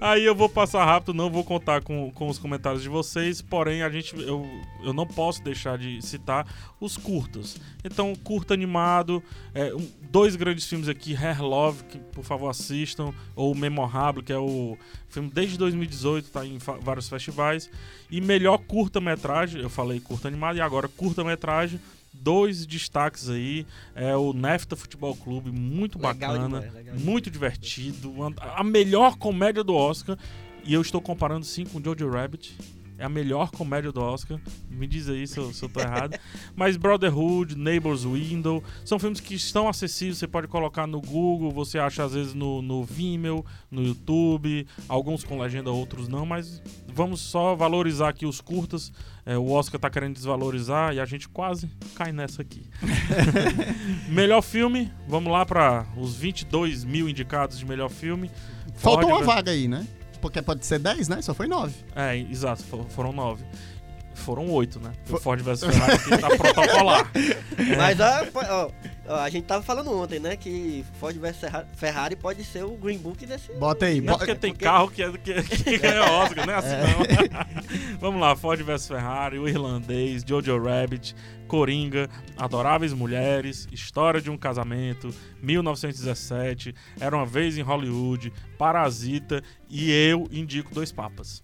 [0.00, 3.40] Aí eu vou passar rápido, não vou contar com, com os comentários de vocês.
[3.40, 4.46] Porém, a gente, eu,
[4.82, 6.46] eu não posso deixar de citar
[6.80, 7.56] os curtas.
[7.84, 9.22] Então, curta animado.
[9.54, 13.12] é, um- dois grandes filmes aqui: Hair Love, que por favor assistam.
[13.36, 14.76] Ou Memorable, que é o
[15.08, 17.70] filme desde 2018, tá em vários festivais.
[18.10, 21.80] E melhor curta-metragem, eu falei curta animado, e agora curta-metragem.
[22.14, 23.66] Dois destaques aí.
[23.94, 26.44] É o Nefta Futebol Clube, muito Legal bacana.
[26.60, 28.10] demais, legal Muito divertido.
[28.10, 30.18] uma- A melhor comédia do Oscar.
[30.64, 32.56] E eu estou comparando sim com Jojo Rabbit.
[33.02, 34.38] É a melhor comédia do Oscar.
[34.70, 36.16] Me diz aí se eu, se eu tô errado.
[36.54, 40.18] Mas Brotherhood, Neighbor's Window, são filmes que estão acessíveis.
[40.18, 44.68] Você pode colocar no Google, você acha às vezes no, no Vimeo, no YouTube.
[44.88, 46.24] Alguns com legenda, outros não.
[46.24, 48.92] Mas vamos só valorizar aqui os curtas.
[49.26, 52.62] É, o Oscar tá querendo desvalorizar e a gente quase cai nessa aqui.
[54.08, 58.30] melhor filme, vamos lá para os 22 mil indicados de melhor filme.
[58.76, 59.84] Faltou Ford uma vaga aí, né?
[60.22, 61.20] Porque pode ser 10, né?
[61.20, 61.74] Só foi 9.
[61.94, 63.44] É, exato, fo- foram nove.
[64.14, 64.92] Foram oito, né?
[65.10, 67.10] O Ford vs Ferrari aqui tá protocolar.
[67.76, 68.70] Mas ó, ó,
[69.08, 70.36] ó, a gente tava falando ontem, né?
[70.36, 73.52] Que Ford vs Ferra- Ferrari pode ser o Green Book desse.
[73.54, 74.00] Bota aí.
[74.00, 76.54] Não é bo- porque tem porque- carro que, é, que, que ganha Oscar, né?
[76.54, 77.98] Assim não.
[78.00, 81.16] Vamos lá, Ford vs Ferrari, O Irlandês, Jojo Rabbit,
[81.48, 89.90] Coringa, Adoráveis Mulheres, História de um Casamento, 1917, Era uma Vez em Hollywood, Parasita e
[89.90, 91.42] eu indico Dois Papas.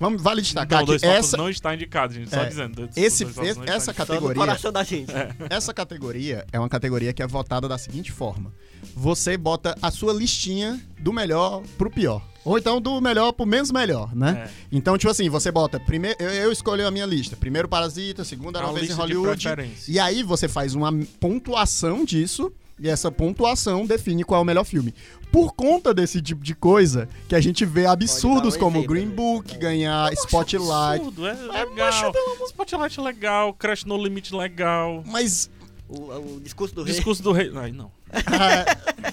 [0.00, 2.76] Vamos, vale destacar Não, que essa, não está indicado, gente, só É, dizendo.
[2.76, 3.82] Dois- esse, esse- não está essa indicado.
[3.82, 5.12] Só no categoria, coração da gente.
[5.50, 8.52] essa categoria é uma categoria que é votada da seguinte forma:
[8.94, 12.22] você bota a sua listinha do melhor pro pior.
[12.44, 14.48] Ou então do melhor pro menos melhor, né?
[14.48, 14.50] É.
[14.72, 15.78] Então, tipo assim, você bota.
[15.78, 17.36] Primeiro, eu, eu escolhi a minha lista.
[17.36, 19.46] Primeiro Parasita, segundo Era Uma uma vez em Hollywood.
[19.86, 20.90] E aí você faz uma
[21.20, 22.52] pontuação disso.
[22.80, 24.94] E essa pontuação define qual é o melhor filme.
[25.30, 29.14] Por conta desse tipo de coisa, que a gente vê absurdos um como Green né?
[29.14, 29.58] Book, É.
[29.58, 31.00] ganhar Spotlight.
[31.00, 32.12] Absurdo, é legal.
[32.46, 35.02] Spotlight é legal, Crash No Limite legal.
[35.06, 35.50] Mas
[35.88, 36.94] O, o discurso do rei.
[36.94, 37.50] Discurso do rei.
[37.54, 37.90] Ai, não.
[38.12, 39.12] Ah,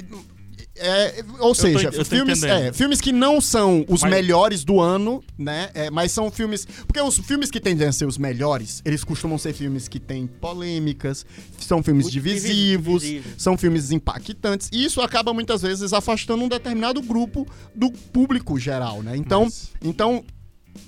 [0.80, 5.22] é, ou seja, tô filmes, é, filmes que não são os Mas- melhores do ano,
[5.38, 5.70] né?
[5.74, 6.66] é, mas são filmes.
[6.86, 10.26] Porque os filmes que tendem a ser os melhores, eles costumam ser filmes que têm
[10.26, 11.24] polêmicas,
[11.58, 13.42] são filmes Muito divisivos, divisivos.
[13.42, 14.68] são filmes impactantes.
[14.72, 19.16] E isso acaba muitas vezes afastando um determinado grupo do público geral, né?
[19.16, 20.24] Então, Mas- então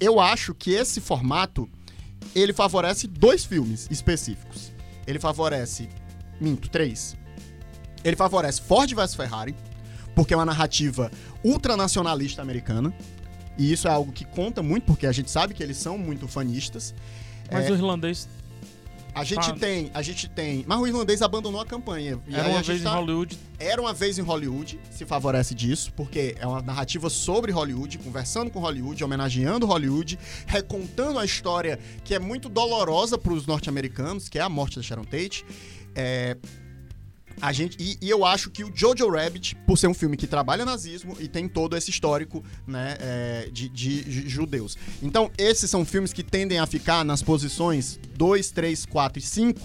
[0.01, 1.69] eu acho que esse formato
[2.35, 4.73] ele favorece dois filmes específicos.
[5.07, 5.89] Ele favorece,
[6.41, 7.15] minto, três.
[8.05, 9.55] Ele favorece Ford vs Ferrari,
[10.15, 11.11] porque é uma narrativa
[11.45, 12.93] ultranacionalista americana.
[13.59, 16.27] E isso é algo que conta muito, porque a gente sabe que eles são muito
[16.27, 16.95] fanistas.
[17.51, 18.29] Mas É, o irlandês
[19.15, 19.53] A gente Ah.
[19.53, 20.65] tem, a gente tem.
[20.67, 22.19] Mas o irlandês abandonou a campanha.
[22.33, 23.39] Era uma vez em tá- Hollywood.
[23.59, 28.51] era uma vez em Hollywood, se favorece disso, porque é uma narrativa sobre Hollywood, conversando
[28.51, 34.39] com Hollywood, homenageando Hollywood, recontando a história que é muito dolorosa para os norte-americanos, que
[34.39, 35.45] é a morte da Sharon Tate.
[35.95, 36.39] É,
[37.41, 40.27] a gente, e, e eu acho que o Jojo Rabbit, por ser um filme que
[40.27, 44.77] trabalha nazismo e tem todo esse histórico né, é, de, de ju- judeus.
[45.03, 49.61] Então, esses são filmes que tendem a ficar nas posições 2, 3, 4 e 5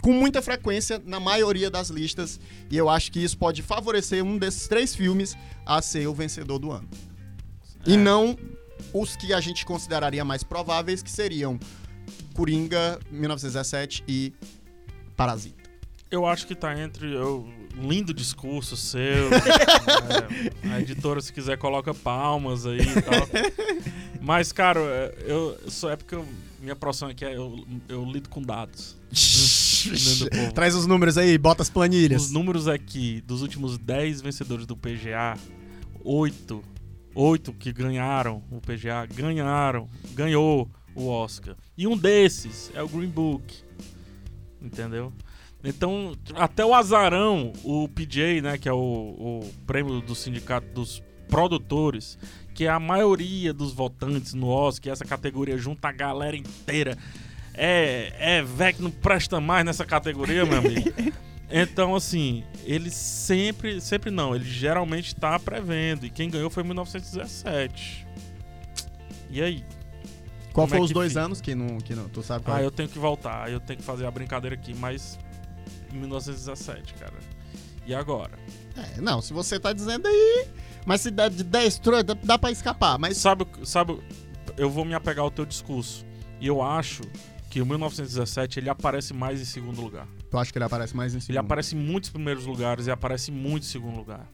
[0.00, 2.38] com muita frequência na maioria das listas.
[2.70, 5.36] E eu acho que isso pode favorecer um desses três filmes
[5.66, 6.88] a ser o vencedor do ano.
[7.86, 7.96] E É.
[7.96, 8.36] não
[8.94, 11.58] os que a gente consideraria mais prováveis, que seriam
[12.32, 14.32] Coringa, 1917 e
[15.16, 15.57] Parasita.
[16.10, 17.12] Eu acho que tá entre.
[17.14, 19.28] Eu lindo discurso seu.
[20.62, 23.28] É, a editora, se quiser, coloca palmas aí e tal.
[24.20, 24.80] Mas, cara,
[25.26, 26.26] eu, só é porque eu-
[26.60, 28.96] minha profissão aqui é eu, eu lido com dados.
[30.54, 32.24] Traz os números aí, bota as planilhas.
[32.24, 35.38] Os números aqui dos últimos 10 vencedores do PGA,
[36.04, 36.62] 8,
[37.14, 41.56] 8 que ganharam o PGA, ganharam, ganhou o Oscar.
[41.76, 43.54] E um desses é o Green Book.
[44.60, 45.12] Entendeu?
[45.64, 51.02] Então, até o Azarão, o PJ, né, que é o, o prêmio do sindicato dos
[51.28, 52.16] produtores,
[52.54, 56.96] que é a maioria dos votantes no Oscar, essa categoria junta a galera inteira.
[57.54, 60.90] É, é velho que não presta mais nessa categoria, meu amigo.
[61.50, 66.04] Então, assim, ele sempre, sempre não, ele geralmente tá prevendo.
[66.04, 68.06] E quem ganhou foi em 1917.
[69.30, 69.64] E aí?
[70.52, 71.24] Qual como foi é os dois fica?
[71.24, 72.06] anos que não, que não.
[72.10, 72.66] Tu sabe qual Ah, é?
[72.66, 75.18] eu tenho que voltar, eu tenho que fazer a brincadeira aqui, mas
[75.92, 77.14] em 1917, cara.
[77.86, 78.32] E agora?
[78.76, 80.46] É, não, se você tá dizendo aí.
[80.86, 82.98] Mas se dá de 10 tro- dá, dá pra escapar.
[82.98, 83.98] Mas Sabe, sabe,
[84.56, 86.04] eu vou me apegar ao teu discurso.
[86.40, 87.02] E eu acho
[87.50, 90.06] que o 1917 ele aparece mais em segundo lugar.
[90.30, 91.30] eu acho que ele aparece mais em segundo.
[91.30, 94.26] Ele aparece em muitos primeiros lugares e aparece muito em segundo lugar.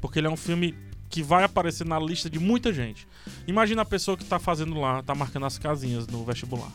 [0.00, 0.74] Porque ele é um filme
[1.08, 3.08] que vai aparecer na lista de muita gente.
[3.46, 6.70] Imagina a pessoa que tá fazendo lá, tá marcando as casinhas no vestibular,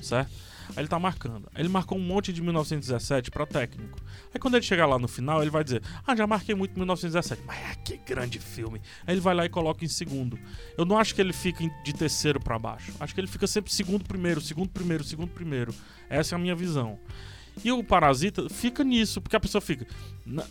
[0.00, 0.30] certo?
[0.70, 1.48] Aí ele tá marcando.
[1.56, 3.98] Ele marcou um monte de 1917 pra técnico.
[4.34, 7.42] Aí quando ele chegar lá no final, ele vai dizer: Ah, já marquei muito 1917.
[7.46, 8.80] Mas é que grande filme.
[9.06, 10.38] Aí ele vai lá e coloca em segundo.
[10.76, 12.92] Eu não acho que ele fica de terceiro pra baixo.
[13.00, 15.74] Acho que ele fica sempre segundo, primeiro, segundo, primeiro, segundo, primeiro.
[16.08, 16.98] Essa é a minha visão.
[17.64, 19.86] E o Parasita fica nisso, porque a pessoa fica.
[20.24, 20.44] "Na-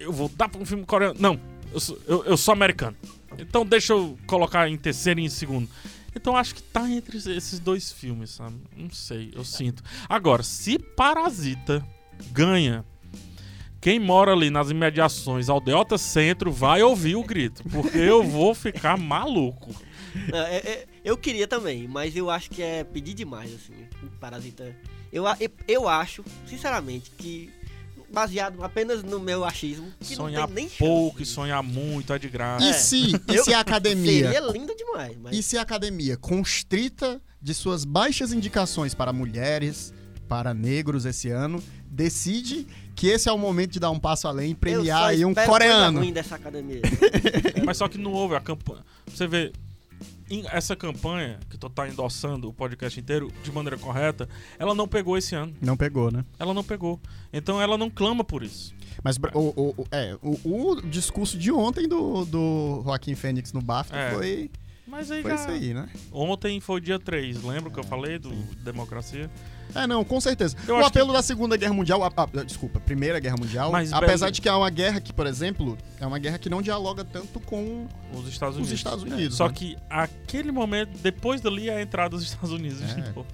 [0.00, 1.14] Eu vou dar pra um filme coreano.
[1.20, 1.40] Não,
[1.72, 2.96] eu sou, eu, eu sou americano.
[3.38, 5.68] Então deixa eu colocar em terceiro e em segundo.
[6.14, 8.56] Então acho que tá entre esses dois filmes, sabe?
[8.76, 9.82] Não sei, eu sinto.
[10.08, 11.84] Agora, se Parasita
[12.30, 12.84] ganha,
[13.80, 18.96] quem mora ali nas imediações Aldeota Centro vai ouvir o grito, porque eu vou ficar
[18.96, 19.74] maluco.
[20.32, 23.72] É, é, eu queria também, mas eu acho que é pedir demais, assim,
[24.02, 24.76] o Parasita.
[25.12, 25.24] Eu,
[25.66, 27.50] eu acho, sinceramente, que
[28.12, 30.78] baseado apenas no meu achismo, que sonhar não tem nem chance.
[30.78, 32.64] pouco e sonhar muito é de graça.
[32.64, 32.72] E É.
[32.72, 32.96] se,
[33.28, 34.30] e Eu- se a academia.
[34.32, 39.92] Seria lindo demais, mas E se a academia, constrita de suas baixas indicações para mulheres,
[40.28, 44.52] para negros esse ano, decide que esse é o momento de dar um passo além
[44.52, 45.84] e premiar aí um coreano?
[45.84, 46.80] coisa ruim dessa academia.
[47.64, 48.82] Mas só que não houve a campanha.
[49.06, 49.52] Você vê,
[50.50, 54.28] essa campanha que tu tá endossando o podcast inteiro de maneira correta,
[54.58, 55.54] ela não pegou esse ano.
[55.60, 56.24] Não pegou, né?
[56.38, 57.00] Ela não pegou.
[57.32, 58.74] Então ela não clama por isso.
[59.02, 63.60] Mas o, o- o- é, o, o discurso de ontem do, do Joaquim Fênix no
[63.60, 64.10] BAFTA É.
[64.14, 64.50] foi,
[64.86, 65.36] Mas aí foi já.
[65.36, 65.88] isso aí, né?
[66.12, 68.30] Ontem foi dia 3, lembra que eu falei do
[68.62, 69.30] Democracia?
[69.74, 70.56] É, não, com certeza.
[70.66, 74.26] Eu o apelo da Segunda Guerra Mundial, a- a- desculpa, Primeira Guerra Mundial, Mas, apesar
[74.26, 77.04] Bel- de que é uma guerra que, por exemplo, é uma guerra que não dialoga
[77.04, 78.72] tanto com Os Estados Os Unidos.
[78.78, 79.54] Estados É, Unidos, Só né?
[79.54, 82.80] que aquele momento, depois dali, é a entrada dos Estados Unidos.
[82.82, 82.86] É.
[82.86, 83.26] de novo,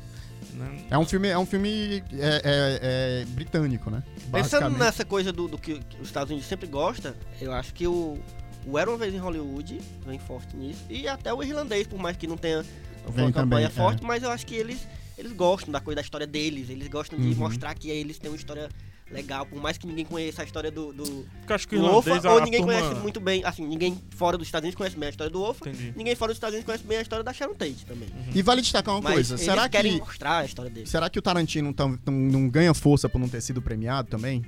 [0.55, 0.79] né?
[0.91, 4.03] É um filme, é um filme é, é- é britânico, né?
[4.33, 7.87] Pensando nessa coisa do, do que, que os Estados Unidos sempre gosta, eu acho que
[7.87, 8.19] o,
[8.67, 10.85] o Era Uma Vez em Hollywood vem forte nisso.
[10.91, 12.65] E até o irlandês, por mais que não tenha
[13.11, 14.87] Vem uma campanha também, forte, mas eu acho que eles,
[15.19, 16.71] eles gostam da coisa da história deles.
[16.71, 17.35] Eles gostam de Uhum.
[17.35, 18.69] mostrar que eles têm uma história
[19.11, 22.11] legal, por mais que ninguém conheça a história do, do, Porque acho que do Ofa,
[22.31, 22.75] ou a ninguém turma...
[22.79, 25.67] conhece muito bem, assim, ninguém fora dos Estados Unidos conhece bem a história do Ofa.
[25.69, 25.95] Entendi.
[25.97, 28.09] Ninguém fora dos Estados Unidos conhece bem a história da Sharon Tate também.
[28.35, 30.91] E vale destacar uma Mas coisa, eles será querem que mostrar a história deles.
[30.91, 34.45] será que o Tarantino tam- não, não ganha força por não ter sido premiado também?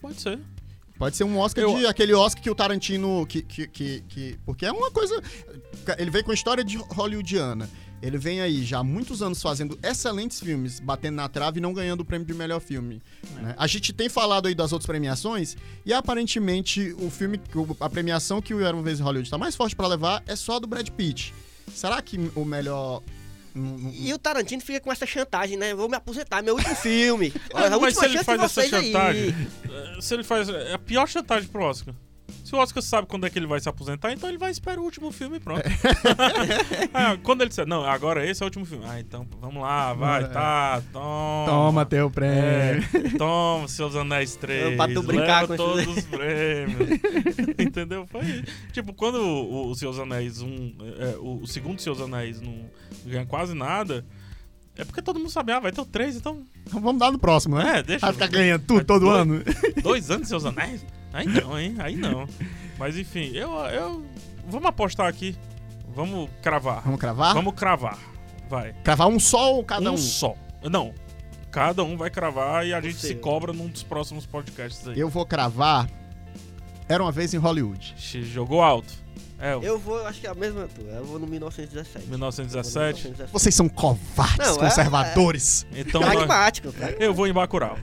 [0.00, 0.38] Pode ser.
[0.98, 4.38] Pode ser um Oscar Eu- de aquele Oscar que o Tarantino que, que, que, que-
[4.44, 5.22] porque é uma coisa
[5.98, 7.68] ele vem com a história de hollywoodiana.
[8.00, 11.72] Ele vem aí já há muitos anos fazendo excelentes filmes, batendo na trave e não
[11.72, 13.02] ganhando o prêmio de melhor filme.
[13.40, 13.54] né?
[13.58, 17.40] A gente tem falado aí das outras premiações e aparentemente o filme,
[17.80, 20.36] a premiação que o Era uma vez em Hollywood está mais forte para levar é
[20.36, 21.34] só a do Brad Pitt.
[21.74, 23.02] Será que o melhor
[23.92, 25.74] E o Tarantino fica com essa chantagem, né?
[25.74, 27.32] Vou me aposentar, meu último filme.
[27.52, 28.86] Olha, É, a mas se ele faz essa vocês aí.
[28.92, 29.34] chantagem,
[29.68, 30.48] eh, se ele faz.
[30.48, 31.94] É a pior chantagem pro Oscar.
[32.44, 34.78] Se o Oscar sabe quando é que ele vai se aposentar, então ele vai esperar
[34.78, 35.60] o último filme e pronto.
[37.16, 38.84] Quando ele disser, não, agora esse é o último filme.
[38.86, 40.26] Ah, então vamos lá, vai, É.
[40.28, 41.44] tá, toma.
[41.46, 43.18] Toma teu É, prêmio.
[43.18, 44.76] toma, seus anéis 3.
[44.76, 46.90] Pra tu brincar com todos os prêmios.
[47.58, 48.06] Entendeu?
[48.06, 48.44] Foi.
[48.72, 52.54] Tipo, quando o, o Seus Anéis, um, é, o, o segundo Seus Anéis não
[53.06, 54.04] ganha quase nada,
[54.76, 56.42] é porque todo mundo sabe, ah, vai ter o 3, então.
[56.66, 57.78] Então Vamos dar no próximo, né?
[57.78, 58.06] É, deixa.
[58.06, 59.42] Vai ficar ganhando tudo todo Dois- ano.
[59.82, 60.84] Dois anos Seus Anéis?
[61.12, 61.74] Aí não, hein?
[61.78, 62.28] Aí não.
[62.78, 63.50] Mas enfim, eu.
[63.52, 64.04] eu
[64.48, 65.34] vamos apostar aqui.
[65.94, 66.82] Vamos cravar.
[66.82, 67.34] Vamos cravar?
[67.34, 67.98] Vamos cravar.
[68.48, 68.72] Vai.
[68.82, 69.98] cravar um só ou cada um, um?
[69.98, 70.34] só.
[70.62, 70.94] Não.
[71.50, 74.98] Cada um vai cravar e a gente se cobra num dos próximos podcasts aí.
[74.98, 75.88] Eu vou cravar
[76.88, 77.94] Era uma vez em Hollywood.
[77.98, 78.92] Jogou alto.
[79.40, 80.84] É, Eu vou, acho que é a mesma tua.
[80.90, 82.06] Eu vou no 1917.
[82.08, 83.06] 1917.
[83.08, 85.66] Eu vou no Vocês são covardes, Não, é- conservadores.
[85.74, 87.02] Então nós- Pragmático, pragmático.
[87.02, 87.78] eu vou em Bacurau.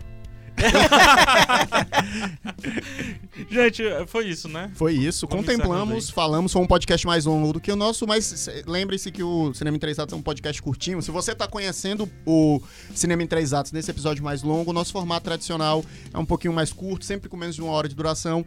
[3.49, 4.72] Gente, foi isso, né?
[4.76, 8.26] Foi isso, Vamos contemplamos, falamos, foi um podcast mais longo do que o nosso, mas
[8.26, 11.02] se- lembre-se que o Cinema em Três Atos é um podcast curtinho.
[11.02, 12.61] Se você tá conhecendo o
[12.94, 15.84] Cinema em Três Atos nesse episódio mais longo, o nosso formato tradicional
[16.14, 18.45] é um pouquinho mais curto, sempre com menos de uma hora de duração.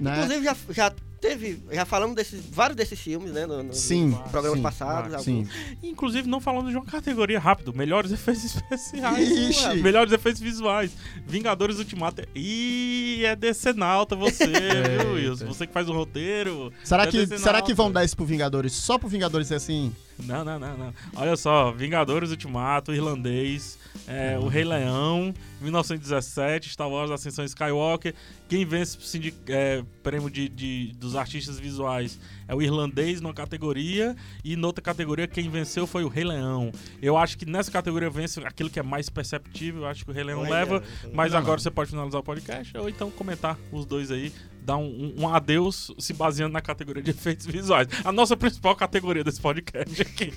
[0.00, 0.12] Né?
[0.22, 1.62] Inclusive, já, já teve.
[1.70, 3.44] Já falamos desses, vários desses filmes, né?
[3.46, 5.22] No, no- Sim, programas sim, passados.
[5.22, 5.40] Sim.
[5.40, 5.82] alguns.
[5.82, 7.74] Inclusive, não falando de uma categoria rápido.
[7.74, 9.28] Melhores efeitos especiais.
[9.30, 9.66] Ixi.
[9.66, 10.90] Ué, Melhores efeitos visuais.
[11.26, 12.22] Vingadores Ultimato.
[12.34, 14.46] Ih, é decenalta você,
[15.02, 15.46] viu, Wilson?
[15.46, 16.72] Você que faz o roteiro.
[16.82, 17.42] Será é que, decenalta.
[17.44, 18.72] será que vão dar isso pro Vingadores?
[18.72, 19.94] Só pro Vingadores ser assim?
[20.24, 20.94] Não, não, não, não.
[21.16, 28.14] Olha só, Vingadores Ultimato, Irlandês, é, O Rei Leão, 1917, Star Wars Ascensão Skywalker.
[28.48, 32.18] Quem vence o é, prêmio de, de- dos artistas visuais
[32.48, 36.72] é o Irlandês numa categoria e noutra categoria quem venceu foi o Rei Leão.
[37.00, 40.14] Eu acho que nessa categoria vence aquilo que é mais perceptível, eu acho que o
[40.14, 41.62] Rei Leão Olha, leva, então- mas Não, agora não.
[41.62, 45.28] você pode finalizar o podcast ou então comentar os dois aí, dar um, um- um
[45.34, 47.86] adeus se baseando na categoria de efeitos visuais.
[48.04, 50.32] A nossa principal categoria desse podcast aqui.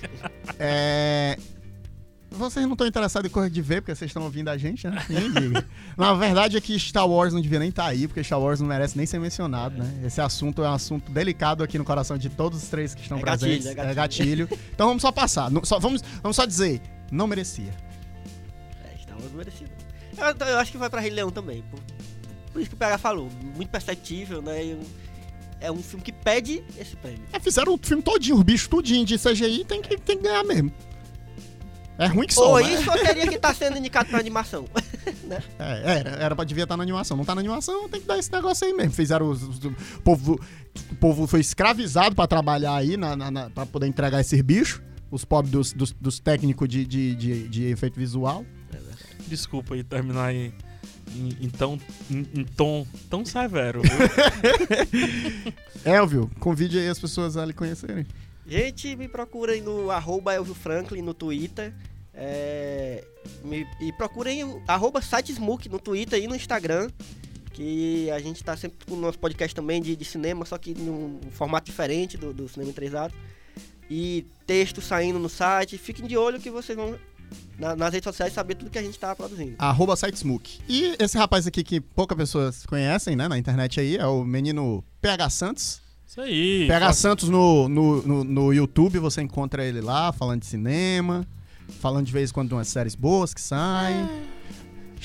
[0.58, 1.36] É.
[2.36, 5.04] Vocês não estão interessados em coisa de ver, porque vocês estão ouvindo a gente, né?
[5.08, 5.66] Liga.
[5.96, 8.66] Na verdade é que Star Wars não devia nem estar aí, porque Star Wars não
[8.66, 10.02] merece nem ser mencionado, né?
[10.04, 13.18] Esse assunto é um assunto delicado aqui no coração de todos os três que estão
[13.18, 13.64] É presentes.
[13.66, 14.48] gatilho, é É gatilho.
[14.74, 15.50] Então vamos só passar.
[15.64, 16.80] Só- vamos, vamos só dizer,
[17.10, 17.72] não merecia.
[18.84, 19.70] É, Star Wars merecido.
[20.16, 21.62] Eu, eu acho que vai pra Rei Leão também.
[21.70, 21.80] Por,
[22.52, 23.28] por isso que o PH falou.
[23.54, 24.64] Muito perceptível, né?
[24.64, 24.82] E um-
[25.60, 27.22] é um filme que pede esse prêmio.
[27.32, 30.44] É, fizeram o filme todinho, os bichos tudinho de CGI, tem que, tem que ganhar
[30.44, 30.70] mesmo.
[31.96, 32.72] É ruim que só, Ou né?
[32.74, 34.64] isso ou teria que estar sendo indicado pra animação.
[35.58, 37.16] É, era, era pra devia estar na animação.
[37.16, 38.92] Não tá na animação, tem que dar esse negócio aí mesmo.
[38.92, 39.42] Fizeram os.
[39.42, 40.38] os- o, povo,
[40.90, 44.80] o povo foi escravizado pra trabalhar aí, na, na, na- pra poder entregar esses bichos.
[45.10, 48.44] Os pobres dos, dos, dos técnicos de, de, de, de efeito visual.
[49.26, 50.52] Desculpa aí terminar aí
[51.16, 51.80] em, em tão,
[52.10, 53.80] em, em tom tão severo.
[53.82, 53.92] viu?
[55.84, 58.06] Elvio, convide aí as pessoas a lhe conhecerem.
[58.46, 61.72] Gente, me procurem no arroba Elvio Franklin no Twitter.
[62.12, 63.04] É,
[63.42, 66.90] me- e procurem o arroba sitesmook no Twitter e no Instagram.
[67.52, 70.74] Que a gente tá sempre com o nosso podcast também de, de cinema, só que
[70.74, 73.16] num formato diferente do, do Cinema em 3 Atos.
[73.88, 75.78] E texto saindo no site.
[75.78, 76.98] Fiquem de olho que vocês vão
[77.58, 79.54] na- nas redes sociais saber tudo que a gente tá produzindo.
[79.58, 80.58] Arroba SiteSmook.
[80.68, 84.84] E esse rapaz aqui que poucas pessoas conhecem, né, na internet aí, é o menino
[85.00, 85.80] PH Santos.
[86.06, 86.66] Isso aí.
[86.88, 91.26] Faça- Santos no, no, no, no YouTube, você encontra ele lá, falando de cinema,
[91.80, 94.08] falando de vez em quando de umas séries boas que saem.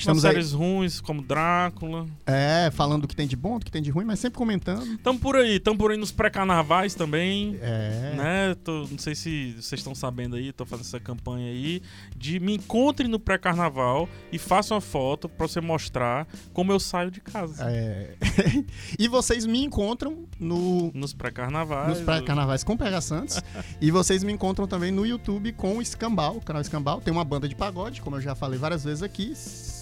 [0.00, 2.06] Estamos Umas aí, séries ruins como Drácula.
[2.26, 4.96] é, falando do que tem de bom, do que tem de ruim, mas sempre comentando.
[4.98, 7.58] Tamo por aí, tamo por aí nos pré-carnavais também.
[7.60, 8.14] É.
[8.16, 8.54] Né?
[8.64, 11.82] Tô- não sei se vocês estão sabendo aí, tô fazendo essa campanha aí
[12.16, 17.10] de me encontre no pré-carnaval e faça uma foto pra você mostrar como eu saio
[17.10, 17.64] de casa.
[17.70, 18.14] É.
[18.98, 21.88] e vocês me encontram no, Nos pré-carnavais.
[21.88, 23.40] nos pré-carnavais com PH Santos.
[23.80, 27.00] e vocês me encontram também no YouTube com o Escambau, o canal Escambau.
[27.00, 29.34] Tem uma banda de pagode, como eu já falei várias vezes aqui.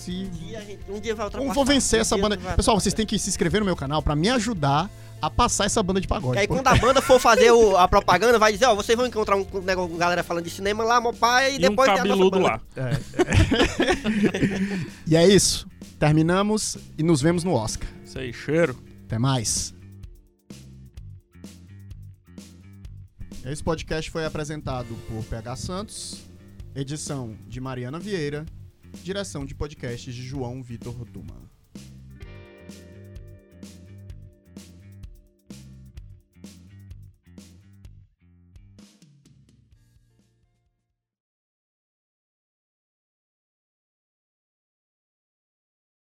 [0.09, 1.53] Se Um dia, gente- um dia vai Eu ultrapassar.
[1.55, 2.39] vou vencer Um essa banda.
[2.57, 4.89] Pessoal, vocês têm que se inscrever no meu canal pra me ajudar
[5.21, 6.39] a passar essa banda de pagode.
[6.39, 6.55] E aí pô.
[6.55, 9.47] quando a banda for fazer o- a propaganda, vai dizer, ó, vocês vão encontrar um,
[9.53, 12.01] um negócio com galera falando de cinema lá, meu pai, e, E um depois tem
[12.01, 12.49] a nossa cabeludo banda.
[12.49, 12.61] lá.
[15.07, 15.67] E é isso.
[15.99, 17.89] Terminamos e nos vemos no Oscar.
[18.05, 18.77] Isso aí, cheiro.
[19.07, 19.75] Até mais.
[23.45, 26.19] Esse podcast foi apresentado por PH Santos,
[26.75, 28.45] edição de Mariana Vieira,
[29.02, 31.48] direção de podcasts de João Vitor Duma.